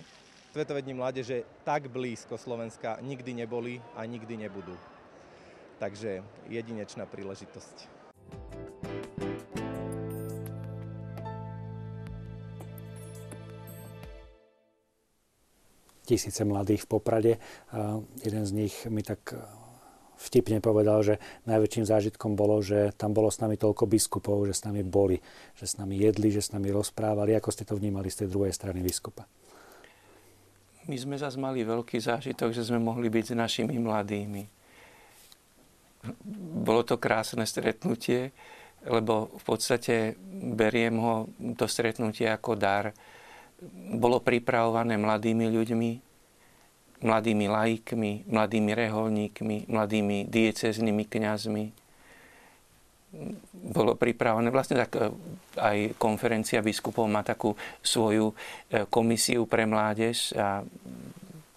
Svetové 0.56 0.80
dni 0.80 0.96
mládeže 0.96 1.44
tak 1.68 1.92
blízko 1.92 2.40
Slovenska 2.40 3.04
nikdy 3.04 3.44
neboli 3.44 3.84
a 4.00 4.08
nikdy 4.08 4.48
nebudú. 4.48 4.72
Takže 5.76 6.24
jedinečná 6.48 7.04
príležitosť. 7.04 7.92
Tisíce 16.06 16.42
mladých 16.46 16.86
v 16.86 16.92
Poprade. 16.98 17.34
Jeden 18.22 18.44
z 18.46 18.52
nich 18.54 18.74
mi 18.86 19.02
tak 19.02 19.34
e, 19.34 19.42
vtipne 20.22 20.64
povedal, 20.64 21.02
že 21.04 21.16
najväčším 21.50 21.86
zážitkom 21.86 22.38
bolo, 22.40 22.62
že 22.64 22.96
tam 22.96 23.12
bolo 23.12 23.28
s 23.28 23.42
nami 23.44 23.60
toľko 23.60 23.90
biskupov, 23.90 24.48
že 24.48 24.56
s 24.56 24.64
nami 24.64 24.86
boli, 24.86 25.20
že 25.58 25.66
s 25.68 25.76
nami 25.76 26.00
jedli, 26.00 26.32
že 26.32 26.46
s 26.46 26.54
nami 26.56 26.72
rozprávali. 26.72 27.36
Ako 27.36 27.52
ste 27.52 27.68
to 27.68 27.76
vnímali 27.76 28.08
z 28.08 28.26
tej 28.26 28.28
druhej 28.32 28.54
strany 28.56 28.80
biskupa? 28.80 29.28
My 30.86 30.96
sme 31.02 31.18
zase 31.18 31.42
mali 31.42 31.66
veľký 31.66 31.98
zážitok, 31.98 32.54
že 32.54 32.62
sme 32.62 32.78
mohli 32.78 33.10
byť 33.10 33.34
s 33.34 33.34
našimi 33.34 33.76
mladými. 33.82 34.44
Bolo 36.62 36.86
to 36.86 37.02
krásne 37.02 37.42
stretnutie, 37.50 38.30
lebo 38.86 39.34
v 39.34 39.44
podstate 39.44 40.14
beriem 40.54 41.02
ho 41.02 41.26
to 41.58 41.66
stretnutie 41.66 42.30
ako 42.30 42.54
dar 42.54 42.94
bolo 43.96 44.20
pripravované 44.20 45.00
mladými 45.00 45.48
ľuďmi, 45.48 45.92
mladými 47.06 47.46
laikmi, 47.48 48.12
mladými 48.28 48.72
reholníkmi, 48.76 49.58
mladými 49.72 50.28
dieceznými 50.28 51.04
kňazmi. 51.08 51.66
Bolo 53.72 53.96
pripravené, 53.96 54.52
vlastne 54.52 54.84
tak 54.84 54.92
e, 55.00 55.08
aj 55.56 55.78
konferencia 55.96 56.60
biskupov 56.60 57.08
má 57.08 57.24
takú 57.24 57.56
svoju 57.80 58.32
e, 58.32 58.36
komisiu 58.92 59.48
pre 59.48 59.64
mládež 59.64 60.36
a 60.36 60.60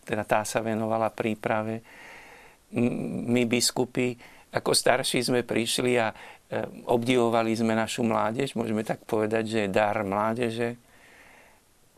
teda 0.06 0.22
tá 0.22 0.40
sa 0.46 0.62
venovala 0.62 1.10
príprave. 1.10 1.82
My 3.26 3.42
biskupy 3.42 4.14
ako 4.48 4.72
starší 4.72 5.20
sme 5.20 5.42
prišli 5.42 5.98
a 6.00 6.08
e, 6.08 6.14
obdivovali 6.88 7.52
sme 7.52 7.76
našu 7.76 8.06
mládež, 8.06 8.56
môžeme 8.56 8.80
tak 8.86 9.04
povedať, 9.04 9.44
že 9.44 9.58
je 9.66 9.74
dar 9.74 10.00
mládeže, 10.06 10.78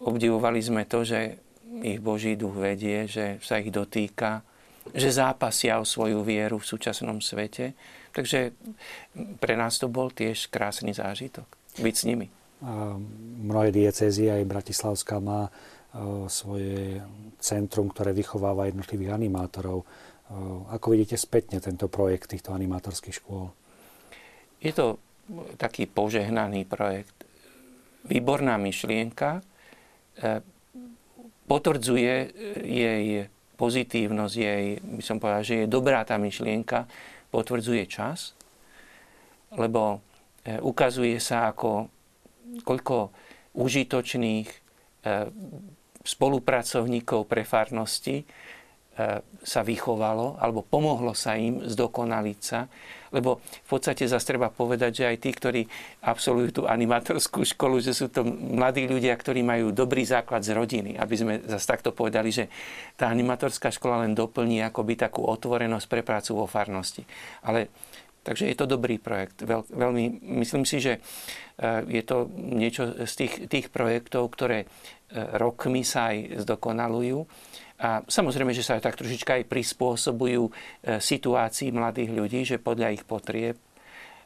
Obdivovali 0.01 0.61
sme 0.65 0.89
to, 0.89 1.05
že 1.05 1.37
ich 1.85 2.01
Boží 2.01 2.35
duch 2.35 2.57
vedie, 2.57 3.05
že 3.05 3.39
sa 3.45 3.61
ich 3.61 3.69
dotýka, 3.69 4.43
že 4.91 5.13
zápasia 5.13 5.79
o 5.79 5.87
svoju 5.87 6.25
vieru 6.25 6.59
v 6.59 6.69
súčasnom 6.69 7.21
svete. 7.21 7.77
Takže 8.11 8.51
pre 9.39 9.55
nás 9.55 9.79
to 9.79 9.87
bol 9.87 10.11
tiež 10.11 10.51
krásny 10.51 10.91
zážitok 10.91 11.47
byť 11.79 11.95
s 11.95 12.05
nimi. 12.09 12.27
Mnohé 13.41 13.73
diecezy, 13.73 14.29
aj 14.29 14.45
Bratislavská 14.45 15.17
má 15.23 15.49
e, 15.49 15.51
svoje 16.29 17.01
centrum, 17.41 17.89
ktoré 17.89 18.13
vychováva 18.13 18.69
jednotlivých 18.69 19.17
animátorov. 19.17 19.81
E, 19.81 19.87
ako 20.69 20.87
vidíte 20.93 21.17
spätne 21.17 21.57
tento 21.63 21.89
projekt 21.89 22.37
týchto 22.37 22.53
animátorských 22.53 23.17
škôl? 23.17 23.49
Je 24.61 24.77
to 24.77 25.01
taký 25.57 25.89
požehnaný 25.89 26.69
projekt. 26.69 27.17
Výborná 28.05 28.61
myšlienka, 28.61 29.41
potvrdzuje 31.49 32.14
e, 32.14 32.29
jej 32.64 33.05
pozitívnosť, 33.57 34.35
jej, 34.37 34.64
by 34.81 35.03
som 35.05 35.21
povedal, 35.21 35.45
že 35.45 35.55
je 35.64 35.66
dobrá 35.68 36.01
tá 36.05 36.16
myšlienka, 36.16 36.89
potvrdzuje 37.29 37.85
čas 37.85 38.33
lebo 39.55 39.99
ukazuje 40.62 41.18
sa, 41.18 41.51
ako, 41.51 41.91
koľko 42.62 43.11
užitočných 43.59 44.49
spolupracovníkov 46.01 47.21
pre 47.27 47.43
farnosti 47.43 48.23
sa 49.41 49.61
vychovalo, 49.64 50.37
alebo 50.39 50.62
pomohlo 50.62 51.16
sa 51.16 51.35
im 51.35 51.64
zdokonaliť 51.64 52.41
sa. 52.41 52.68
Lebo 53.11 53.43
v 53.43 53.69
podstate 53.69 54.07
zase 54.07 54.35
treba 54.35 54.51
povedať, 54.51 55.03
že 55.03 55.05
aj 55.11 55.17
tí, 55.19 55.31
ktorí 55.35 55.63
absolvujú 56.07 56.63
tú 56.63 56.63
animatorskú 56.67 57.43
školu, 57.43 57.83
že 57.83 57.91
sú 57.91 58.07
to 58.11 58.23
mladí 58.27 58.87
ľudia, 58.87 59.15
ktorí 59.19 59.43
majú 59.43 59.75
dobrý 59.75 60.07
základ 60.07 60.47
z 60.47 60.55
rodiny. 60.55 60.95
Aby 60.95 61.15
sme 61.19 61.33
zase 61.43 61.67
takto 61.67 61.91
povedali, 61.91 62.31
že 62.31 62.47
tá 62.95 63.11
animatorská 63.11 63.75
škola 63.75 64.07
len 64.07 64.15
doplní 64.15 64.63
akoby 64.63 64.95
takú 64.95 65.27
otvorenosť 65.27 65.87
pre 65.91 66.03
prácu 66.07 66.39
vo 66.39 66.47
farnosti. 66.47 67.03
Ale 67.43 67.71
Takže 68.21 68.53
je 68.53 68.57
to 68.57 68.69
dobrý 68.69 69.01
projekt. 69.01 69.41
Veľ, 69.41 69.65
veľmi, 69.73 70.21
myslím 70.45 70.69
si, 70.69 70.77
že 70.77 71.01
e, 71.57 71.89
je 71.89 72.03
to 72.05 72.29
niečo 72.37 73.09
z 73.09 73.13
tých, 73.17 73.35
tých 73.49 73.67
projektov, 73.73 74.29
ktoré 74.37 74.59
e, 74.61 74.67
rokmi 75.41 75.81
sa 75.81 76.13
aj 76.13 76.45
zdokonalujú 76.45 77.25
a 77.81 78.05
samozrejme, 78.05 78.53
že 78.53 78.61
sa 78.61 78.76
tak 78.76 79.01
trošička 79.01 79.41
aj 79.41 79.49
prispôsobujú 79.49 80.43
e, 80.45 80.53
situácii 81.01 81.72
mladých 81.72 82.11
ľudí, 82.12 82.41
že 82.45 82.61
podľa 82.61 82.93
ich 82.93 83.09
potrieb. 83.09 83.57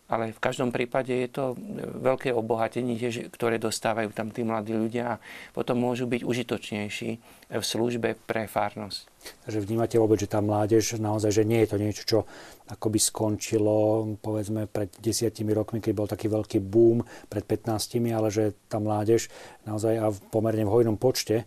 Ale 0.04 0.36
v 0.36 0.42
každom 0.42 0.68
prípade 0.68 1.14
je 1.14 1.30
to 1.30 1.54
e, 1.54 1.56
veľké 2.02 2.34
obohatenie, 2.34 2.98
ktoré 3.30 3.62
dostávajú 3.62 4.10
tam 4.10 4.34
tí 4.34 4.42
mladí 4.42 4.74
ľudia 4.74 5.16
a 5.16 5.20
potom 5.54 5.78
môžu 5.78 6.10
byť 6.10 6.26
užitočnejší 6.26 7.10
v 7.54 7.64
službe 7.64 8.18
pre 8.26 8.50
farnosť. 8.50 9.06
Takže 9.46 9.62
vnímate 9.62 10.02
vôbec, 10.02 10.18
že 10.18 10.28
tá 10.34 10.42
mládež 10.42 10.98
naozaj, 10.98 11.30
že 11.30 11.46
nie 11.46 11.62
je 11.62 11.70
to 11.70 11.78
niečo, 11.78 12.02
čo 12.04 12.18
akoby 12.66 12.98
skončilo 12.98 14.04
povedzme 14.18 14.66
pred 14.66 14.90
desiatimi 14.98 15.54
rokmi, 15.54 15.78
keď 15.78 15.92
bol 15.94 16.10
taký 16.10 16.26
veľký 16.26 16.58
boom 16.58 17.06
pred 17.30 17.46
15, 17.46 18.02
ale 18.10 18.28
že 18.34 18.50
tá 18.66 18.82
mládež 18.82 19.30
naozaj 19.62 19.94
a 19.94 20.10
v 20.10 20.18
pomerne 20.34 20.66
v 20.66 20.74
hojnom 20.74 20.98
počte 20.98 21.46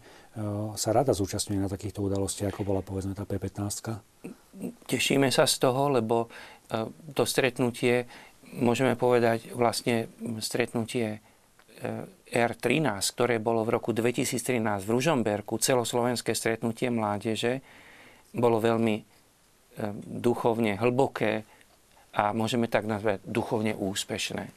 sa 0.78 0.90
rada 0.94 1.18
zúčastňuje 1.18 1.66
na 1.66 1.72
takýchto 1.72 2.06
udalostiach, 2.06 2.54
ako 2.54 2.62
bola 2.62 2.82
povedzme 2.86 3.18
tá 3.18 3.26
P15? 3.26 3.98
Tešíme 4.86 5.34
sa 5.34 5.50
z 5.50 5.56
toho, 5.58 5.90
lebo 5.90 6.26
e, 6.26 6.88
to 7.18 7.26
stretnutie, 7.26 8.06
môžeme 8.54 8.94
povedať 8.94 9.50
vlastne 9.58 10.06
stretnutie 10.38 11.18
e, 11.18 11.20
R13, 12.30 13.02
ktoré 13.18 13.42
bolo 13.42 13.66
v 13.66 13.82
roku 13.82 13.98
2013 13.98 14.62
v 14.86 14.90
Ružomberku, 14.94 15.58
celoslovenské 15.58 16.38
stretnutie 16.38 16.94
mládeže, 16.94 17.66
bolo 18.38 18.62
veľmi 18.62 19.18
duchovne 20.06 20.74
hlboké 20.82 21.46
a 22.18 22.34
môžeme 22.34 22.66
tak 22.66 22.90
nazvať 22.90 23.22
duchovne 23.30 23.78
úspešné. 23.78 24.50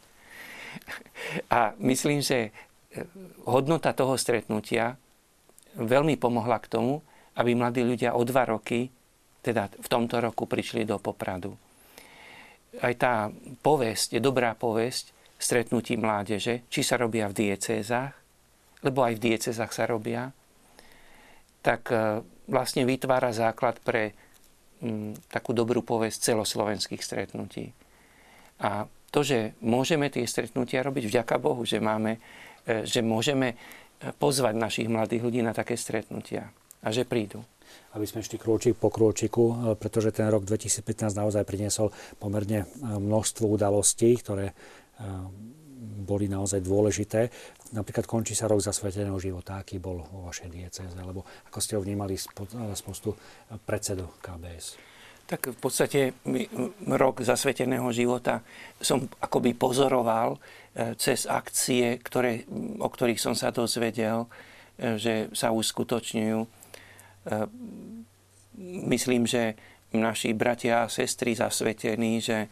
A 1.53 1.77
myslím, 1.77 2.25
že 2.25 2.51
hodnota 3.45 3.93
toho 3.93 4.17
stretnutia 4.17 4.97
veľmi 5.77 6.19
pomohla 6.19 6.59
k 6.63 6.71
tomu, 6.71 7.03
aby 7.39 7.55
mladí 7.55 7.87
ľudia 7.87 8.17
o 8.17 8.23
dva 8.27 8.49
roky, 8.49 8.91
teda 9.41 9.71
v 9.73 9.89
tomto 9.89 10.21
roku, 10.21 10.45
prišli 10.45 10.85
do 10.85 11.01
Popradu. 11.01 11.57
Aj 12.83 12.95
tá 12.95 13.33
povesť, 13.63 14.23
dobrá 14.23 14.55
povesť 14.55 15.17
stretnutí 15.41 15.97
mládeže, 15.97 16.69
či 16.69 16.81
sa 16.85 17.01
robia 17.01 17.27
v 17.27 17.49
diecézach, 17.49 18.13
lebo 18.85 19.01
aj 19.05 19.17
v 19.17 19.25
diecézach 19.33 19.73
sa 19.73 19.89
robia, 19.89 20.29
tak 21.65 21.89
e, 21.93 22.21
vlastne 22.49 22.85
vytvára 22.85 23.33
základ 23.33 23.81
pre 23.81 24.13
m, 24.85 25.17
takú 25.33 25.57
dobrú 25.57 25.81
povesť 25.81 26.33
celoslovenských 26.33 27.01
stretnutí. 27.01 27.73
A 28.61 28.85
to, 29.09 29.25
že 29.25 29.57
môžeme 29.65 30.13
tie 30.13 30.29
stretnutia 30.29 30.85
robiť, 30.85 31.09
vďaka 31.09 31.37
Bohu, 31.41 31.65
že, 31.65 31.81
máme, 31.81 32.21
e, 32.69 32.85
že 32.85 33.01
môžeme 33.01 33.57
pozvať 34.17 34.55
našich 34.57 34.89
mladých 34.89 35.23
ľudí 35.25 35.41
na 35.45 35.53
také 35.53 35.77
stretnutia 35.77 36.49
a 36.81 36.89
že 36.89 37.05
prídu. 37.05 37.45
Aby 37.95 38.07
sme 38.09 38.25
šli 38.25 38.41
krôčik 38.41 38.75
po 38.75 38.91
krôčiku, 38.91 39.77
pretože 39.79 40.11
ten 40.11 40.27
rok 40.27 40.43
2015 40.43 41.15
naozaj 41.15 41.47
priniesol 41.47 41.95
pomerne 42.19 42.65
e, 42.65 42.67
množstvo 42.83 43.47
udalostí, 43.47 44.11
ktoré 44.19 44.51
e, 44.51 44.55
boli 46.03 46.27
naozaj 46.27 46.65
dôležité. 46.67 47.31
Napríklad 47.71 48.11
končí 48.11 48.35
sa 48.35 48.51
rok 48.51 48.59
zasveteného 48.59 49.15
života, 49.23 49.63
aký 49.63 49.79
bol 49.79 50.03
vo 50.03 50.27
vašej 50.27 50.49
dieceze, 50.51 50.99
alebo 50.99 51.23
ako 51.47 51.59
ste 51.63 51.79
ho 51.79 51.85
vnímali 51.85 52.19
z 52.19 52.83
postu 52.83 53.15
predsedu 53.63 54.11
KBS. 54.19 54.90
Tak 55.31 55.55
v 55.55 55.59
podstate 55.63 56.01
rok 56.91 57.23
zasveteného 57.23 57.87
života 57.95 58.43
som 58.83 59.07
akoby 59.23 59.55
pozoroval 59.55 60.35
e, 60.35 60.39
cez 60.99 61.31
akcie, 61.31 62.03
ktoré, 62.03 62.43
o 62.83 62.91
ktorých 62.91 63.23
som 63.23 63.39
sa 63.39 63.55
dozvedel, 63.55 64.27
e, 64.75 64.99
že 64.99 65.31
sa 65.31 65.55
uskutočňujú. 65.55 66.41
E, 66.43 66.49
myslím, 68.91 69.23
že 69.23 69.55
naši 69.95 70.35
bratia 70.35 70.83
a 70.83 70.91
sestry 70.91 71.39
zasvetení, 71.39 72.19
že 72.19 72.51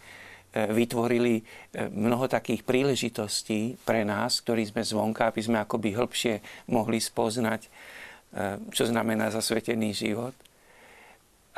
vytvorili 0.54 1.44
mnoho 1.92 2.24
takých 2.24 2.64
príležitostí 2.64 3.78
pre 3.84 4.02
nás, 4.02 4.40
ktorí 4.42 4.64
sme 4.64 4.80
zvonka, 4.80 5.28
aby 5.28 5.44
sme 5.44 5.60
akoby 5.60 5.92
hĺbšie 5.92 6.34
mohli 6.72 6.98
spoznať, 6.98 7.68
čo 8.72 8.84
znamená 8.88 9.28
zasvetený 9.28 9.92
život 9.92 10.34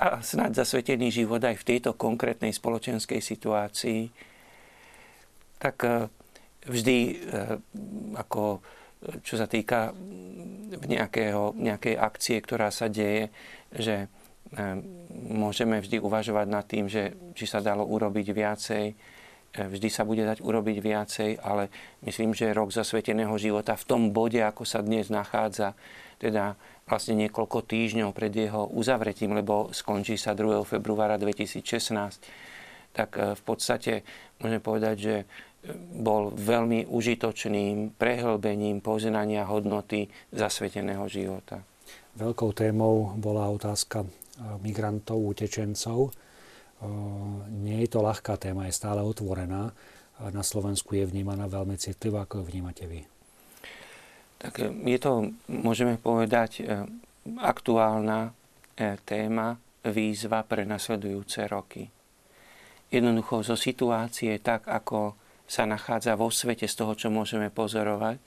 a 0.00 0.24
snáď 0.24 0.64
zasvetený 0.64 1.12
život 1.12 1.44
aj 1.44 1.60
v 1.60 1.66
tejto 1.76 1.92
konkrétnej 1.92 2.56
spoločenskej 2.56 3.20
situácii, 3.20 4.08
tak 5.60 5.76
e, 5.84 6.08
vždy 6.64 6.96
e, 6.96 7.14
ako 8.16 8.64
čo 9.24 9.40
sa 9.40 9.48
týka 9.48 9.96
nejakého, 10.84 11.56
nejakej 11.56 11.96
akcie, 11.96 12.36
ktorá 12.40 12.68
sa 12.68 12.88
deje, 12.88 13.32
že 13.72 14.04
e, 14.04 14.06
môžeme 15.28 15.84
vždy 15.84 16.00
uvažovať 16.00 16.46
nad 16.48 16.64
tým, 16.64 16.88
že 16.88 17.16
či 17.36 17.44
sa 17.44 17.60
dalo 17.60 17.84
urobiť 17.84 18.26
viacej, 18.32 18.84
vždy 19.50 19.88
sa 19.90 20.06
bude 20.06 20.22
dať 20.22 20.40
urobiť 20.40 20.78
viacej, 20.78 21.30
ale 21.42 21.68
myslím, 22.06 22.32
že 22.32 22.54
rok 22.54 22.70
zasveteného 22.70 23.34
života 23.34 23.74
v 23.74 23.88
tom 23.88 24.02
bode, 24.14 24.38
ako 24.38 24.62
sa 24.62 24.78
dnes 24.78 25.10
nachádza, 25.10 25.74
teda 26.22 26.54
vlastne 26.90 27.14
niekoľko 27.14 27.62
týždňov 27.70 28.10
pred 28.10 28.34
jeho 28.34 28.66
uzavretím, 28.74 29.38
lebo 29.38 29.70
skončí 29.70 30.18
sa 30.18 30.34
2. 30.34 30.66
februára 30.66 31.14
2016, 31.22 31.62
tak 32.90 33.14
e, 33.14 33.38
v 33.38 33.42
podstate 33.46 34.02
môžeme 34.42 34.58
povedať, 34.58 34.96
že 34.98 35.14
e, 35.22 35.24
bol 36.02 36.34
veľmi 36.34 36.90
užitočným 36.90 37.94
prehlbením 37.94 38.82
poznania 38.82 39.46
hodnoty 39.46 40.10
zasveteného 40.34 41.06
života. 41.06 41.62
Veľkou 42.18 42.50
témou 42.58 43.14
bola 43.14 43.46
otázka 43.46 44.02
e, 44.02 44.08
migrantov, 44.58 45.22
utečencov. 45.22 46.10
Nie 47.60 47.84
je 47.84 47.92
to 47.92 48.00
ľahká 48.00 48.40
téma, 48.40 48.64
je 48.64 48.72
stále 48.72 49.04
otvorená. 49.04 49.68
Na 50.32 50.40
Slovensku 50.40 50.96
je 50.96 51.04
vnímaná 51.04 51.44
veľmi 51.44 51.76
citlivá, 51.76 52.24
ako 52.24 52.40
ju 52.40 52.44
vnímate 52.48 52.88
vy. 52.88 53.19
Tak 54.40 54.54
e, 54.64 54.72
je 54.88 54.98
to, 54.98 55.36
môžeme 55.52 56.00
povedať, 56.00 56.64
e, 56.64 56.88
aktuálna 57.38 58.32
e, 58.74 58.96
téma, 59.04 59.60
výzva 59.84 60.44
pre 60.44 60.64
nasledujúce 60.64 61.44
roky. 61.48 61.88
Jednoducho 62.90 63.44
zo 63.44 63.56
situácie, 63.56 64.40
tak 64.40 64.66
ako 64.66 65.16
sa 65.48 65.64
nachádza 65.64 66.16
vo 66.16 66.28
svete 66.28 66.68
z 66.68 66.74
toho, 66.74 66.92
čo 66.96 67.08
môžeme 67.08 67.48
pozorovať, 67.52 68.20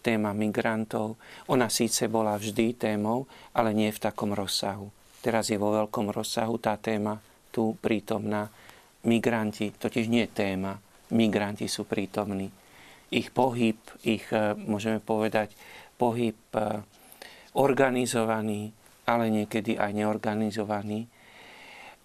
téma 0.00 0.32
migrantov, 0.32 1.18
ona 1.50 1.68
síce 1.68 2.08
bola 2.08 2.38
vždy 2.38 2.78
témou, 2.78 3.28
ale 3.52 3.74
nie 3.76 3.92
v 3.92 4.02
takom 4.02 4.32
rozsahu. 4.32 4.88
Teraz 5.20 5.52
je 5.52 5.60
vo 5.60 5.76
veľkom 5.76 6.08
rozsahu 6.08 6.56
tá 6.56 6.80
téma 6.80 7.20
tu 7.52 7.76
prítomná. 7.82 8.48
Migranti, 9.04 9.72
totiž 9.76 10.08
nie 10.08 10.24
téma, 10.28 10.76
migranti 11.12 11.68
sú 11.68 11.84
prítomní 11.84 12.59
ich 13.10 13.34
pohyb, 13.34 13.78
ich, 14.06 14.26
e, 14.30 14.54
môžeme 14.54 15.02
povedať, 15.02 15.54
pohyb 15.98 16.38
e, 16.54 16.82
organizovaný, 17.58 18.70
ale 19.04 19.26
niekedy 19.28 19.74
aj 19.74 19.90
neorganizovaný. 19.90 21.10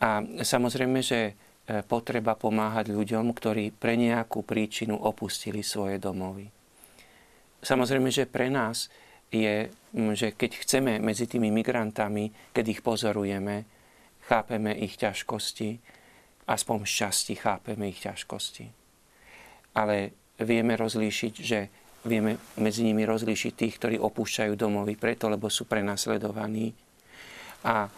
A 0.01 0.25
samozrejme, 0.25 0.99
že 1.05 1.19
e, 1.29 1.33
potreba 1.85 2.33
pomáhať 2.33 2.89
ľuďom, 2.89 3.31
ktorí 3.31 3.69
pre 3.71 3.93
nejakú 3.95 4.41
príčinu 4.41 4.97
opustili 4.97 5.61
svoje 5.61 6.01
domovy. 6.01 6.49
Samozrejme, 7.61 8.09
že 8.09 8.25
pre 8.25 8.49
nás 8.49 8.89
je, 9.29 9.69
že 10.13 10.27
keď 10.33 10.51
chceme 10.61 10.93
medzi 11.01 11.25
tými 11.25 11.49
migrantami, 11.49 12.29
keď 12.53 12.65
ich 12.69 12.81
pozorujeme, 12.85 13.65
chápeme 14.25 14.73
ich 14.73 14.97
ťažkosti, 14.97 15.69
aspoň 16.45 16.77
z 16.85 16.91
časti 17.05 17.33
chápeme 17.37 17.89
ich 17.89 18.01
ťažkosti. 18.05 18.65
Ale 19.75 20.24
vieme 20.41 20.75
rozlíšiť, 20.75 21.33
že 21.39 21.59
vieme 22.05 22.37
medzi 22.61 22.85
nimi 22.85 23.03
rozlíšiť 23.07 23.53
tých, 23.55 23.75
ktorí 23.81 23.95
opúšťajú 23.97 24.53
domovy 24.53 24.95
preto, 24.95 25.31
lebo 25.31 25.49
sú 25.49 25.65
prenasledovaní. 25.65 26.71
A 27.65 27.85
e, 27.85 27.89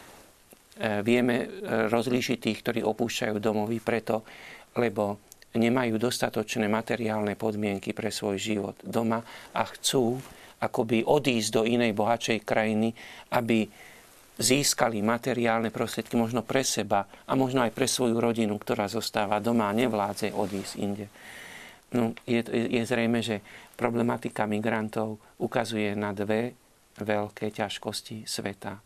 vieme 1.04 1.36
e, 1.44 1.48
rozlíšiť 1.92 2.38
tých, 2.40 2.60
ktorí 2.64 2.80
opúšťajú 2.86 3.36
domovy 3.42 3.84
preto, 3.84 4.24
lebo 4.80 5.20
nemajú 5.58 5.98
dostatočné 5.98 6.70
materiálne 6.70 7.34
podmienky 7.34 7.92
pre 7.92 8.14
svoj 8.14 8.38
život 8.38 8.76
doma 8.86 9.20
a 9.52 9.64
chcú 9.66 10.22
akoby 10.58 11.06
odísť 11.06 11.50
do 11.54 11.62
inej 11.66 11.94
bohatšej 11.94 12.40
krajiny, 12.46 12.94
aby 13.34 13.70
získali 14.38 15.02
materiálne 15.02 15.74
prostriedky 15.74 16.14
možno 16.14 16.46
pre 16.46 16.62
seba 16.62 17.10
a 17.26 17.34
možno 17.34 17.66
aj 17.66 17.74
pre 17.74 17.90
svoju 17.90 18.22
rodinu, 18.22 18.54
ktorá 18.62 18.86
zostáva 18.86 19.42
doma 19.42 19.70
a 19.70 19.78
nevládze 19.78 20.30
odísť 20.34 20.74
inde. 20.78 21.06
No, 21.96 22.12
je, 22.28 22.44
je 22.52 22.84
zrejme, 22.84 23.24
že 23.24 23.40
problematika 23.80 24.44
migrantov 24.44 25.24
ukazuje 25.40 25.96
na 25.96 26.12
dve 26.12 26.52
veľké 27.00 27.54
ťažkosti 27.54 28.28
sveta. 28.28 28.84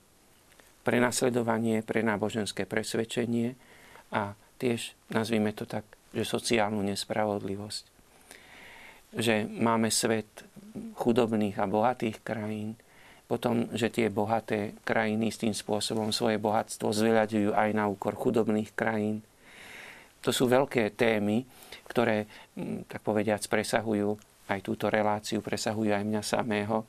Prenasledovanie 0.86 1.82
pre 1.82 2.06
náboženské 2.06 2.70
presvedčenie 2.70 3.58
a 4.14 4.38
tiež, 4.62 4.94
nazvime 5.10 5.54
to 5.54 5.66
tak, 5.66 5.86
že 6.14 6.28
sociálnu 6.28 6.84
nespravodlivosť. 6.86 7.84
Že 9.18 9.50
máme 9.50 9.90
svet 9.90 10.30
chudobných 11.00 11.58
a 11.58 11.66
bohatých 11.66 12.22
krajín, 12.22 12.78
potom, 13.32 13.72
že 13.72 13.88
tie 13.88 14.12
bohaté 14.12 14.76
krajiny 14.84 15.32
s 15.32 15.40
tým 15.40 15.56
spôsobom 15.56 16.12
svoje 16.12 16.36
bohatstvo 16.36 16.92
zveľaďujú 16.92 17.56
aj 17.56 17.70
na 17.72 17.88
úkor 17.88 18.12
chudobných 18.20 18.76
krajín. 18.76 19.24
To 20.22 20.30
sú 20.30 20.46
veľké 20.46 20.94
témy, 20.94 21.44
ktoré, 21.90 22.30
mm, 22.58 22.88
tak 22.88 23.02
povediac, 23.02 23.42
presahujú 23.46 24.16
aj 24.50 24.60
túto 24.62 24.88
reláciu, 24.88 25.42
presahujú 25.42 25.92
aj 25.92 26.04
mňa 26.06 26.22
samého, 26.22 26.86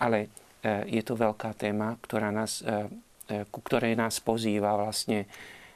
ale 0.00 0.28
e, 0.64 0.98
je 0.98 1.02
to 1.04 1.14
veľká 1.14 1.52
téma, 1.54 1.96
ktorá 2.00 2.32
nás, 2.32 2.64
e, 2.64 2.88
e, 3.28 3.44
ku 3.52 3.60
ktorej 3.60 3.92
nás 3.92 4.18
pozýva 4.24 4.74
vlastne, 4.74 5.28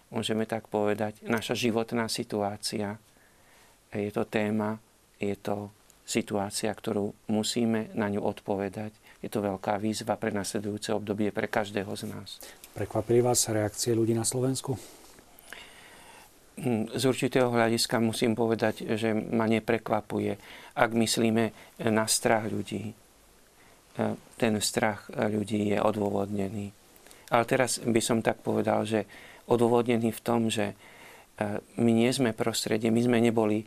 môžeme 0.09 0.49
tak 0.49 0.70
povedať, 0.72 1.20
naša 1.26 1.53
životná 1.53 2.09
situácia. 2.09 2.97
Je 3.92 4.12
to 4.12 4.24
téma, 4.24 4.78
je 5.20 5.34
to 5.36 5.72
situácia, 6.07 6.70
ktorú 6.70 7.12
musíme 7.28 7.90
na 7.92 8.07
ňu 8.07 8.22
odpovedať 8.22 9.07
je 9.26 9.28
to 9.32 9.42
veľká 9.42 9.80
výzva 9.82 10.14
pre 10.14 10.30
nasledujúce 10.30 10.94
obdobie 10.94 11.34
pre 11.34 11.51
každého 11.51 11.90
z 11.99 12.07
nás. 12.07 12.38
Prekvapili 12.76 13.24
vás 13.24 13.49
reakcie 13.51 13.97
ľudí 13.97 14.14
na 14.14 14.22
Slovensku? 14.22 14.78
Hm, 16.57 16.88
z 16.96 17.02
určitého 17.04 17.52
hľadiska 17.52 18.00
musím 18.00 18.32
povedať, 18.32 18.96
že 18.96 19.12
ma 19.12 19.44
neprekvapuje, 19.44 20.32
ak 20.76 20.90
myslíme 20.96 21.44
na 21.92 22.04
strach 22.09 22.48
ľudí. 22.48 22.92
E, 22.92 22.94
ten 24.40 24.54
strach 24.64 25.12
ľudí 25.12 25.76
je 25.76 25.78
odôvodnený. 25.80 26.72
Ale 27.28 27.44
teraz 27.44 27.82
by 27.82 28.00
som 28.00 28.24
tak 28.24 28.40
povedal, 28.40 28.86
že 28.88 29.04
odôvodnený 29.50 30.14
v 30.14 30.24
tom, 30.24 30.48
že 30.48 30.72
E, 31.36 31.61
my 31.76 31.92
nie 31.92 32.09
sme 32.09 32.32
prostredie, 32.32 32.88
my 32.88 33.00
sme 33.04 33.20
neboli 33.20 33.61
e, 33.61 33.66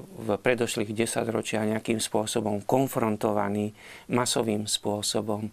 v 0.00 0.28
predošlých 0.40 0.96
desaťročiach 0.96 1.68
nejakým 1.68 2.00
spôsobom 2.00 2.64
konfrontovaní 2.64 3.76
masovým 4.08 4.64
spôsobom 4.64 5.52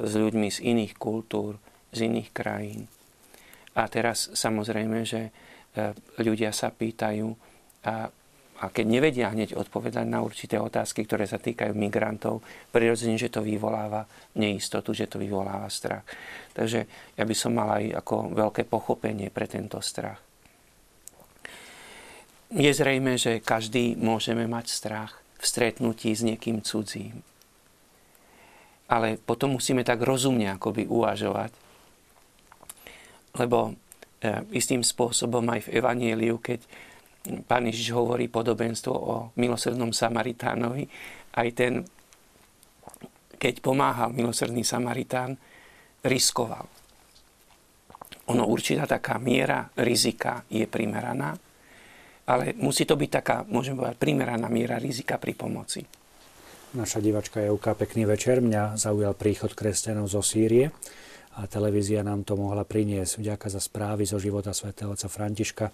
s 0.00 0.12
ľuďmi 0.16 0.48
z 0.48 0.58
iných 0.64 0.96
kultúr, 0.96 1.60
z 1.92 2.08
iných 2.08 2.32
krajín. 2.32 2.88
A 3.76 3.84
teraz 3.86 4.32
samozrejme, 4.32 5.04
že 5.04 5.28
ľudia 6.20 6.50
sa 6.50 6.72
pýtajú 6.72 7.28
a, 7.86 8.08
a 8.56 8.64
keď 8.72 8.86
nevedia 8.88 9.28
hneď 9.28 9.54
odpovedať 9.54 10.06
na 10.08 10.24
určité 10.24 10.56
otázky, 10.56 11.04
ktoré 11.04 11.28
sa 11.28 11.36
týkajú 11.36 11.76
migrantov, 11.76 12.40
prirodzene, 12.72 13.20
že 13.20 13.28
to 13.28 13.44
vyvoláva 13.44 14.08
neistotu, 14.40 14.96
že 14.96 15.06
to 15.06 15.20
vyvoláva 15.20 15.68
strach. 15.68 16.04
Takže 16.56 16.80
ja 17.14 17.24
by 17.24 17.34
som 17.36 17.52
mal 17.52 17.76
aj 17.76 18.00
ako 18.00 18.14
veľké 18.32 18.64
pochopenie 18.64 19.28
pre 19.28 19.44
tento 19.44 19.78
strach. 19.84 20.18
Je 22.54 22.70
zrejme, 22.70 23.18
že 23.18 23.42
každý 23.42 23.98
môžeme 23.98 24.46
mať 24.46 24.70
strach 24.70 25.18
v 25.36 25.44
stretnutí 25.44 26.14
s 26.14 26.22
niekým 26.22 26.62
cudzím. 26.62 27.20
Ale 28.86 29.18
potom 29.18 29.58
musíme 29.58 29.82
tak 29.82 29.98
rozumne 30.06 30.46
akoby 30.54 30.86
uvažovať. 30.86 31.50
Lebo 33.34 33.58
e, 33.68 33.85
istým 34.50 34.80
spôsobom 34.80 35.44
aj 35.52 35.68
v 35.68 35.72
Evanieliu, 35.78 36.40
keď 36.40 36.60
pán 37.44 37.66
Ježiš 37.66 37.92
hovorí 37.92 38.30
podobenstvo 38.30 38.92
o 38.94 39.14
milosrdnom 39.36 39.90
Samaritánovi, 39.90 40.86
aj 41.36 41.48
ten, 41.52 41.72
keď 43.36 43.54
pomáhal 43.60 44.14
milosrdný 44.14 44.64
Samaritán, 44.64 45.36
riskoval. 46.06 46.64
Ono 48.26 48.42
určitá 48.50 48.86
taká 48.88 49.22
miera 49.22 49.68
rizika 49.78 50.42
je 50.50 50.66
primeraná, 50.66 51.34
ale 52.26 52.58
musí 52.58 52.82
to 52.82 52.98
byť 52.98 53.10
taká, 53.10 53.36
môžem 53.46 53.78
povedať, 53.78 54.02
primeraná 54.02 54.50
miera 54.50 54.82
rizika 54.82 55.14
pri 55.14 55.38
pomoci. 55.38 55.82
Naša 56.74 56.98
divačka 56.98 57.38
Jevka, 57.38 57.78
pekný 57.78 58.02
večer. 58.02 58.42
Mňa 58.42 58.74
zaujal 58.74 59.14
príchod 59.14 59.54
kresťanov 59.54 60.10
zo 60.10 60.20
Sýrie 60.26 60.74
a 61.36 61.44
televízia 61.44 62.00
nám 62.00 62.24
to 62.24 62.34
mohla 62.36 62.64
priniesť 62.64 63.20
vďaka 63.20 63.46
za 63.52 63.60
správy 63.60 64.08
zo 64.08 64.16
života 64.16 64.56
svätého 64.56 64.92
otca 64.92 65.08
Františka 65.12 65.68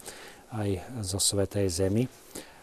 aj 0.59 1.01
zo 1.07 1.23
Svetej 1.23 1.67
Zemi. 1.71 2.05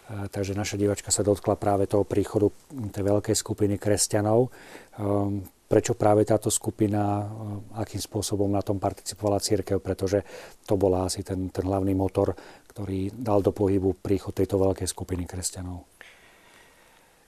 Takže 0.10 0.58
naša 0.58 0.76
divačka 0.76 1.14
sa 1.14 1.22
dotkla 1.22 1.54
práve 1.54 1.86
toho 1.86 2.02
príchodu 2.02 2.50
tej 2.90 3.04
veľkej 3.06 3.36
skupiny 3.38 3.78
kresťanov. 3.78 4.50
Ehm, 4.98 5.46
prečo 5.70 5.94
práve 5.94 6.26
táto 6.26 6.50
skupina, 6.50 7.30
akým 7.78 8.02
spôsobom 8.02 8.50
na 8.50 8.66
tom 8.66 8.82
participovala 8.82 9.38
církev, 9.38 9.78
pretože 9.78 10.26
to 10.66 10.82
bola 10.82 11.06
asi 11.06 11.22
ten, 11.22 11.54
ten 11.54 11.62
hlavný 11.62 11.94
motor 11.94 12.34
ktorý 12.80 13.12
dal 13.12 13.44
do 13.44 13.52
pohybu 13.52 14.00
príchod 14.00 14.32
tejto 14.32 14.56
veľkej 14.56 14.88
skupiny 14.88 15.28
kresťanov? 15.28 15.84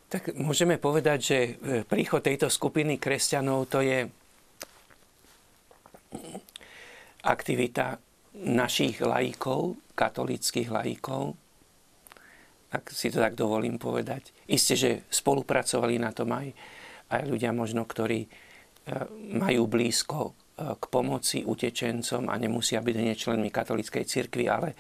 Tak 0.08 0.32
môžeme 0.40 0.80
povedať, 0.80 1.20
že 1.20 1.38
e, 1.44 1.52
príchod 1.84 2.24
tejto 2.24 2.48
skupiny 2.48 2.96
kresťanov 2.96 3.68
to 3.68 3.84
je 3.84 4.08
aktivita 7.22 8.00
našich 8.42 9.04
laikov, 9.04 9.78
katolických 9.94 10.70
laikov, 10.72 11.36
ak 12.72 12.88
si 12.96 13.12
to 13.12 13.20
tak 13.20 13.36
dovolím 13.36 13.76
povedať. 13.76 14.32
Isté, 14.48 14.74
že 14.80 14.92
spolupracovali 15.12 16.00
na 16.00 16.16
tom 16.16 16.32
aj, 16.32 16.56
aj 17.12 17.22
ľudia 17.28 17.52
možno, 17.52 17.84
ktorí 17.84 18.24
e, 18.24 18.30
majú 19.36 19.68
blízko 19.68 20.32
e, 20.32 20.34
k 20.80 20.84
pomoci 20.88 21.44
utečencom 21.44 22.32
a 22.32 22.40
nemusia 22.40 22.80
byť 22.80 22.96
nečlenmi 22.96 23.52
katolíckej 23.52 24.08
cirkvi, 24.08 24.48
ale 24.48 24.72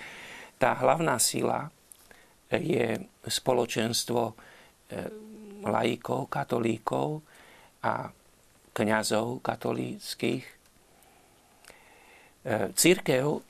tá 0.55 0.79
hlavná 0.79 1.19
sila 1.19 1.67
je 2.47 2.95
spoločenstvo 3.27 4.21
e, 4.23 4.34
laikov, 5.67 6.32
katolíkov 6.32 7.19
a 7.84 8.07
kňazov 8.71 9.43
katolíckých. 9.43 10.61
E, 12.41 12.73
církev, 12.73 13.41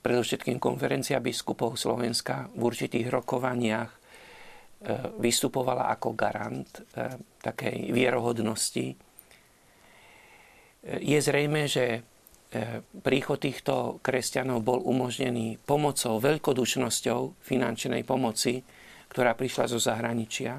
predovšetkým 0.00 0.56
konferencia 0.56 1.20
biskupov 1.20 1.76
Slovenska 1.76 2.48
v 2.56 2.60
určitých 2.64 3.12
rokovaniach 3.12 3.90
e, 3.90 3.98
vystupovala 5.20 5.92
ako 5.92 6.08
garant 6.16 6.70
takej 7.40 7.92
vierohodnosti. 7.92 8.96
Je 10.80 11.18
zrejme, 11.20 11.68
že 11.68 12.00
E, 12.50 12.82
príchod 13.06 13.38
týchto 13.38 14.02
kresťanov 14.02 14.66
bol 14.66 14.82
umožnený 14.82 15.62
pomocou, 15.62 16.18
veľkodušnosťou 16.18 17.38
finančnej 17.46 18.02
pomoci, 18.02 18.66
ktorá 19.06 19.38
prišla 19.38 19.70
zo 19.70 19.78
zahraničia. 19.78 20.58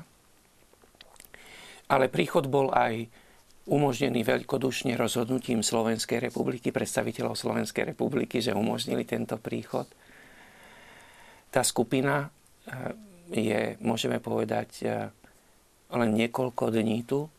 Ale 1.92 2.08
príchod 2.08 2.48
bol 2.48 2.72
aj 2.72 3.12
umožnený 3.72 4.28
veľkodušne 4.28 5.00
rozhodnutím 5.00 5.64
Slovenskej 5.64 6.20
republiky, 6.20 6.76
predstaviteľov 6.76 7.40
Slovenskej 7.40 7.96
republiky, 7.96 8.44
že 8.44 8.52
umožnili 8.52 9.08
tento 9.08 9.40
príchod. 9.40 9.88
Tá 11.48 11.64
skupina 11.64 12.28
e, 12.28 12.30
je, 13.32 13.62
môžeme 13.80 14.20
povedať, 14.20 14.70
e, 14.84 14.88
len 15.88 16.10
niekoľko 16.12 16.68
dní 16.68 17.08
tu 17.08 17.32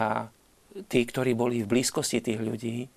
a 0.00 0.32
tí, 0.88 1.04
ktorí 1.04 1.36
boli 1.36 1.60
v 1.60 1.70
blízkosti 1.76 2.24
tých 2.24 2.40
ľudí, 2.40 2.88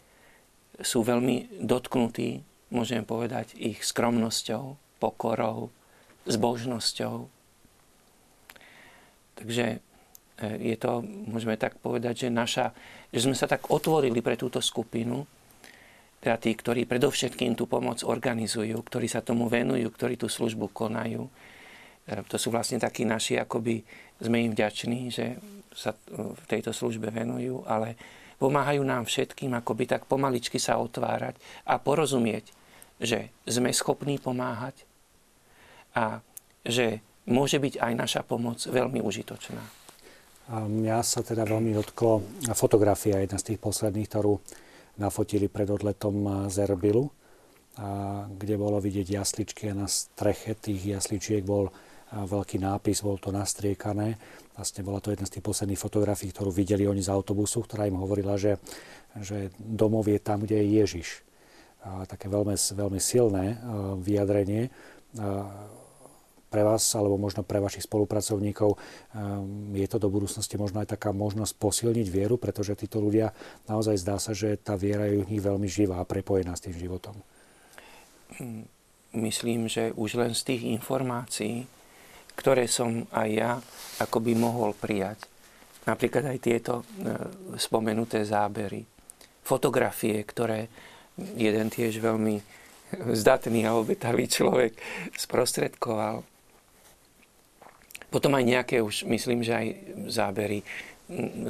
sú 0.80 1.04
veľmi 1.04 1.68
dotknutí, 1.68 2.48
môžem 2.72 3.04
povedať, 3.04 3.60
ich 3.60 3.84
skromnosťou, 3.84 4.80
pokorou, 5.04 5.68
zbožnosťou. 6.28 7.28
Takže 9.38 9.84
je 10.38 10.76
to, 10.78 11.02
môžeme 11.02 11.58
tak 11.58 11.82
povedať, 11.82 12.28
že, 12.28 12.30
naša, 12.30 12.70
že 13.10 13.26
sme 13.26 13.34
sa 13.34 13.50
tak 13.50 13.74
otvorili 13.74 14.22
pre 14.22 14.38
túto 14.38 14.62
skupinu, 14.62 15.26
teda 16.22 16.38
tí, 16.38 16.54
ktorí 16.54 16.86
predovšetkým 16.90 17.54
tú 17.54 17.70
pomoc 17.70 18.02
organizujú, 18.02 18.78
ktorí 18.82 19.06
sa 19.10 19.22
tomu 19.22 19.50
venujú, 19.50 19.90
ktorí 19.94 20.18
tú 20.18 20.30
službu 20.30 20.74
konajú. 20.74 21.26
E, 21.26 21.32
to 22.26 22.42
sú 22.42 22.50
vlastne 22.50 22.82
takí 22.82 23.06
naši, 23.06 23.38
akoby 23.38 23.82
sme 24.18 24.50
im 24.50 24.52
vďační, 24.54 25.14
že 25.14 25.38
sa 25.74 25.94
v 26.14 26.44
tejto 26.50 26.74
službe 26.74 27.14
venujú, 27.14 27.62
ale 27.70 27.94
pomáhajú 28.42 28.82
nám 28.82 29.06
všetkým 29.06 29.54
akoby 29.62 29.86
tak 29.86 30.10
pomaličky 30.10 30.58
sa 30.58 30.82
otvárať 30.82 31.38
a 31.70 31.78
porozumieť, 31.78 32.50
že 32.98 33.30
sme 33.46 33.70
schopní 33.70 34.18
pomáhať 34.18 34.86
a 35.94 36.22
že 36.66 37.06
môže 37.30 37.62
byť 37.62 37.78
aj 37.78 37.94
naša 37.94 38.22
pomoc 38.26 38.58
veľmi 38.66 39.02
užitočná. 39.06 39.87
Mňa 40.48 41.04
sa 41.04 41.20
teda 41.28 41.44
veľmi 41.44 41.76
dotklo 41.76 42.24
fotografia, 42.56 43.20
jedna 43.20 43.36
z 43.36 43.52
tých 43.52 43.60
posledných, 43.60 44.08
ktorú 44.08 44.40
nafotili 44.96 45.52
pred 45.52 45.68
odletom 45.68 46.48
z 46.48 46.64
Erbilu, 46.64 47.12
kde 48.32 48.56
bolo 48.56 48.80
vidieť 48.80 49.12
jasličky 49.12 49.68
a 49.68 49.76
na 49.76 49.92
streche 49.92 50.56
tých 50.56 50.98
jasličiek 50.98 51.44
bol 51.44 51.68
veľký 52.08 52.64
nápis, 52.64 53.04
bol 53.04 53.20
to 53.20 53.36
nastriekané. 53.36 54.16
Vlastne 54.56 54.88
bola 54.88 55.04
to 55.04 55.12
jedna 55.12 55.28
z 55.28 55.38
tých 55.38 55.46
posledných 55.46 55.84
fotografií, 55.84 56.32
ktorú 56.32 56.56
videli 56.56 56.88
oni 56.88 57.04
z 57.04 57.12
autobusu, 57.12 57.68
ktorá 57.68 57.84
im 57.84 58.00
hovorila, 58.00 58.40
že, 58.40 58.56
že 59.20 59.52
domov 59.60 60.08
je 60.08 60.18
tam, 60.18 60.48
kde 60.48 60.64
je 60.64 60.68
Ježiš. 60.80 61.10
A 61.84 62.08
také 62.08 62.32
veľmi, 62.32 62.56
veľmi 62.56 63.00
silné 63.04 63.60
vyjadrenie 64.00 64.72
pre 66.48 66.64
vás, 66.64 66.84
alebo 66.96 67.20
možno 67.20 67.44
pre 67.44 67.60
vašich 67.60 67.84
spolupracovníkov, 67.84 68.80
je 69.76 69.88
to 69.88 69.98
do 70.00 70.08
budúcnosti 70.08 70.56
možno 70.56 70.80
aj 70.80 70.96
taká 70.96 71.12
možnosť 71.12 71.60
posilniť 71.60 72.08
vieru, 72.08 72.40
pretože 72.40 72.80
títo 72.80 73.04
ľudia 73.04 73.36
naozaj 73.68 74.00
zdá 74.00 74.16
sa, 74.18 74.32
že 74.32 74.56
tá 74.56 74.80
viera 74.80 75.08
je 75.12 75.20
u 75.20 75.28
nich 75.28 75.44
veľmi 75.44 75.68
živá 75.68 76.00
a 76.00 76.08
prepojená 76.08 76.56
s 76.56 76.64
tým 76.64 76.76
životom. 76.80 77.20
Myslím, 79.16 79.68
že 79.72 79.96
už 79.96 80.20
len 80.20 80.32
z 80.36 80.56
tých 80.56 80.64
informácií, 80.72 81.68
ktoré 82.38 82.70
som 82.70 83.10
aj 83.10 83.30
ja 83.34 83.52
akoby 83.98 84.38
mohol 84.38 84.78
prijať. 84.78 85.26
Napríklad 85.90 86.36
aj 86.36 86.40
tieto 86.44 86.84
e, 86.84 87.16
spomenuté 87.58 88.22
zábery. 88.28 88.84
Fotografie, 89.42 90.22
ktoré 90.22 90.70
jeden 91.40 91.72
tiež 91.74 91.98
veľmi 91.98 92.38
zdatný 93.24 93.66
a 93.66 93.74
obetavý 93.74 94.30
človek 94.30 94.78
sprostredkoval. 95.18 96.37
Potom 98.08 98.32
aj 98.40 98.44
nejaké 98.48 98.80
už, 98.80 99.04
myslím, 99.08 99.44
že 99.44 99.54
aj 99.54 99.68
zábery 100.08 100.64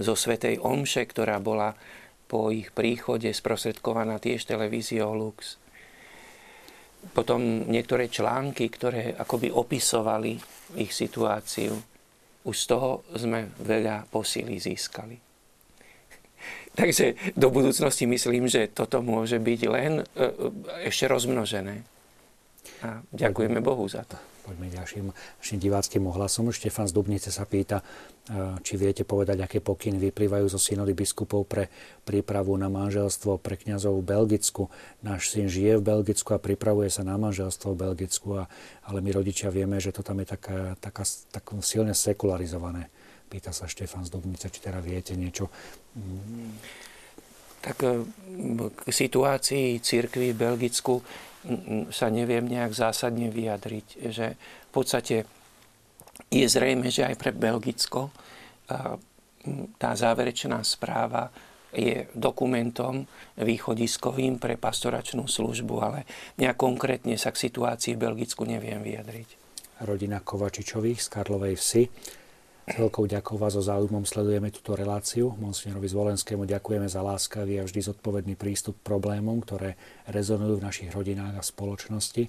zo 0.01 0.13
Svetej 0.17 0.61
Omše, 0.61 1.05
ktorá 1.05 1.37
bola 1.37 1.73
po 2.27 2.51
ich 2.51 2.73
príchode 2.75 3.31
sprostredkovaná 3.31 4.19
tiež 4.19 4.43
televíziou 4.45 5.15
Lux. 5.15 5.55
Potom 7.15 7.69
niektoré 7.71 8.11
články, 8.11 8.67
ktoré 8.67 9.15
akoby 9.15 9.53
opisovali 9.53 10.35
ich 10.75 10.91
situáciu. 10.91 11.77
Už 12.43 12.55
z 12.57 12.65
toho 12.67 13.07
sme 13.15 13.53
veľa 13.63 14.11
posily 14.11 14.59
získali. 14.59 15.15
Takže 16.79 17.35
do 17.37 17.47
budúcnosti 17.47 18.03
myslím, 18.09 18.51
že 18.51 18.67
toto 18.73 18.99
môže 18.99 19.39
byť 19.39 19.61
len 19.71 19.93
e, 20.01 20.03
e, 20.03 20.31
ešte 20.89 21.07
rozmnožené. 21.07 21.85
A 22.83 23.01
ďakujeme 23.09 23.63
Bohu 23.63 23.87
za 23.87 24.03
to. 24.03 24.36
Poďme 24.47 24.71
ďalším, 24.71 25.11
ďalším 25.11 25.59
diváckým 25.59 26.07
ohlasom. 26.07 26.55
Štefan 26.55 26.87
z 26.87 26.95
Dubnice 26.95 27.35
sa 27.35 27.43
pýta, 27.43 27.83
e, 28.31 28.55
či 28.63 28.79
viete 28.79 29.03
povedať, 29.03 29.43
aké 29.43 29.59
pokyny 29.59 29.99
vyplývajú 30.07 30.47
zo 30.47 30.55
synody 30.55 30.95
biskupov 30.95 31.43
pre 31.43 31.67
prípravu 32.07 32.55
na 32.55 32.71
manželstvo 32.71 33.43
pre 33.43 33.59
kňazov 33.59 33.99
v 33.99 34.07
Belgicku. 34.07 34.71
Náš 35.03 35.35
syn 35.35 35.51
žije 35.51 35.83
v 35.83 35.83
Belgicku 35.83 36.31
a 36.31 36.39
pripravuje 36.39 36.87
sa 36.87 37.03
na 37.03 37.19
manželstvo 37.19 37.75
v 37.75 37.91
Belgicku, 37.91 38.39
a, 38.39 38.47
ale 38.87 39.03
my 39.03 39.19
rodičia 39.19 39.51
vieme, 39.51 39.83
že 39.83 39.91
to 39.91 39.99
tam 39.99 40.23
je 40.23 40.31
taká, 40.31 40.79
taká, 40.79 41.03
tak 41.03 41.43
silne 41.59 41.91
sekularizované. 41.91 42.87
Pýta 43.27 43.51
sa 43.51 43.67
Štefan 43.67 44.07
z 44.07 44.15
Dubnice, 44.15 44.47
či 44.47 44.63
teda 44.63 44.79
viete 44.79 45.11
niečo. 45.19 45.51
Tak 47.59 47.83
e, 47.83 48.07
k 48.71 48.81
situácii 48.87 49.83
církvy 49.83 50.31
v 50.31 50.39
Belgicku 50.39 51.03
sa 51.91 52.07
neviem 52.11 52.43
nejak 52.43 52.75
zásadne 52.75 53.31
vyjadriť, 53.31 53.87
že 54.11 54.35
v 54.39 54.71
podstate 54.71 55.23
je 56.27 56.45
zrejme, 56.47 56.91
že 56.91 57.07
aj 57.07 57.15
pre 57.15 57.31
Belgicko 57.31 58.11
tá 59.79 59.91
záverečná 59.95 60.59
správa 60.67 61.31
je 61.71 62.07
dokumentom 62.15 63.07
východiskovým 63.39 64.39
pre 64.39 64.59
pastoračnú 64.59 65.27
službu, 65.27 65.75
ale 65.79 65.99
nejak 66.39 66.57
konkrétne 66.57 67.15
sa 67.19 67.31
k 67.31 67.47
situácii 67.47 67.95
v 67.95 68.03
Belgicku 68.07 68.43
neviem 68.47 68.79
vyjadriť. 68.83 69.29
Rodina 69.85 70.19
Kovačičových 70.23 70.99
z 70.99 71.07
Karlovej 71.07 71.55
vsi 71.55 71.83
veľkou 72.67 73.07
ďakou 73.07 73.39
vás 73.39 73.55
so 73.55 73.63
záujmom 73.63 74.03
sledujeme 74.03 74.51
túto 74.51 74.75
reláciu. 74.75 75.31
Monsignorovi 75.39 75.87
Zvolenskému 75.87 76.43
ďakujeme 76.43 76.91
za 76.91 76.99
láskavý 76.99 77.63
a 77.63 77.63
vždy 77.63 77.79
zodpovedný 77.79 78.35
prístup 78.35 78.75
k 78.83 78.91
problémom, 78.91 79.39
ktoré 79.39 79.79
rezonujú 80.11 80.59
v 80.59 80.65
našich 80.67 80.91
rodinách 80.91 81.39
a 81.39 81.43
spoločnosti. 81.43 82.27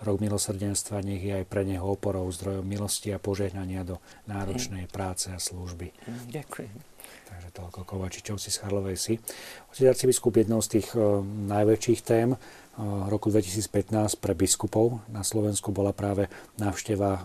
Rok 0.00 0.16
milosrdenstva 0.24 1.04
nech 1.04 1.20
je 1.20 1.36
aj 1.36 1.44
pre 1.46 1.68
neho 1.68 1.84
oporou, 1.84 2.26
zdrojom 2.32 2.64
milosti 2.64 3.12
a 3.12 3.20
požehnania 3.20 3.84
do 3.84 4.00
náročnej 4.24 4.88
práce 4.88 5.28
a 5.28 5.36
služby. 5.36 5.92
Ďakujem. 6.32 6.74
Takže 7.04 7.48
toľko 7.52 7.80
Kovačičovci 7.84 8.48
z 8.48 8.56
Charlovej 8.64 8.96
si. 8.96 9.14
Otec 9.68 9.92
arcibiskup 9.92 10.32
jednou 10.40 10.64
z 10.64 10.80
tých 10.80 10.96
uh, 10.96 11.20
najväčších 11.24 12.00
tém 12.00 12.32
uh, 12.32 12.38
roku 13.12 13.28
2015 13.28 13.92
pre 14.16 14.32
biskupov 14.32 15.04
na 15.12 15.20
Slovensku 15.20 15.70
bola 15.70 15.92
práve 15.92 16.32
návšteva 16.56 17.12
uh, 17.16 17.22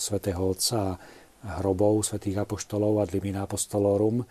svätého 0.00 0.40
Otca 0.40 0.96
a 0.96 0.98
hrobov 1.42 2.02
svätých 2.02 2.42
apoštolov 2.42 3.04
ad 3.04 3.14
limina 3.14 3.46
apostolorum. 3.46 4.26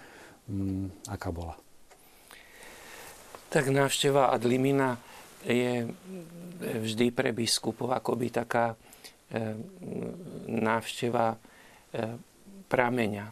Mm, 0.47 1.07
aká 1.11 1.31
bola? 1.31 1.55
Tak 3.47 3.71
návšteva 3.71 4.31
ad 4.31 4.43
limina 4.43 4.99
je 5.47 5.87
vždy 6.59 7.15
pre 7.15 7.31
biskupov 7.31 7.95
akoby 7.95 8.27
taká 8.33 8.73
e, 8.73 8.75
návšteva 10.51 11.31
e, 11.31 11.37
prameňa. 12.67 13.25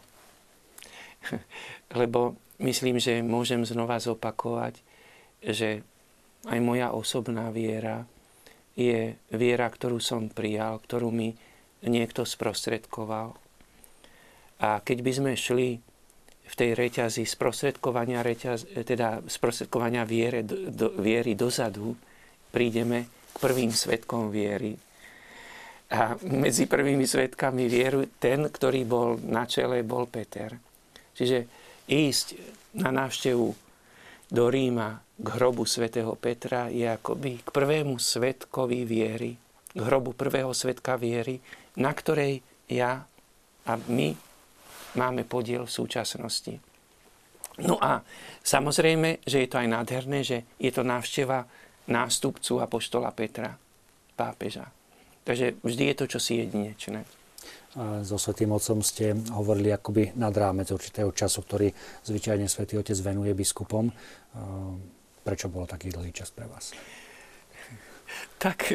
Lebo 2.00 2.40
myslím, 2.64 3.02
že 3.02 3.20
môžem 3.20 3.68
znova 3.68 4.00
zopakovať, 4.00 4.80
že 5.44 5.84
aj 6.46 6.60
moja 6.62 6.94
osobná 6.94 7.50
viera 7.52 8.06
je 8.76 9.16
viera, 9.32 9.68
ktorú 9.72 10.04
som 10.04 10.28
prijal, 10.28 10.84
ktorú 10.84 11.10
mi 11.10 11.32
niekto 11.84 12.28
sprostredkoval. 12.28 13.45
A 14.64 14.80
keď 14.80 14.98
by 15.04 15.12
sme 15.12 15.32
šli 15.36 15.70
v 16.46 16.54
tej 16.54 16.78
reťazi 16.78 17.26
sprostredkovania, 17.26 18.22
reťaz, 18.22 18.86
teda 18.86 19.26
sprostredkovania 19.26 20.06
viere, 20.06 20.46
do, 20.46 20.94
viery 21.02 21.34
dozadu, 21.34 21.98
prídeme 22.54 23.10
k 23.34 23.38
prvým 23.42 23.74
svetkom 23.74 24.30
viery. 24.32 24.78
A 25.92 26.18
medzi 26.26 26.66
prvými 26.66 27.06
svetkami 27.06 27.68
vieru 27.68 28.08
ten, 28.18 28.48
ktorý 28.48 28.82
bol 28.88 29.20
na 29.22 29.46
čele, 29.46 29.86
bol 29.86 30.08
Peter. 30.08 30.54
Čiže 31.14 31.46
ísť 31.90 32.28
na 32.80 32.90
návštevu 32.94 33.48
do 34.32 34.46
Ríma 34.50 34.98
k 35.16 35.28
hrobu 35.38 35.64
svätého 35.64 36.18
Petra 36.18 36.68
je 36.68 36.90
akoby 36.90 37.46
k 37.46 37.50
prvému 37.54 38.02
svetkovi 38.02 38.84
viery, 38.84 39.38
k 39.72 39.80
hrobu 39.80 40.18
prvého 40.18 40.52
svetka 40.52 40.98
viery, 40.98 41.40
na 41.78 41.94
ktorej 41.94 42.42
ja 42.68 43.06
a 43.66 43.74
my 43.88 44.35
máme 44.96 45.28
podiel 45.28 45.68
v 45.68 45.76
súčasnosti. 45.76 46.60
No 47.56 47.80
a 47.80 48.04
samozrejme, 48.44 49.24
že 49.24 49.44
je 49.44 49.48
to 49.48 49.60
aj 49.64 49.68
nádherné, 49.72 50.20
že 50.28 50.44
je 50.60 50.72
to 50.76 50.84
návšteva 50.84 51.48
nástupcu 51.88 52.60
apoštola 52.60 53.16
Petra, 53.16 53.56
pápeža. 54.20 54.68
Takže 55.24 55.56
vždy 55.64 55.84
je 55.92 55.96
to 55.96 56.06
čosi 56.12 56.44
jedinečné. 56.44 57.08
So 58.08 58.16
Svetým 58.16 58.56
Otcom 58.56 58.80
ste 58.80 59.12
hovorili 59.36 59.68
akoby 59.72 60.16
nad 60.16 60.32
rámec 60.32 60.72
určitého 60.72 61.12
času, 61.12 61.44
ktorý 61.44 61.68
zvyčajne 62.08 62.48
Svetý 62.48 62.80
Otec 62.80 62.96
venuje 63.04 63.36
biskupom. 63.36 63.92
Prečo 65.24 65.52
bolo 65.52 65.68
taký 65.68 65.92
dlhý 65.92 66.16
čas 66.16 66.32
pre 66.32 66.48
vás? 66.48 66.72
Tak 68.36 68.68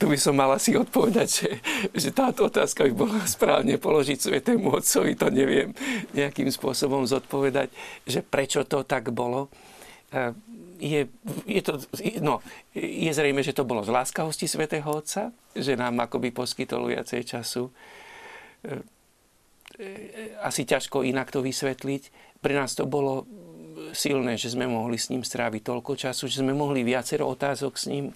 tu 0.00 0.08
by 0.08 0.18
som 0.18 0.34
mal 0.34 0.50
asi 0.56 0.74
odpovedať, 0.74 1.28
že, 1.28 1.50
že 1.92 2.08
táto 2.10 2.48
otázka 2.48 2.88
by 2.88 2.92
bola 2.96 3.20
správne 3.28 3.76
položiť 3.76 4.18
Svetému 4.18 4.72
Otcovi, 4.72 5.14
to 5.14 5.28
neviem 5.28 5.76
nejakým 6.16 6.48
spôsobom 6.48 7.04
zodpovedať, 7.04 7.68
že 8.08 8.24
prečo 8.24 8.64
to 8.64 8.82
tak 8.82 9.12
bolo. 9.12 9.52
E, 10.10 10.32
je, 10.82 11.00
je, 11.46 11.62
to, 11.62 11.78
no, 12.18 12.42
je 12.74 13.12
zrejme, 13.14 13.44
že 13.46 13.54
to 13.54 13.62
bolo 13.62 13.86
z 13.86 13.94
láskavosti 13.94 14.50
Svetého 14.50 14.88
Otca, 14.88 15.30
že 15.54 15.78
nám 15.78 16.02
akoby 16.02 16.34
poskytol 16.34 16.90
viacej 16.90 17.22
času. 17.22 17.68
E, 17.68 18.80
e, 19.78 20.34
asi 20.42 20.66
ťažko 20.66 21.06
inak 21.06 21.30
to 21.30 21.44
vysvetliť. 21.44 22.34
Pre 22.42 22.54
nás 22.58 22.74
to 22.74 22.88
bolo 22.88 23.28
silné, 23.94 24.38
že 24.38 24.52
sme 24.52 24.68
mohli 24.68 24.96
s 25.00 25.08
ním 25.10 25.22
stráviť 25.22 25.62
toľko 25.62 25.92
času, 25.98 26.28
že 26.28 26.40
sme 26.44 26.54
mohli 26.56 26.82
viacero 26.82 27.28
otázok 27.28 27.74
s 27.74 27.86
ním 27.88 28.10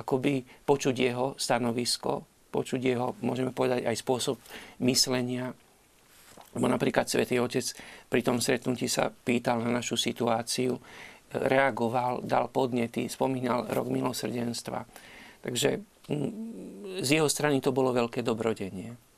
akoby 0.00 0.42
počuť 0.64 0.94
jeho 0.96 1.26
stanovisko, 1.36 2.24
počuť 2.50 2.80
jeho, 2.80 3.14
môžeme 3.20 3.52
povedať, 3.52 3.84
aj 3.86 3.96
spôsob 4.00 4.36
myslenia. 4.82 5.52
Lebo 6.50 6.66
napríklad 6.66 7.06
Svetý 7.06 7.38
Otec 7.38 7.62
pri 8.10 8.20
tom 8.26 8.42
stretnutí 8.42 8.90
sa 8.90 9.12
pýtal 9.12 9.62
na 9.62 9.70
našu 9.70 9.94
situáciu, 9.94 10.80
reagoval, 11.30 12.26
dal 12.26 12.50
podnety, 12.50 13.06
spomínal 13.06 13.70
rok 13.70 13.86
milosrdenstva. 13.86 14.82
Takže 15.46 15.78
mm, 16.10 16.30
z 17.06 17.08
jeho 17.22 17.30
strany 17.30 17.62
to 17.62 17.70
bolo 17.70 17.94
veľké 17.94 18.26
dobrodenie. 18.26 19.09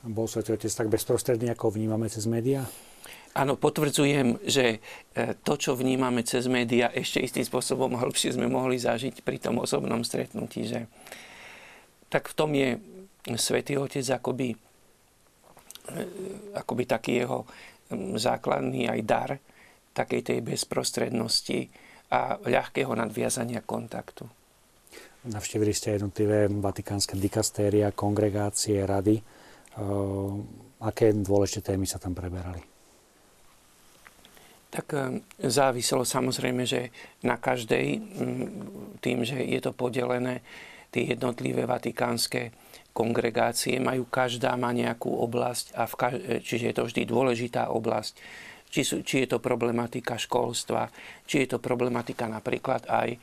Bol 0.00 0.26
Svetý 0.28 0.56
Otec 0.56 0.72
tak 0.72 0.88
bezprostredný, 0.88 1.52
ako 1.52 1.76
vnímame 1.76 2.08
cez 2.08 2.24
médiá? 2.24 2.64
Áno, 3.30 3.54
potvrdzujem, 3.54 4.42
že 4.42 4.82
e, 5.14 5.38
to, 5.46 5.54
čo 5.54 5.78
vnímame 5.78 6.26
cez 6.26 6.50
médiá, 6.50 6.90
ešte 6.90 7.22
istým 7.22 7.46
spôsobom 7.46 7.94
hĺbšie 7.94 8.34
sme 8.34 8.50
mohli 8.50 8.80
zažiť 8.80 9.22
pri 9.22 9.38
tom 9.38 9.62
osobnom 9.62 10.02
stretnutí. 10.02 10.66
Že... 10.66 10.80
Tak 12.10 12.32
v 12.32 12.34
tom 12.34 12.50
je 12.56 12.68
Svetý 13.38 13.78
Otec 13.78 14.02
akoby, 14.02 14.56
e, 15.94 16.02
akoby 16.58 16.82
taký 16.88 17.22
jeho 17.22 17.46
základný 18.18 18.90
aj 18.90 19.00
dar 19.06 19.30
takej 19.94 20.22
tej 20.22 20.38
bezprostrednosti 20.42 21.70
a 22.10 22.38
ľahkého 22.42 22.90
nadviazania 22.94 23.62
kontaktu. 23.62 24.26
Navštívili 25.20 25.70
ste 25.76 26.00
jednotlivé 26.00 26.48
vatikánske 26.48 27.14
dikastéria, 27.14 27.92
kongregácie, 27.92 28.80
rady. 28.82 29.20
E, 29.76 29.84
aké 30.80 31.12
dôležité 31.12 31.74
témy 31.74 31.84
sa 31.86 32.00
tam 32.00 32.16
preberali? 32.16 32.70
Tak 34.70 34.86
eh, 34.94 35.20
záviselo 35.42 36.06
samozrejme, 36.06 36.62
že 36.62 36.94
na 37.26 37.36
každej, 37.36 37.86
tým, 39.02 39.18
že 39.26 39.42
je 39.42 39.60
to 39.60 39.74
podelené, 39.74 40.40
tie 40.90 41.14
jednotlivé 41.14 41.66
vatikánske 41.66 42.54
kongregácie 42.90 43.78
majú, 43.78 44.06
každá 44.10 44.54
má 44.58 44.74
nejakú 44.74 45.10
oblasť, 45.10 45.74
a 45.74 45.86
v 45.86 45.94
kaž- 45.98 46.22
eh, 46.22 46.40
čiže 46.40 46.70
je 46.70 46.74
to 46.74 46.86
vždy 46.86 47.02
dôležitá 47.04 47.68
oblasť. 47.68 48.14
Či, 48.70 48.86
sú, 48.86 48.96
či 49.02 49.26
je 49.26 49.34
to 49.34 49.42
problematika 49.42 50.14
školstva, 50.14 50.94
či 51.26 51.42
je 51.42 51.48
to 51.50 51.58
problematika 51.58 52.30
napríklad 52.30 52.86
aj 52.86 53.08
e, 53.10 53.18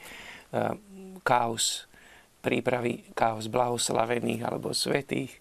chaos, 1.23 1.87
prípravy 2.43 3.07
chaos 3.15 3.47
blahoslavených 3.47 4.43
alebo 4.43 4.75
svetých, 4.75 5.31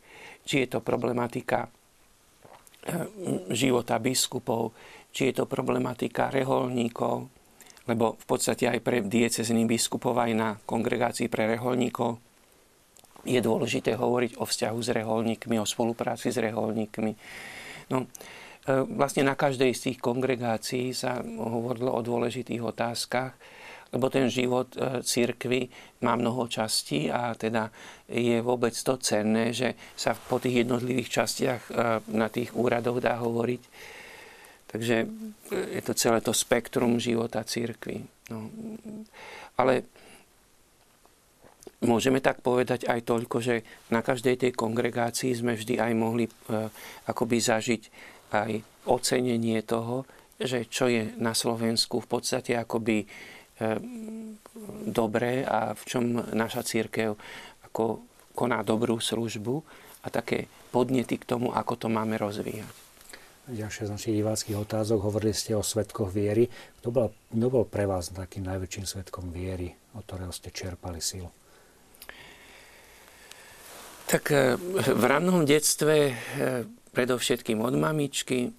či 0.47 0.65
je 0.65 0.79
to 0.79 0.81
problematika 0.81 1.67
e, 1.67 1.69
života 3.51 3.99
biskupov, 3.99 4.71
či 5.11 5.35
je 5.35 5.43
to 5.43 5.45
problematika 5.51 6.31
reholníkov, 6.31 7.27
lebo 7.91 8.15
v 8.15 8.25
podstate 8.25 8.71
aj 8.71 8.79
pre 8.81 9.03
diecezný 9.03 9.67
biskupov 9.67 10.15
aj 10.23 10.33
na 10.33 10.49
kongregácii 10.63 11.27
pre 11.27 11.51
reholníkov 11.51 12.23
je 13.27 13.43
dôležité 13.43 13.99
hovoriť 13.99 14.39
o 14.39 14.47
vzťahu 14.47 14.79
s 14.79 14.89
reholníkmi, 14.95 15.59
o 15.59 15.67
spolupráci 15.67 16.31
s 16.31 16.39
reholníkmi. 16.39 17.13
No, 17.91 18.07
e, 18.07 18.07
vlastne 18.95 19.27
na 19.27 19.35
každej 19.35 19.75
z 19.75 19.81
tých 19.91 19.99
kongregácií 19.99 20.95
sa 20.95 21.19
hovorilo 21.27 21.91
o 21.91 22.07
dôležitých 22.07 22.63
otázkach, 22.63 23.35
lebo 23.95 24.11
ten 24.11 24.27
život 24.27 24.75
e, 24.75 25.03
církvy 25.03 25.71
má 26.03 26.19
mnoho 26.19 26.51
častí 26.51 27.11
a 27.11 27.35
teda 27.39 27.71
je 28.11 28.39
vôbec 28.43 28.75
to 28.75 28.99
cenné, 28.99 29.55
že 29.55 29.75
sa 29.95 30.15
po 30.15 30.43
tých 30.43 30.67
jednotlivých 30.67 31.09
častiach 31.23 31.63
e, 31.67 31.73
na 32.11 32.27
tých 32.27 32.55
úradoch 32.55 32.99
dá 32.99 33.19
hovoriť 33.19 33.63
Takže 34.67 34.97
je 35.51 35.83
to 35.83 35.95
celé 35.95 36.19
to 36.21 36.35
spektrum 36.35 36.99
života 36.99 37.41
církvy. 37.47 38.03
No. 38.29 38.51
Ale 39.57 39.87
môžeme 41.87 42.19
tak 42.19 42.43
povedať 42.43 42.91
aj 42.91 43.07
toľko, 43.07 43.37
že 43.41 43.63
na 43.95 44.03
každej 44.03 44.37
tej 44.37 44.53
kongregácii 44.53 45.33
sme 45.39 45.55
vždy 45.55 45.79
aj 45.79 45.93
mohli 45.95 46.27
e, 46.27 46.33
akoby 47.07 47.37
zažiť 47.39 47.83
aj 48.35 48.51
ocenenie 48.91 49.63
toho, 49.63 50.03
že 50.37 50.69
čo 50.69 50.91
je 50.91 51.15
na 51.17 51.33
Slovensku 51.33 52.03
v 52.03 52.09
podstate 52.11 52.59
akoby 52.59 52.97
e, 53.01 53.07
dobré 54.87 55.45
a 55.45 55.73
v 55.73 55.83
čom 55.89 56.05
naša 56.37 56.63
církev 56.65 57.17
ako 57.65 58.05
koná 58.37 58.61
dobrú 58.61 59.01
službu 59.01 59.65
a 60.05 60.13
také 60.13 60.49
podnety 60.71 61.17
k 61.17 61.25
tomu, 61.25 61.53
ako 61.57 61.75
to 61.77 61.89
máme 61.89 62.21
rozvíjať 62.21 62.87
ďalšia 63.47 63.87
z 63.87 63.95
našich 63.95 64.15
diváckých 64.19 64.59
otázok. 64.59 65.07
Hovorili 65.07 65.31
ste 65.31 65.55
o 65.55 65.63
svetkoch 65.63 66.11
viery. 66.11 66.51
Kto 66.83 66.89
bol, 66.91 67.15
kto 67.31 67.47
bol 67.47 67.65
pre 67.67 67.87
vás 67.87 68.11
takým 68.11 68.43
najväčším 68.43 68.85
svetkom 68.87 69.31
viery, 69.31 69.71
od 69.95 70.03
ktorého 70.03 70.35
ste 70.35 70.51
čerpali 70.51 70.99
silu? 70.99 71.31
Tak 74.07 74.25
e, 74.31 74.55
v 74.95 75.03
rannom 75.07 75.47
detstve 75.47 75.95
e, 76.11 76.15
predovšetkým 76.95 77.59
od 77.63 77.75
mamičky, 77.75 78.51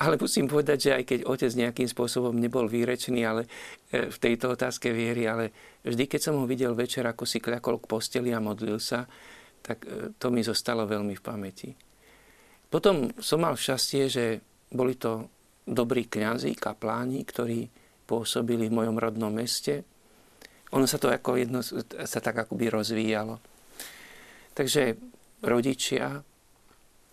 ale 0.00 0.16
musím 0.16 0.48
povedať, 0.48 0.78
že 0.80 0.90
aj 0.96 1.04
keď 1.04 1.20
otec 1.28 1.52
nejakým 1.52 1.88
spôsobom 1.88 2.32
nebol 2.32 2.64
výrečný 2.64 3.20
ale 3.20 3.44
e, 3.92 4.08
v 4.08 4.16
tejto 4.16 4.56
otázke 4.56 4.88
viery, 4.90 5.28
ale 5.28 5.52
vždy, 5.84 6.08
keď 6.08 6.20
som 6.20 6.34
ho 6.40 6.48
videl 6.48 6.72
večer, 6.72 7.04
ako 7.04 7.28
si 7.28 7.38
kľakol 7.38 7.84
k 7.84 7.90
posteli 7.90 8.32
a 8.32 8.40
modlil 8.40 8.80
sa, 8.80 9.04
tak 9.60 9.84
to 10.16 10.32
mi 10.32 10.40
zostalo 10.40 10.88
veľmi 10.88 11.12
v 11.12 11.22
pamäti. 11.22 11.70
Potom 12.70 13.12
som 13.20 13.44
mal 13.44 13.58
šťastie, 13.58 14.02
že 14.08 14.24
boli 14.72 14.96
to 14.96 15.28
dobrí 15.66 16.06
kňazi, 16.06 16.54
kapláni, 16.54 17.26
ktorí 17.26 17.66
pôsobili 18.06 18.70
v 18.70 18.76
mojom 18.78 18.96
rodnom 18.96 19.30
meste. 19.30 19.82
Ono 20.70 20.86
sa 20.86 21.02
to 21.02 21.10
ako 21.10 21.34
jedno, 21.34 21.60
sa 21.62 22.20
tak 22.22 22.46
akoby 22.46 22.70
rozvíjalo. 22.70 23.42
Takže 24.54 24.94
rodičia, 25.42 26.22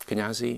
kňazi. 0.06 0.54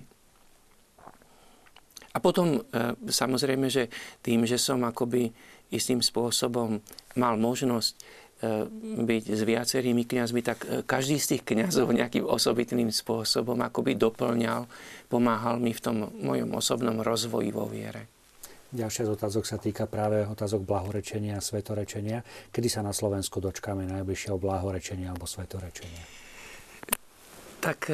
A 2.10 2.18
potom 2.18 2.58
e, 2.58 2.60
samozrejme, 3.06 3.70
že 3.70 3.86
tým, 4.24 4.42
že 4.48 4.58
som 4.58 4.82
akoby 4.82 5.30
istým 5.70 6.02
spôsobom 6.02 6.82
mal 7.14 7.38
možnosť 7.38 7.94
E, 8.40 8.64
byť 9.04 9.24
s 9.36 9.42
viacerými 9.44 10.08
kňazmi, 10.08 10.40
tak 10.40 10.64
e, 10.64 10.80
každý 10.80 11.20
z 11.20 11.36
tých 11.36 11.42
kňazov 11.44 11.92
nejakým 12.00 12.24
osobitným 12.24 12.88
spôsobom 12.88 13.60
akoby 13.60 14.00
doplňal, 14.00 14.64
pomáhal 15.12 15.60
mi 15.60 15.76
v 15.76 15.80
tom 15.84 16.08
mojom 16.08 16.56
osobnom 16.56 17.04
rozvoji 17.04 17.52
vo 17.52 17.68
viere. 17.68 18.08
Ďalšia 18.72 19.04
z 19.04 19.10
otázok 19.12 19.44
sa 19.44 19.60
týka 19.60 19.84
práve 19.84 20.24
otázok 20.24 20.64
blahorečenia 20.64 21.36
a 21.36 21.44
svetorečenia. 21.44 22.24
Kedy 22.48 22.68
sa 22.70 22.80
na 22.80 22.96
Slovensku 22.96 23.44
dočkáme 23.44 23.84
najbližšieho 23.84 24.40
blahorečenia 24.40 25.12
alebo 25.12 25.28
svetorečenia? 25.28 26.04
Tak 27.60 27.92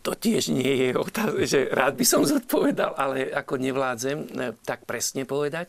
to 0.00 0.16
tiež 0.16 0.48
nie 0.56 0.88
je 0.88 0.96
otázka, 0.96 1.44
že 1.44 1.68
rád 1.68 2.00
by 2.00 2.04
som 2.08 2.24
zodpovedal, 2.24 2.96
ale 2.96 3.28
ako 3.28 3.60
nevládzem 3.60 4.18
tak 4.64 4.88
presne 4.88 5.28
povedať. 5.28 5.68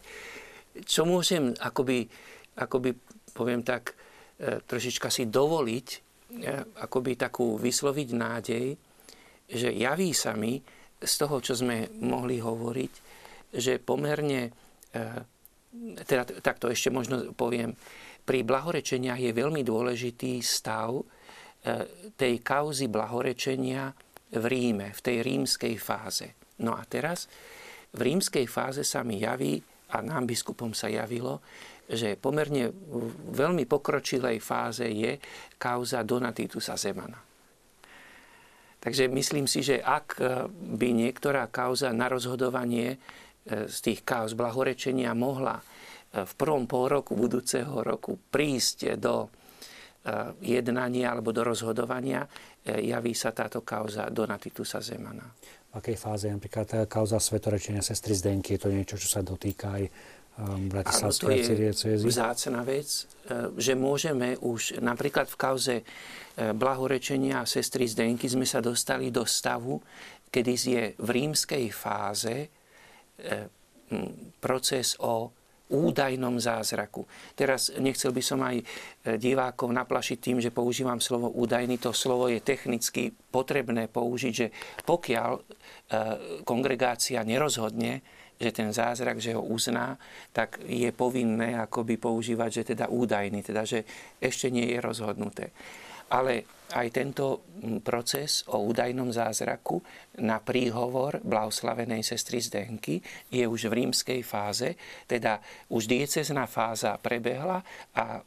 Čo 0.88 1.04
môžem 1.04 1.54
akoby 1.60 2.08
akoby, 2.56 2.94
poviem 3.34 3.66
tak, 3.66 3.94
e, 4.38 4.62
trošička 4.62 5.10
si 5.10 5.30
dovoliť, 5.30 5.88
e, 5.90 5.98
akoby 6.86 7.18
takú 7.18 7.58
vysloviť 7.58 8.10
nádej, 8.14 8.68
že 9.50 9.70
javí 9.74 10.14
sa 10.14 10.38
mi 10.38 10.62
z 11.04 11.14
toho, 11.20 11.42
čo 11.44 11.58
sme 11.58 11.90
mohli 12.00 12.40
hovoriť, 12.40 12.94
že 13.54 13.82
pomerne, 13.82 14.50
e, 14.50 15.02
teda 16.06 16.24
takto 16.42 16.70
ešte 16.70 16.94
možno 16.94 17.34
poviem, 17.34 17.74
pri 18.24 18.46
blahorečeniach 18.46 19.20
je 19.20 19.36
veľmi 19.36 19.66
dôležitý 19.68 20.40
stav 20.40 21.04
tej 22.16 22.44
kauzy 22.44 22.88
blahorečenia 22.88 23.92
v 24.34 24.46
Ríme, 24.50 24.92
v 24.92 25.02
tej 25.02 25.18
rímskej 25.22 25.78
fáze. 25.78 26.34
No 26.66 26.74
a 26.74 26.84
teraz 26.90 27.30
v 27.94 28.02
rímskej 28.10 28.50
fáze 28.50 28.82
sa 28.82 29.06
mi 29.06 29.22
javí, 29.22 29.62
a 29.94 30.02
nám 30.02 30.26
biskupom 30.26 30.74
sa 30.74 30.90
javilo, 30.90 31.46
že 31.86 32.18
pomerne 32.18 32.74
v 32.74 33.34
veľmi 33.38 33.70
pokročilej 33.70 34.42
fáze 34.42 34.90
je 34.90 35.22
kauza 35.62 36.02
Donatitusa 36.02 36.74
Zemana. 36.74 37.22
Takže 38.84 39.08
myslím 39.08 39.48
si, 39.48 39.64
že 39.64 39.80
ak 39.80 40.20
by 40.50 40.90
niektorá 40.92 41.48
kauza 41.48 41.96
na 41.96 42.12
rozhodovanie 42.12 42.92
e, 42.92 42.98
z 43.72 43.78
tých 43.80 44.04
kauz 44.04 44.36
blahorečenia 44.36 45.16
mohla 45.16 45.56
e, 45.56 45.64
v 46.28 46.34
prvom 46.36 46.68
pol 46.68 46.92
roku 46.92 47.16
budúceho 47.16 47.80
roku 47.80 48.20
prísť 48.28 49.00
do 49.00 49.24
e, 49.24 49.28
jednania 50.44 51.16
alebo 51.16 51.32
do 51.32 51.48
rozhodovania, 51.48 52.28
javí 52.66 53.16
sa 53.16 53.32
táto 53.32 53.64
kauza 53.64 54.12
Donatitusa 54.12 54.84
Zemana. 54.84 55.24
V 55.74 55.82
akej 55.82 55.98
fáze 55.98 56.28
napríklad 56.30 56.66
tá 56.68 56.80
kauza 56.86 57.18
svetorečenia 57.18 57.82
sestry 57.82 58.14
Zdenky? 58.14 58.60
Je 58.60 58.62
to 58.62 58.70
niečo, 58.70 59.00
čo 59.00 59.10
sa 59.10 59.26
dotýka 59.26 59.80
aj 59.80 59.84
Bratislavskej 60.70 61.46
arcidiecezy? 61.46 62.04
vzácna 62.10 62.66
vec, 62.66 63.06
že 63.54 63.74
môžeme 63.78 64.34
už 64.42 64.82
napríklad 64.82 65.30
v 65.30 65.38
kauze 65.38 65.76
blahorečenia 66.36 67.46
sestry 67.46 67.86
Zdenky 67.86 68.26
sme 68.26 68.46
sa 68.46 68.58
dostali 68.58 69.14
do 69.14 69.30
stavu, 69.30 69.78
kedy 70.34 70.54
je 70.58 70.84
v 70.98 71.10
rímskej 71.10 71.70
fáze 71.70 72.50
proces 74.42 74.98
o 75.06 75.30
údajnom 75.72 76.38
zázraku. 76.38 77.08
Teraz 77.34 77.72
nechcel 77.80 78.12
by 78.12 78.24
som 78.24 78.40
aj 78.44 78.62
divákov 79.18 79.72
naplašiť 79.72 80.18
tým, 80.20 80.38
že 80.44 80.54
používam 80.54 81.00
slovo 81.00 81.32
údajný. 81.32 81.80
To 81.82 81.96
slovo 81.96 82.28
je 82.28 82.44
technicky 82.44 83.10
potrebné 83.10 83.88
použiť, 83.88 84.34
že 84.34 84.48
pokiaľ 84.84 85.32
kongregácia 86.44 87.24
nerozhodne, 87.24 88.04
že 88.38 88.50
ten 88.52 88.76
zázrak, 88.76 89.24
že 89.24 89.38
ho 89.38 89.46
uzná, 89.46 89.96
tak 90.36 90.60
je 90.68 90.92
povinné 90.92 91.56
akoby 91.56 91.96
používať, 91.96 92.50
že 92.52 92.64
teda 92.76 92.92
údajný, 92.92 93.40
teda 93.40 93.64
že 93.64 93.88
ešte 94.20 94.52
nie 94.52 94.68
je 94.74 94.84
rozhodnuté. 94.84 95.56
Ale 96.14 96.46
aj 96.74 96.88
tento 96.90 97.46
proces 97.86 98.42
o 98.50 98.66
údajnom 98.66 99.14
zázraku 99.14 99.78
na 100.26 100.42
príhovor 100.42 101.22
blahoslavenej 101.22 102.02
sestry 102.02 102.42
Zdenky 102.42 102.98
je 103.30 103.46
už 103.46 103.70
v 103.70 103.86
rímskej 103.86 104.22
fáze, 104.26 104.74
teda 105.06 105.38
už 105.70 105.86
diecezná 105.86 106.50
fáza 106.50 106.98
prebehla 106.98 107.62
a 107.94 108.22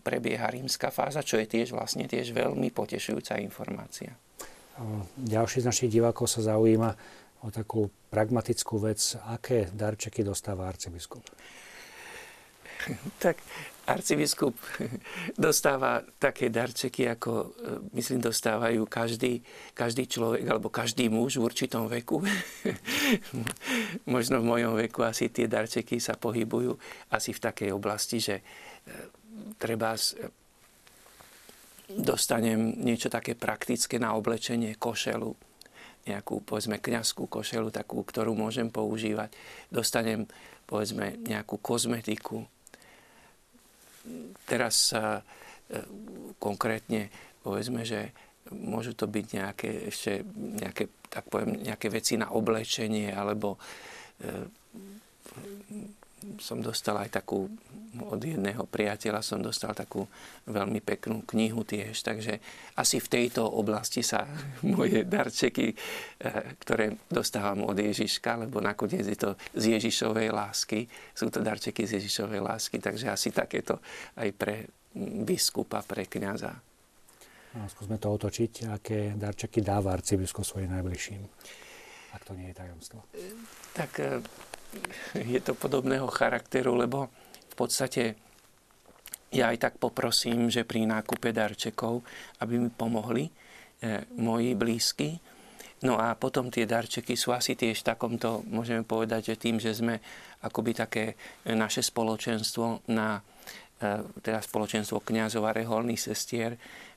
prebieha 0.00 0.48
rímska 0.48 0.88
fáza, 0.88 1.20
čo 1.20 1.36
je 1.36 1.46
tiež 1.46 1.76
vlastne 1.76 2.08
tiež 2.08 2.32
veľmi 2.32 2.72
potešujúca 2.72 3.36
informácia. 3.40 4.16
Ďalší 5.20 5.62
z 5.62 5.68
našich 5.68 5.90
divákov 5.92 6.26
sa 6.26 6.56
zaujíma 6.56 6.90
o 7.44 7.52
takú 7.52 7.86
pragmatickú 8.08 8.80
vec, 8.80 9.14
aké 9.28 9.68
darčeky 9.70 10.24
dostáva 10.24 10.66
arcibiskup. 10.66 11.22
tak 13.24 13.38
arcibiskup 13.84 14.56
dostáva 15.36 16.00
také 16.16 16.48
darčeky, 16.48 17.08
ako 17.12 17.30
e, 17.32 17.46
myslím 18.00 18.24
dostávajú 18.24 18.88
každý, 18.88 19.44
každý 19.76 20.08
človek 20.08 20.44
alebo 20.48 20.72
každý 20.72 21.12
muž 21.12 21.36
v 21.36 21.44
určitom 21.44 21.88
veku. 21.88 22.24
Možno 24.14 24.40
v 24.40 24.48
mojom 24.48 24.74
veku 24.80 25.04
asi 25.04 25.28
tie 25.28 25.44
darčeky 25.44 26.00
sa 26.00 26.16
pohybujú 26.16 26.72
asi 27.12 27.36
v 27.36 27.42
takej 27.44 27.70
oblasti, 27.76 28.18
že 28.24 28.40
e, 28.40 28.42
treba 29.60 29.92
e, 29.92 30.00
dostanem 31.92 32.80
niečo 32.80 33.12
také 33.12 33.36
praktické 33.36 34.00
na 34.00 34.16
oblečenie, 34.16 34.80
košelu, 34.80 35.36
nejakú, 36.04 36.40
povedzme, 36.44 36.80
kňazskú 36.80 37.28
košelu, 37.28 37.68
takú, 37.68 38.00
ktorú 38.04 38.32
môžem 38.36 38.68
používať. 38.68 39.32
Dostanem, 39.68 40.28
povedzme, 40.68 41.16
nejakú 41.20 41.60
kozmetiku, 41.60 42.44
teraz 44.44 44.92
sa 44.92 45.20
e, 45.20 45.22
konkrétne 46.38 47.08
povedzme, 47.44 47.84
že 47.84 48.12
môžu 48.52 48.92
to 48.92 49.08
byť 49.08 49.26
nejaké 49.32 49.70
ešte 49.88 50.24
nejaké, 50.36 50.92
tak 51.08 51.28
poviem, 51.32 51.64
nejaké 51.64 51.88
veci 51.88 52.20
na 52.20 52.32
oblečenie 52.32 53.12
alebo 53.12 53.56
e, 54.20 54.48
som 56.40 56.58
dostal 56.60 56.98
aj 56.98 57.20
takú, 57.20 57.46
od 58.00 58.20
jedného 58.20 58.66
priateľa 58.66 59.22
som 59.22 59.38
dostal 59.38 59.70
takú 59.76 60.06
veľmi 60.50 60.82
peknú 60.82 61.22
knihu 61.30 61.62
tiež, 61.62 62.02
takže 62.02 62.42
asi 62.74 62.98
v 62.98 63.08
tejto 63.08 63.46
oblasti 63.46 64.02
sa 64.02 64.26
moje 64.76 65.06
darčeky, 65.06 65.72
eh, 65.72 66.56
ktoré 66.58 66.98
dostávam 67.06 67.66
od 67.68 67.76
Ježiška, 67.78 68.46
lebo 68.46 68.58
nakoniec 68.58 69.06
je 69.06 69.18
to 69.18 69.30
z 69.54 69.78
Ježišovej 69.78 70.34
lásky, 70.34 70.86
sú 71.14 71.30
to 71.30 71.40
darčeky 71.44 71.86
z 71.86 72.02
Ježišovej 72.02 72.40
lásky, 72.42 72.76
takže 72.82 73.12
asi 73.12 73.30
takéto 73.30 73.78
aj 74.18 74.28
pre 74.34 74.66
biskupa, 75.26 75.82
pre 75.82 76.06
kniaza. 76.06 76.54
No, 77.54 77.70
skúsme 77.70 78.02
to 78.02 78.10
otočiť, 78.10 78.66
aké 78.66 78.98
darčeky 79.14 79.62
dáva 79.62 79.94
arcibiskup 79.94 80.42
svojim 80.42 80.74
najbližším, 80.74 81.22
ak 82.18 82.22
to 82.26 82.34
nie 82.34 82.50
je 82.50 82.54
tajomstvo. 82.58 82.98
Tak 83.74 83.90
eh, 84.02 84.18
je 85.14 85.40
to 85.40 85.54
podobného 85.54 86.06
charakteru, 86.10 86.74
lebo 86.74 87.10
v 87.50 87.54
podstate 87.54 88.18
ja 89.34 89.50
aj 89.50 89.58
tak 89.58 89.74
poprosím, 89.82 90.46
že 90.46 90.62
pri 90.62 90.86
nákupe 90.86 91.34
darčekov, 91.34 92.06
aby 92.38 92.54
mi 92.58 92.70
pomohli 92.70 93.26
e, 93.26 93.32
moji 94.14 94.54
blízky. 94.54 95.18
No 95.82 95.98
a 95.98 96.14
potom 96.14 96.48
tie 96.48 96.64
darčeky 96.64 97.18
sú 97.18 97.34
asi 97.34 97.58
tiež 97.58 97.82
takomto, 97.82 98.46
môžeme 98.46 98.86
povedať, 98.86 99.34
že 99.34 99.42
tým, 99.42 99.58
že 99.58 99.74
sme 99.74 99.98
akoby 100.46 100.72
také 100.72 101.04
naše 101.50 101.82
spoločenstvo 101.82 102.86
na 102.94 103.18
e, 103.82 104.00
teda 104.22 104.38
spoločenstvo 104.38 105.02
kniazov 105.02 105.50
a 105.50 105.56
reholných 105.56 106.00
sestier, 106.00 106.54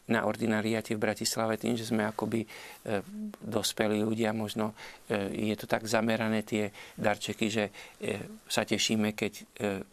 na 0.08 0.24
ordinariate 0.24 0.96
v 0.96 1.04
Bratislave 1.04 1.60
tým, 1.60 1.76
že 1.76 1.88
sme 1.88 2.08
akoby 2.08 2.44
e, 2.44 2.48
dospelí 3.44 4.00
ľudia, 4.00 4.32
možno 4.32 4.72
e, 5.12 5.52
je 5.52 5.56
to 5.60 5.68
tak 5.68 5.84
zamerané 5.84 6.48
tie 6.48 6.72
darčeky, 6.96 7.48
že 7.52 7.66
e, 7.68 7.72
sa 8.48 8.64
tešíme, 8.64 9.12
keď 9.12 9.34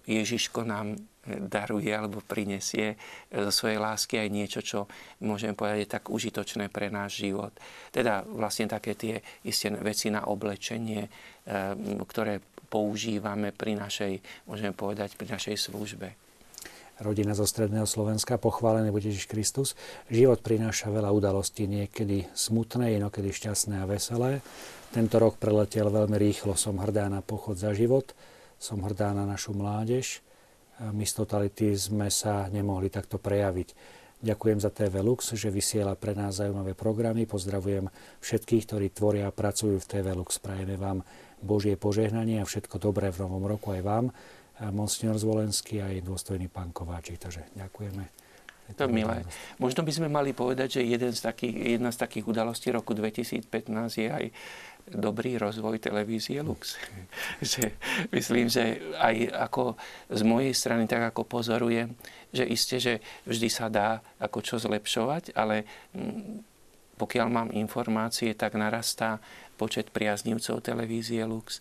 Ježiško 0.06 0.62
nám 0.62 0.94
daruje 1.24 1.88
alebo 1.88 2.20
prinesie 2.20 3.00
zo 3.32 3.48
svojej 3.48 3.80
lásky 3.80 4.20
aj 4.20 4.28
niečo, 4.28 4.60
čo 4.60 4.84
môžeme 5.24 5.56
povedať 5.56 5.78
je 5.82 5.94
tak 5.96 6.04
užitočné 6.12 6.68
pre 6.68 6.92
náš 6.92 7.24
život. 7.24 7.50
Teda 7.88 8.22
vlastne 8.28 8.68
také 8.68 8.92
tie 8.92 9.24
isté 9.48 9.72
veci 9.72 10.12
na 10.12 10.28
oblečenie, 10.28 11.08
ktoré 12.04 12.44
používame 12.68 13.56
pri 13.56 13.72
našej, 13.72 14.20
môžeme 14.44 14.76
povedať, 14.76 15.16
pri 15.16 15.32
našej 15.32 15.56
službe 15.56 16.23
rodina 17.02 17.34
zo 17.34 17.42
stredného 17.42 17.88
Slovenska, 17.88 18.38
pochválený 18.38 18.94
bude 18.94 19.10
Ježiš 19.10 19.26
Kristus. 19.26 19.68
Život 20.06 20.44
prináša 20.44 20.92
veľa 20.92 21.10
udalostí, 21.10 21.66
niekedy 21.66 22.30
smutné, 22.36 22.94
inokedy 23.00 23.34
šťastné 23.34 23.82
a 23.82 23.88
veselé. 23.88 24.44
Tento 24.94 25.18
rok 25.18 25.42
preletel 25.42 25.90
veľmi 25.90 26.14
rýchlo, 26.14 26.54
som 26.54 26.78
hrdá 26.78 27.10
na 27.10 27.18
pochod 27.18 27.58
za 27.58 27.74
život, 27.74 28.14
som 28.62 28.78
hrdá 28.86 29.10
na 29.10 29.26
našu 29.26 29.50
mládež. 29.50 30.22
My 30.78 31.02
z 31.02 31.12
Totality 31.18 31.74
sme 31.74 32.10
sa 32.10 32.46
nemohli 32.46 32.90
takto 32.90 33.18
prejaviť. 33.18 33.74
Ďakujem 34.24 34.58
za 34.62 34.70
TV 34.72 35.04
Lux, 35.04 35.34
že 35.34 35.52
vysiela 35.52 35.98
pre 35.98 36.14
nás 36.16 36.38
zaujímavé 36.40 36.72
programy. 36.72 37.26
Pozdravujem 37.26 37.90
všetkých, 38.22 38.64
ktorí 38.70 38.86
tvoria 38.94 39.28
a 39.28 39.34
pracujú 39.34 39.76
v 39.82 39.88
TV 39.90 40.06
Lux. 40.14 40.40
Prajeme 40.40 40.78
vám 40.80 41.02
Božie 41.44 41.76
požehnanie 41.76 42.40
a 42.40 42.48
všetko 42.48 42.80
dobré 42.80 43.12
v 43.12 43.20
novom 43.26 43.44
roku 43.44 43.74
aj 43.74 43.82
vám 43.84 44.06
monsignor 44.70 45.18
Zvolenský 45.18 45.82
a 45.82 45.90
aj 45.90 46.06
dôstojný 46.06 46.46
pán 46.46 46.70
Kováčik. 46.70 47.18
Takže 47.18 47.42
ďakujeme. 47.58 48.24
To 48.80 48.88
milé. 48.88 49.28
Možno 49.60 49.84
by 49.84 49.92
sme 49.92 50.08
mali 50.08 50.32
povedať, 50.32 50.80
že 50.80 50.88
jeden 50.88 51.12
z 51.12 51.20
takých, 51.20 51.76
jedna 51.76 51.92
z 51.92 52.00
takých 52.00 52.24
udalostí 52.24 52.72
roku 52.72 52.96
2015 52.96 53.44
je 54.00 54.08
aj 54.08 54.24
dobrý 54.88 55.36
rozvoj 55.36 55.84
televízie 55.84 56.40
Lux. 56.40 56.80
že 57.44 57.76
myslím, 58.08 58.48
že 58.48 58.80
aj 58.96 59.36
ako 59.36 59.76
z 60.08 60.22
mojej 60.24 60.54
strany, 60.56 60.88
tak 60.88 61.12
ako 61.12 61.28
pozorujem, 61.28 61.92
že 62.32 62.48
isté, 62.48 62.80
že 62.80 62.94
vždy 63.28 63.48
sa 63.52 63.68
dá 63.68 64.00
ako 64.16 64.40
čo 64.40 64.56
zlepšovať, 64.56 65.36
ale 65.36 65.68
mm, 65.92 66.40
pokiaľ 66.96 67.26
mám 67.28 67.48
informácie, 67.52 68.32
tak 68.32 68.56
narastá 68.56 69.20
počet 69.60 69.92
priaznivcov 69.92 70.64
televízie 70.64 71.20
Lux 71.28 71.60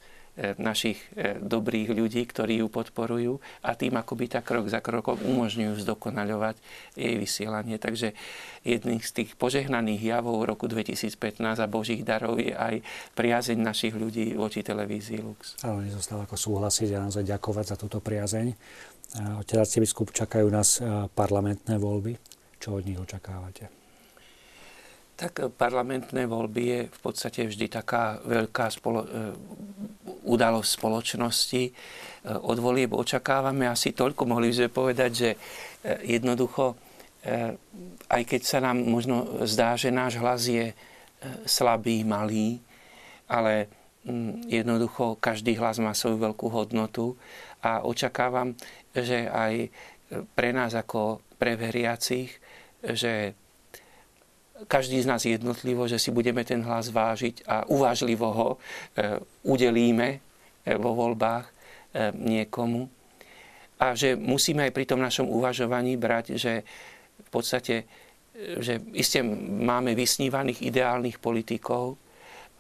našich 0.58 0.98
e, 1.14 1.38
dobrých 1.38 1.94
ľudí, 1.94 2.26
ktorí 2.26 2.66
ju 2.66 2.68
podporujú 2.70 3.38
a 3.62 3.78
tým 3.78 3.94
akoby 4.02 4.26
tak 4.34 4.50
krok 4.50 4.66
za 4.66 4.82
krokom 4.82 5.22
umožňujú 5.22 5.78
zdokonaľovať 5.86 6.58
jej 6.98 7.16
vysielanie. 7.22 7.78
Takže 7.78 8.18
jedným 8.66 8.98
z 8.98 9.12
tých 9.14 9.38
požehnaných 9.38 10.02
javov 10.02 10.42
roku 10.50 10.66
2015 10.66 11.62
a 11.62 11.68
Božích 11.70 12.02
darov 12.02 12.42
je 12.42 12.50
aj 12.50 12.82
priazeň 13.14 13.62
našich 13.62 13.94
ľudí 13.94 14.34
voči 14.34 14.66
televízii 14.66 15.22
Lux. 15.22 15.54
Áno, 15.62 15.86
nezostáva 15.86 16.26
ako 16.26 16.34
súhlasiť 16.34 16.90
a 16.98 17.06
naozaj 17.06 17.30
ďakovať 17.30 17.66
za 17.70 17.76
túto 17.78 18.02
priazeň. 18.02 18.58
Otec 19.38 19.70
biskup, 19.78 20.10
čakajú 20.10 20.50
nás 20.50 20.82
e, 20.82 21.06
parlamentné 21.14 21.78
voľby. 21.78 22.18
Čo 22.58 22.82
od 22.82 22.90
nich 22.90 22.98
očakávate? 22.98 23.83
Tak 25.24 25.56
parlamentné 25.56 26.28
voľby 26.28 26.64
je 26.68 26.80
v 26.92 27.00
podstate 27.00 27.48
vždy 27.48 27.72
taká 27.72 28.20
veľká 28.28 28.68
spolo- 28.68 29.08
udalosť 30.24 30.70
spoločnosti. 30.80 31.64
E, 31.68 31.72
od 32.32 32.58
volieb 32.60 32.96
očakávame 32.96 33.68
asi 33.68 33.92
toľko. 33.92 34.24
Mohli 34.28 34.50
by 34.50 34.56
sme 34.56 34.70
povedať, 34.72 35.12
že 35.12 35.30
e, 35.36 35.38
jednoducho, 36.18 36.74
e, 37.24 37.56
aj 38.08 38.22
keď 38.24 38.42
sa 38.42 38.60
nám 38.64 38.80
možno 38.82 39.44
zdá, 39.44 39.76
že 39.76 39.92
náš 39.92 40.18
hlas 40.20 40.48
je 40.48 40.72
slabý, 41.48 42.04
malý, 42.04 42.60
ale 43.32 43.72
mm, 44.04 44.52
jednoducho 44.52 45.16
každý 45.16 45.56
hlas 45.56 45.80
má 45.80 45.96
svoju 45.96 46.20
veľkú 46.20 46.52
hodnotu 46.52 47.16
a 47.64 47.88
očakávam, 47.88 48.52
že 48.92 49.32
aj 49.32 49.72
pre 50.36 50.52
nás 50.52 50.76
ako 50.76 51.24
pre 51.40 51.56
veriacich, 51.56 52.28
že 52.84 53.40
každý 54.68 55.02
z 55.02 55.10
nás 55.10 55.22
jednotlivo, 55.26 55.88
že 55.88 56.00
si 56.00 56.12
budeme 56.12 56.44
ten 56.44 56.62
hlas 56.64 56.90
vážiť 56.90 57.48
a 57.48 57.68
uvážlivo 57.68 58.28
ho 58.30 58.50
e, 58.54 58.58
udelíme 59.48 60.10
e, 60.10 60.20
vo 60.78 60.94
voľbách 60.94 61.46
e, 61.48 61.52
niekomu. 62.14 62.90
A 63.80 63.98
že 63.98 64.16
musíme 64.16 64.68
aj 64.70 64.76
pri 64.76 64.86
tom 64.88 65.00
našom 65.04 65.28
uvažovaní 65.28 66.00
brať, 66.00 66.40
že 66.40 66.64
v 67.20 67.30
podstate, 67.30 67.84
že 68.62 68.80
iste 68.96 69.20
máme 69.66 69.92
vysnívaných 69.98 70.64
ideálnych 70.64 71.20
politikov, 71.20 72.00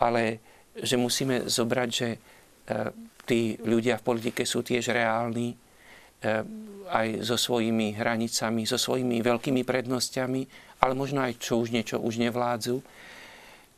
ale 0.01 0.43
že 0.75 0.99
musíme 0.99 1.47
zobrať, 1.47 1.89
že 1.89 2.09
tí 3.23 3.55
ľudia 3.61 4.01
v 4.01 4.05
politike 4.05 4.43
sú 4.43 4.65
tiež 4.65 4.91
reálni, 4.91 5.55
aj 6.89 7.23
so 7.23 7.35
svojimi 7.39 7.95
hranicami, 7.95 8.67
so 8.67 8.75
svojimi 8.75 9.23
veľkými 9.23 9.63
prednosťami 9.63 10.41
ale 10.84 10.99
možno 10.99 11.23
aj 11.23 11.39
čo 11.39 11.64
už 11.64 11.72
niečo 11.72 11.95
už 12.03 12.19
nevládzu. 12.19 12.84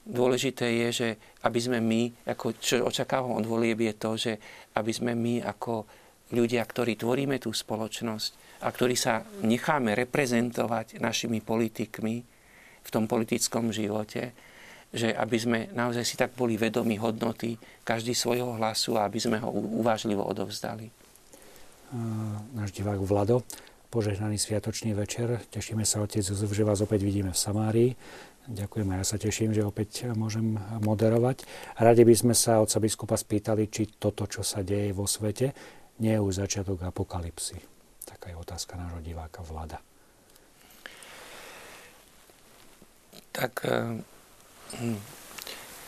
dôležité 0.06 0.70
je, 0.86 0.90
že 0.94 1.10
aby 1.46 1.60
sme 1.62 1.78
my, 1.82 2.30
ako 2.30 2.58
čo 2.58 2.82
očakávam 2.82 3.38
od 3.38 3.46
volieb 3.46 3.78
je 3.82 3.94
to, 3.94 4.12
že 4.18 4.34
aby 4.78 4.90
sme 4.94 5.14
my 5.14 5.46
ako 5.46 5.86
ľudia, 6.34 6.66
ktorí 6.66 6.98
tvoríme 6.98 7.38
tú 7.38 7.54
spoločnosť 7.54 8.62
a 8.66 8.68
ktorí 8.74 8.98
sa 8.98 9.22
necháme 9.46 9.94
reprezentovať 9.94 10.98
našimi 10.98 11.42
politikmi 11.42 12.16
v 12.86 12.90
tom 12.90 13.06
politickom 13.06 13.70
živote, 13.70 14.34
že 14.94 15.14
aby 15.14 15.38
sme 15.38 15.60
naozaj 15.74 16.06
si 16.06 16.16
tak 16.18 16.34
boli 16.34 16.58
vedomi 16.58 16.98
hodnoty 16.98 17.58
každý 17.86 18.14
svojho 18.14 18.58
hlasu 18.58 18.98
a 18.98 19.06
aby 19.06 19.20
sme 19.22 19.38
ho 19.42 19.50
uvážlivo 19.54 20.22
odovzdali. 20.22 20.90
Náš 22.58 22.74
divák 22.74 23.02
Vlado, 23.02 23.46
požehnaný 23.90 24.42
sviatočný 24.42 24.94
večer. 24.94 25.42
Tešíme 25.50 25.86
sa, 25.86 26.02
otec 26.02 26.22
Jozef, 26.22 26.52
že 26.52 26.68
vás 26.68 26.82
opäť 26.82 27.06
vidíme 27.06 27.32
v 27.32 27.40
Samárii. 27.40 27.90
Ďakujem 28.46 28.88
a 28.94 28.96
ja 29.02 29.06
sa 29.06 29.18
teším, 29.18 29.58
že 29.58 29.66
opäť 29.66 30.14
môžem 30.14 30.54
moderovať. 30.86 31.50
Radi 31.82 32.06
by 32.06 32.14
sme 32.14 32.36
sa 32.38 32.62
od 32.62 32.70
biskupa 32.70 33.18
spýtali, 33.18 33.74
či 33.74 33.90
toto, 33.98 34.30
čo 34.30 34.46
sa 34.46 34.62
deje 34.62 34.94
vo 34.94 35.10
svete, 35.10 35.50
nie 35.98 36.14
je 36.14 36.22
už 36.22 36.46
začiatok 36.46 36.86
apokalipsy. 36.86 37.58
Taká 38.06 38.30
je 38.30 38.38
otázka 38.38 38.78
nášho 38.78 39.02
diváka 39.02 39.42
Vlada. 39.42 39.82
Tak 43.34 43.54
eh, 43.66 43.98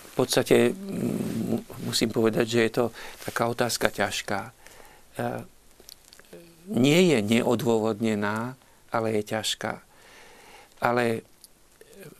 v 0.08 0.14
podstate 0.18 0.74
mm, 0.74 1.86
musím 1.86 2.10
povedať, 2.10 2.46
že 2.50 2.60
je 2.66 2.72
to 2.74 2.86
taká 3.22 3.54
otázka 3.54 3.94
ťažká. 3.94 4.40
Nie 6.68 7.00
je 7.16 7.20
neodôvodnená, 7.24 8.60
ale 8.92 9.08
je 9.20 9.24
ťažká. 9.36 9.74
Ale 10.84 11.24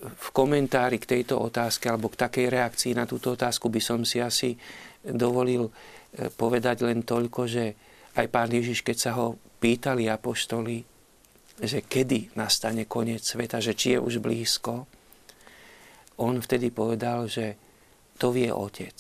v 0.02 0.28
komentári 0.34 0.98
k 0.98 1.20
tejto 1.20 1.38
otázke 1.40 1.88
alebo 1.88 2.12
k 2.12 2.20
takej 2.20 2.48
reakcii 2.50 2.94
na 2.98 3.06
túto 3.06 3.36
otázku 3.36 3.70
by 3.70 3.82
som 3.84 4.02
si 4.04 4.20
asi 4.20 4.58
dovolil 5.04 5.68
e, 5.68 5.72
povedať 6.34 6.84
len 6.84 7.06
toľko, 7.06 7.42
že 7.48 7.66
aj 8.18 8.28
pán 8.28 8.50
Ježiš, 8.50 8.82
keď 8.82 8.98
sa 8.98 9.12
ho 9.20 9.38
pýtali 9.62 10.10
apoštoli, 10.10 10.84
že 11.62 11.86
kedy 11.86 12.38
nastane 12.38 12.86
koniec 12.86 13.26
sveta, 13.26 13.62
že 13.62 13.74
či 13.74 13.98
je 13.98 14.00
už 14.02 14.22
blízko, 14.22 14.86
on 16.18 16.42
vtedy 16.42 16.74
povedal, 16.74 17.30
že 17.30 17.58
to 18.18 18.34
vie 18.34 18.50
otec. 18.50 18.98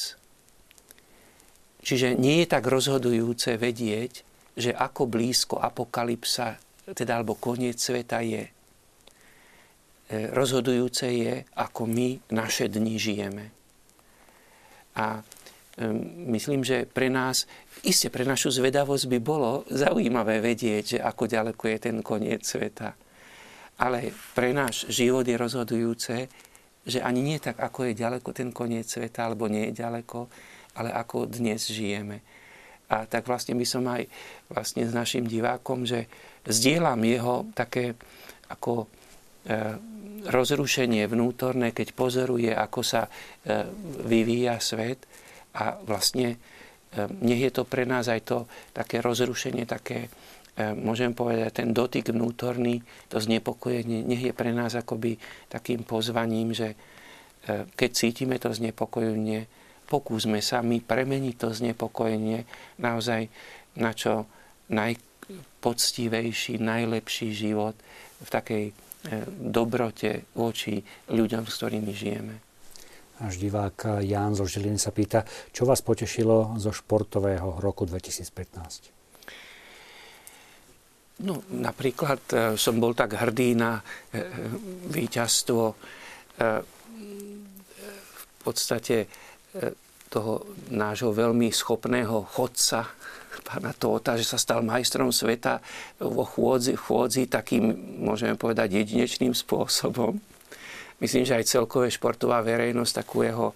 Čiže 1.81 2.17
nie 2.17 2.45
je 2.45 2.47
tak 2.51 2.65
rozhodujúce 2.67 3.57
vedieť, 3.57 4.26
že 4.57 4.73
ako 4.73 5.05
blízko 5.05 5.61
apokalypsa, 5.61 6.57
teda 6.97 7.21
alebo 7.21 7.37
koniec 7.37 7.77
sveta 7.77 8.25
je. 8.25 8.49
E, 8.49 8.51
rozhodujúce 10.33 11.05
je, 11.05 11.45
ako 11.53 11.85
my 11.85 12.33
naše 12.33 12.65
dni 12.65 12.95
žijeme. 12.97 13.45
A 14.97 15.21
myslím, 16.25 16.65
že 16.65 16.89
pre 16.89 17.13
nás, 17.13 17.45
iste 17.85 18.09
pre 18.09 18.25
našu 18.25 18.49
zvedavosť 18.49 19.05
by 19.05 19.19
bolo 19.21 19.61
zaujímavé 19.69 20.41
vedieť, 20.41 20.97
že 20.97 20.99
ako 21.05 21.29
ďaleko 21.29 21.63
je 21.69 21.77
ten 21.77 21.97
koniec 22.01 22.41
sveta. 22.41 22.97
Ale 23.77 24.09
pre 24.33 24.57
náš 24.57 24.89
život 24.89 25.21
je 25.21 25.37
rozhodujúce, 25.37 26.15
že 26.87 26.99
ani 27.03 27.21
nie 27.21 27.37
tak, 27.37 27.61
ako 27.61 27.91
je 27.91 27.99
ďaleko 27.99 28.29
ten 28.33 28.49
koniec 28.49 28.89
sveta, 28.89 29.29
alebo 29.29 29.45
nie 29.45 29.69
je 29.69 29.85
ďaleko, 29.85 30.25
ale 30.81 30.89
ako 30.89 31.29
dnes 31.29 31.69
žijeme. 31.69 32.25
A 32.87 33.03
tak 33.03 33.27
vlastne 33.27 33.51
by 33.59 33.65
som 33.67 33.83
aj 33.83 34.07
vlastne 34.47 34.87
s 34.87 34.95
našim 34.95 35.27
divákom, 35.27 35.83
že 35.83 36.07
zdieľam 36.47 37.03
jeho 37.03 37.35
také 37.51 37.99
ako 38.47 38.83
e, 38.83 38.87
rozrušenie 40.27 41.03
vnútorné, 41.11 41.75
keď 41.75 41.91
pozoruje, 41.91 42.51
ako 42.55 42.81
sa 42.83 43.07
e, 43.07 43.09
vyvíja 44.07 44.55
svet. 44.63 45.03
A 45.59 45.75
vlastne 45.83 46.27
e, 46.31 46.37
nech 47.27 47.43
je 47.43 47.51
to 47.51 47.67
pre 47.67 47.83
nás 47.83 48.07
aj 48.07 48.21
to 48.23 48.37
také 48.71 49.03
rozrušenie, 49.03 49.67
také 49.67 50.07
môžem 50.57 51.13
povedať, 51.13 51.61
ten 51.61 51.69
dotyk 51.69 52.09
vnútorný, 52.09 52.81
to 53.13 53.21
znepokojenie, 53.21 54.01
nech 54.01 54.25
je 54.25 54.33
pre 54.33 54.49
nás 54.49 54.73
akoby 54.73 55.13
takým 55.53 55.85
pozvaním, 55.85 56.49
že 56.49 56.73
keď 57.77 57.89
cítime 57.93 58.41
to 58.41 58.49
znepokojenie, 58.49 59.45
pokúsme 59.87 60.43
sa 60.43 60.59
my 60.59 60.83
premeniť 60.83 61.35
to 61.39 61.49
znepokojenie 61.55 62.43
naozaj 62.83 63.31
na 63.79 63.95
čo 63.95 64.27
najpoctivejší, 64.67 66.59
najlepší 66.59 67.31
život 67.31 67.75
v 68.19 68.29
takej 68.29 68.63
e, 68.67 68.73
dobrote 69.31 70.27
voči 70.35 70.83
ľuďom, 71.07 71.47
s 71.47 71.53
ktorými 71.55 71.93
žijeme. 71.95 72.35
Náš 73.17 73.41
divák 73.41 74.05
Ján 74.05 74.37
zo 74.37 74.45
Žiliny 74.45 74.77
sa 74.77 74.93
pýta, 74.93 75.25
čo 75.49 75.65
vás 75.65 75.81
potešilo 75.81 76.53
zo 76.61 76.69
športového 76.69 77.57
roku 77.57 77.89
2015? 77.89 78.93
No, 81.25 81.41
napríklad 81.49 82.21
e, 82.29 82.59
som 82.59 82.77
bol 82.77 82.93
tak 82.93 83.17
hrdý 83.17 83.57
na 83.57 83.79
e, 83.79 84.21
víťazstvo 84.91 85.63
v 86.37 88.25
podstate 88.45 89.09
toho 90.07 90.47
nášho 90.71 91.11
veľmi 91.11 91.51
schopného 91.51 92.23
chodca, 92.31 92.87
pána 93.47 93.71
Tóta, 93.71 94.19
že 94.19 94.27
sa 94.27 94.35
stal 94.35 94.59
majstrom 94.59 95.11
sveta 95.11 95.63
vo 96.03 96.27
chôdzi, 96.27 96.75
chôdzi 96.75 97.31
takým, 97.31 97.71
môžeme 98.03 98.35
povedať, 98.35 98.75
jedinečným 98.75 99.31
spôsobom. 99.31 100.19
Myslím, 100.99 101.23
že 101.23 101.37
aj 101.37 101.47
celkové 101.47 101.87
športová 101.87 102.43
verejnosť 102.43 102.93
takú 103.03 103.23
jeho 103.23 103.55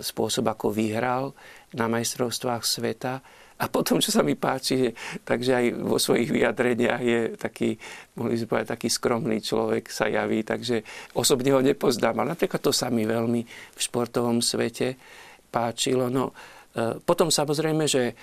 spôsob, 0.00 0.44
ako 0.48 0.72
vyhral 0.72 1.36
na 1.74 1.90
majstrovstvách 1.90 2.62
sveta, 2.62 3.20
a 3.56 3.72
potom, 3.72 4.04
čo 4.04 4.12
sa 4.12 4.20
mi 4.20 4.36
páči, 4.36 4.92
takže 5.24 5.50
aj 5.56 5.66
vo 5.80 5.96
svojich 5.96 6.28
vyjadreniach 6.28 7.00
je 7.00 7.20
taký, 7.40 7.80
mohli 8.20 8.36
sme 8.36 8.52
povedať, 8.52 8.76
taký 8.76 8.88
skromný 8.92 9.40
človek 9.40 9.88
sa 9.88 10.12
javí, 10.12 10.44
takže 10.44 10.84
osobne 11.16 11.56
ho 11.56 11.64
nepoznám. 11.64 12.20
Ale 12.20 12.36
napríklad 12.36 12.60
to 12.60 12.68
sa 12.68 12.92
mi 12.92 13.08
veľmi 13.08 13.40
v 13.48 13.80
športovom 13.80 14.44
svete 14.44 15.00
páčilo. 15.48 16.12
No, 16.12 16.36
e, 16.76 17.00
potom 17.00 17.32
samozrejme, 17.32 17.88
že 17.88 18.12
e, 18.12 18.14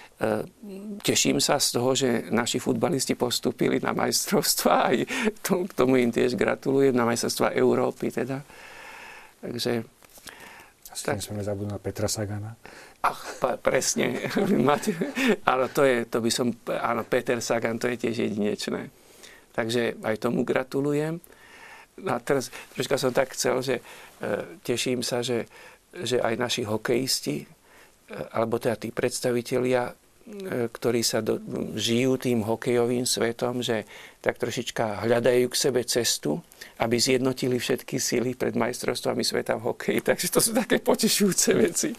teším 1.01 1.41
sa 1.41 1.57
z 1.57 1.81
toho, 1.81 1.97
že 1.97 2.30
naši 2.30 2.61
futbalisti 2.61 3.18
postúpili 3.18 3.81
na 3.81 3.89
majstrovstva, 3.97 4.73
aj 4.93 4.97
k 5.41 5.73
tomu 5.73 5.97
im 5.97 6.14
tiež 6.14 6.38
gratulujem, 6.38 6.93
na 6.93 7.10
majstrovstva 7.10 7.57
Európy 7.57 8.14
teda. 8.14 8.45
Takže... 9.41 10.03
Asi 10.94 11.10
tak. 11.10 11.18
nesmieme 11.18 11.41
zabudnúť 11.41 11.74
na 11.74 11.82
Petra 11.82 12.06
Sagana. 12.06 12.53
Ach, 13.02 13.20
presne. 13.65 14.30
áno, 15.52 15.65
to, 15.74 15.82
je, 15.82 16.06
to 16.06 16.22
by 16.22 16.30
som, 16.30 16.53
áno, 16.70 17.02
Peter 17.02 17.41
Sagan, 17.41 17.82
to 17.82 17.90
je 17.90 17.98
tiež 17.98 18.30
jedinečné. 18.30 18.94
Takže 19.57 19.98
aj 20.06 20.22
tomu 20.22 20.45
gratulujem. 20.45 21.18
A 22.06 22.22
teraz 22.22 22.53
troška 22.78 23.02
som 23.02 23.10
tak 23.10 23.34
chcel, 23.34 23.57
že 23.65 23.76
e, 23.82 23.84
teším 24.61 25.02
sa, 25.02 25.26
že, 25.26 25.49
že 25.94 26.22
aj 26.22 26.38
naši 26.38 26.61
hokejisti, 26.65 27.41
e, 27.41 27.48
alebo 28.34 28.61
teda 28.61 28.78
tí 28.78 28.94
predstavitelia, 28.94 29.94
ktorí 30.72 31.04
sa 31.04 31.20
do, 31.20 31.36
žijú 31.76 32.16
tým 32.16 32.48
hokejovým 32.48 33.04
svetom, 33.04 33.60
že 33.60 33.84
tak 34.24 34.40
trošička 34.40 35.04
hľadajú 35.04 35.52
k 35.52 35.60
sebe 35.60 35.84
cestu, 35.84 36.40
aby 36.80 36.95
zjednotili 36.95 37.60
všetky 37.60 38.00
síly 38.00 38.32
pred 38.32 38.56
majstrovstvami 38.56 39.20
sveta 39.20 39.60
v 39.60 39.68
hokeji. 39.68 40.00
Takže 40.08 40.32
to 40.32 40.40
sú 40.40 40.56
také 40.56 40.80
potešujúce 40.80 41.52
veci. 41.60 41.91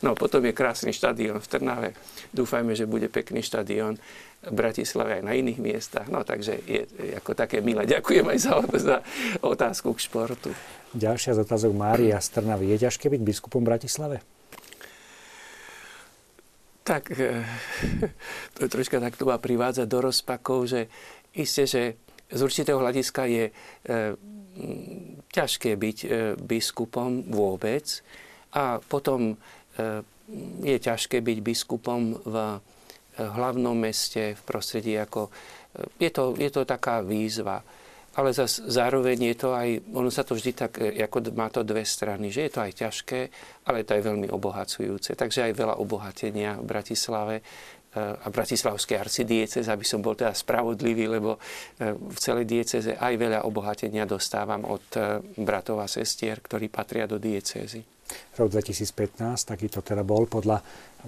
No 0.00 0.16
potom 0.16 0.40
je 0.48 0.56
krásny 0.56 0.96
štadión 0.96 1.44
v 1.44 1.46
Trnave. 1.46 1.90
Dúfajme, 2.32 2.72
že 2.72 2.88
bude 2.88 3.12
pekný 3.12 3.44
štadión 3.44 4.00
v 4.48 4.54
Bratislave 4.54 5.20
aj 5.20 5.22
na 5.28 5.36
iných 5.36 5.60
miestach. 5.60 6.08
No 6.08 6.24
takže 6.24 6.64
je, 6.64 6.88
ako 7.20 7.36
také 7.36 7.60
milé. 7.60 7.84
Ďakujem 7.84 8.24
aj 8.32 8.38
za, 8.38 8.52
za 8.80 8.96
otázku 9.44 9.92
k 9.92 10.08
športu. 10.08 10.50
Ďalšia 10.96 11.36
z 11.36 11.44
otázok 11.44 11.76
Mária 11.76 12.16
z 12.16 12.32
Trnavy. 12.32 12.72
Je 12.72 12.88
ťažké 12.88 13.12
byť 13.12 13.20
biskupom 13.20 13.60
v 13.60 13.76
Bratislave? 13.76 14.37
Tak 16.88 17.12
to 18.56 18.58
je 18.64 18.68
troška 18.72 18.96
tak 18.96 19.20
to 19.20 19.28
ma 19.28 19.36
privádza 19.36 19.84
do 19.84 20.00
rozpakov, 20.00 20.64
že 20.64 20.88
Isté, 21.36 21.68
že 21.68 21.82
z 22.32 22.40
určitého 22.40 22.80
hľadiska 22.80 23.22
je 23.28 23.44
e, 23.46 23.52
ťažké 25.30 25.76
byť 25.76 25.98
e, 26.02 26.08
biskupom 26.40 27.28
vôbec. 27.28 27.84
A 28.56 28.80
potom 28.80 29.36
je 30.58 30.76
ťažké 30.82 31.22
byť 31.22 31.38
biskupom 31.38 32.18
v 32.26 32.58
hlavnom 33.14 33.78
meste, 33.78 34.34
v 34.34 34.42
prostredí 34.42 34.98
ako... 34.98 35.30
Je 36.02 36.10
to, 36.10 36.34
je 36.34 36.50
to 36.50 36.66
taká 36.66 36.98
výzva 37.06 37.62
ale 38.18 38.34
zas, 38.34 38.58
zároveň 38.58 39.30
je 39.30 39.36
to 39.38 39.54
aj, 39.54 39.94
ono 39.94 40.10
sa 40.10 40.26
to 40.26 40.34
vždy 40.34 40.52
tak, 40.52 40.82
e, 40.82 40.98
ako 41.06 41.30
má 41.38 41.46
to 41.54 41.62
dve 41.62 41.86
strany, 41.86 42.34
že 42.34 42.50
je 42.50 42.52
to 42.52 42.60
aj 42.66 42.72
ťažké, 42.74 43.20
ale 43.70 43.86
to 43.86 43.94
aj 43.94 44.02
veľmi 44.02 44.26
obohacujúce. 44.26 45.14
Takže 45.14 45.46
aj 45.46 45.52
veľa 45.54 45.74
obohatenia 45.78 46.58
v 46.58 46.66
Bratislave, 46.66 47.36
a 47.98 48.28
Bratislavskej 48.28 49.00
arcidieceze, 49.00 49.66
aby 49.72 49.82
som 49.82 50.04
bol 50.04 50.12
teda 50.12 50.36
spravodlivý, 50.36 51.08
lebo 51.08 51.40
v 51.80 52.18
celej 52.20 52.44
dieceze 52.44 52.94
aj 52.94 53.14
veľa 53.16 53.40
obohatenia 53.48 54.04
dostávam 54.04 54.68
od 54.68 54.84
bratov 55.40 55.80
a 55.80 55.88
sestier, 55.88 56.38
ktorí 56.44 56.68
patria 56.68 57.08
do 57.08 57.16
diecézy. 57.16 57.97
Rok 58.38 58.48
2015, 58.54 59.50
takýto 59.50 59.82
teda 59.82 60.06
bol 60.06 60.24
podľa 60.30 60.62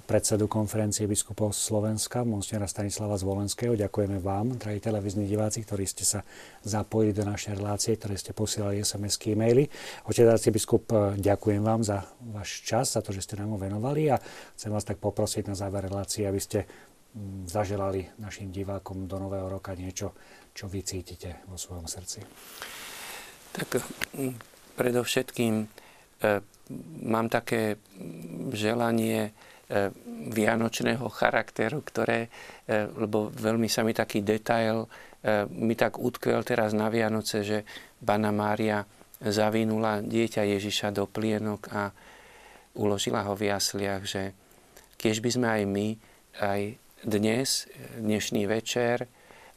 predsedu 0.07 0.47
konferencie 0.47 1.03
biskupov 1.03 1.51
Slovenska, 1.51 2.23
monsignora 2.23 2.67
Stanislava 2.67 3.19
Zvolenského. 3.19 3.75
Ďakujeme 3.75 4.23
vám, 4.23 4.55
drahí 4.55 4.79
televízni 4.79 5.27
diváci, 5.27 5.67
ktorí 5.67 5.83
ste 5.83 6.07
sa 6.07 6.23
zapojili 6.63 7.11
do 7.11 7.27
našej 7.27 7.59
relácie, 7.59 7.99
ktorí 7.99 8.15
ste 8.15 8.31
posielali 8.31 8.79
SMS-ky, 8.83 9.35
e-maily. 9.35 9.67
Otec 10.07 10.27
arcibiskup, 10.31 10.91
ďakujem 11.19 11.59
vám 11.59 11.83
za 11.83 12.07
váš 12.31 12.63
čas, 12.63 12.95
za 12.95 13.03
to, 13.03 13.11
že 13.11 13.27
ste 13.27 13.35
nám 13.35 13.55
ho 13.55 13.59
venovali 13.59 14.07
a 14.11 14.19
chcem 14.55 14.71
vás 14.71 14.87
tak 14.87 14.99
poprosiť 15.03 15.51
na 15.51 15.55
záver 15.59 15.91
relácie, 15.91 16.23
aby 16.23 16.39
ste 16.39 16.63
mm, 16.63 17.51
zaželali 17.51 18.07
našim 18.15 18.47
divákom 18.47 19.11
do 19.11 19.19
nového 19.19 19.51
roka 19.51 19.75
niečo, 19.75 20.15
čo 20.55 20.71
vy 20.71 20.87
cítite 20.87 21.43
vo 21.51 21.59
svojom 21.59 21.87
srdci. 21.87 22.23
Tak 23.51 23.83
mm, 24.15 24.35
predovšetkým 24.79 25.67
mám 27.01 27.27
také 27.27 27.81
želanie, 28.53 29.33
E, 29.71 29.87
vianočného 30.21 31.07
charakteru, 31.07 31.79
ktoré, 31.79 32.27
e, 32.67 32.91
lebo 32.91 33.31
veľmi 33.31 33.71
sa 33.71 33.87
mi 33.87 33.95
taký 33.95 34.19
detail 34.19 34.83
e, 34.83 35.47
mi 35.47 35.79
tak 35.79 35.95
utkvel 35.95 36.43
teraz 36.43 36.75
na 36.75 36.91
Vianoce, 36.91 37.39
že 37.39 37.63
Bana 37.95 38.35
Mária 38.35 38.83
zavinula 39.23 40.03
dieťa 40.03 40.43
Ježiša 40.43 40.91
do 40.91 41.07
plienok 41.07 41.71
a 41.71 41.87
uložila 42.75 43.23
ho 43.23 43.33
v 43.33 43.47
jasliach, 43.47 44.03
že 44.03 44.35
keď 44.99 45.15
by 45.23 45.29
sme 45.31 45.47
aj 45.47 45.63
my, 45.63 45.87
aj 46.43 46.61
dnes, 47.07 47.71
dnešný 47.95 48.51
večer, 48.51 49.07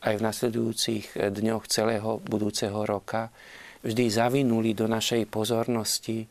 aj 0.07 0.15
v 0.15 0.25
nasledujúcich 0.31 1.07
dňoch 1.19 1.67
celého 1.67 2.23
budúceho 2.23 2.87
roka 2.87 3.35
vždy 3.83 4.07
zavinuli 4.15 4.79
do 4.79 4.87
našej 4.87 5.27
pozornosti 5.27 6.31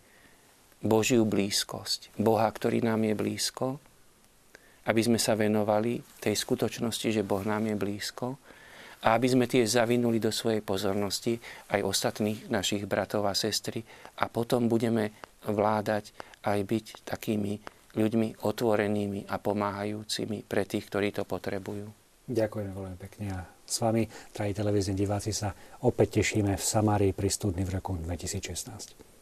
Božiu 0.83 1.23
blízkosť. 1.23 2.11
Boha, 2.19 2.45
ktorý 2.51 2.83
nám 2.83 3.07
je 3.07 3.15
blízko, 3.15 3.79
aby 4.83 4.99
sme 4.99 5.15
sa 5.15 5.39
venovali 5.39 6.03
tej 6.19 6.35
skutočnosti, 6.35 7.07
že 7.15 7.23
Boh 7.23 7.39
nám 7.47 7.71
je 7.71 7.75
blízko 7.79 8.35
a 9.03 9.15
aby 9.15 9.27
sme 9.31 9.45
tie 9.47 9.63
zavinuli 9.63 10.19
do 10.19 10.31
svojej 10.31 10.59
pozornosti 10.59 11.39
aj 11.71 11.87
ostatných 11.87 12.51
našich 12.51 12.83
bratov 12.83 13.27
a 13.27 13.35
sestry 13.35 13.79
a 14.19 14.27
potom 14.27 14.67
budeme 14.67 15.15
vládať 15.47 16.11
aj 16.43 16.59
byť 16.67 16.85
takými 17.07 17.59
ľuďmi 17.95 18.43
otvorenými 18.43 19.31
a 19.31 19.39
pomáhajúcimi 19.39 20.43
pre 20.43 20.67
tých, 20.67 20.87
ktorí 20.91 21.15
to 21.15 21.23
potrebujú. 21.23 21.87
Ďakujem 22.27 22.69
veľmi 22.71 22.97
pekne 22.99 23.27
a 23.31 23.39
s 23.63 23.79
vami, 23.79 24.03
drahí 24.35 24.51
televízni 24.51 24.95
diváci, 24.95 25.31
sa 25.31 25.55
opäť 25.87 26.19
tešíme 26.19 26.59
v 26.59 26.63
Samárii 26.63 27.15
pri 27.15 27.31
studni 27.31 27.63
v 27.63 27.79
roku 27.79 27.95
2016. 27.95 29.12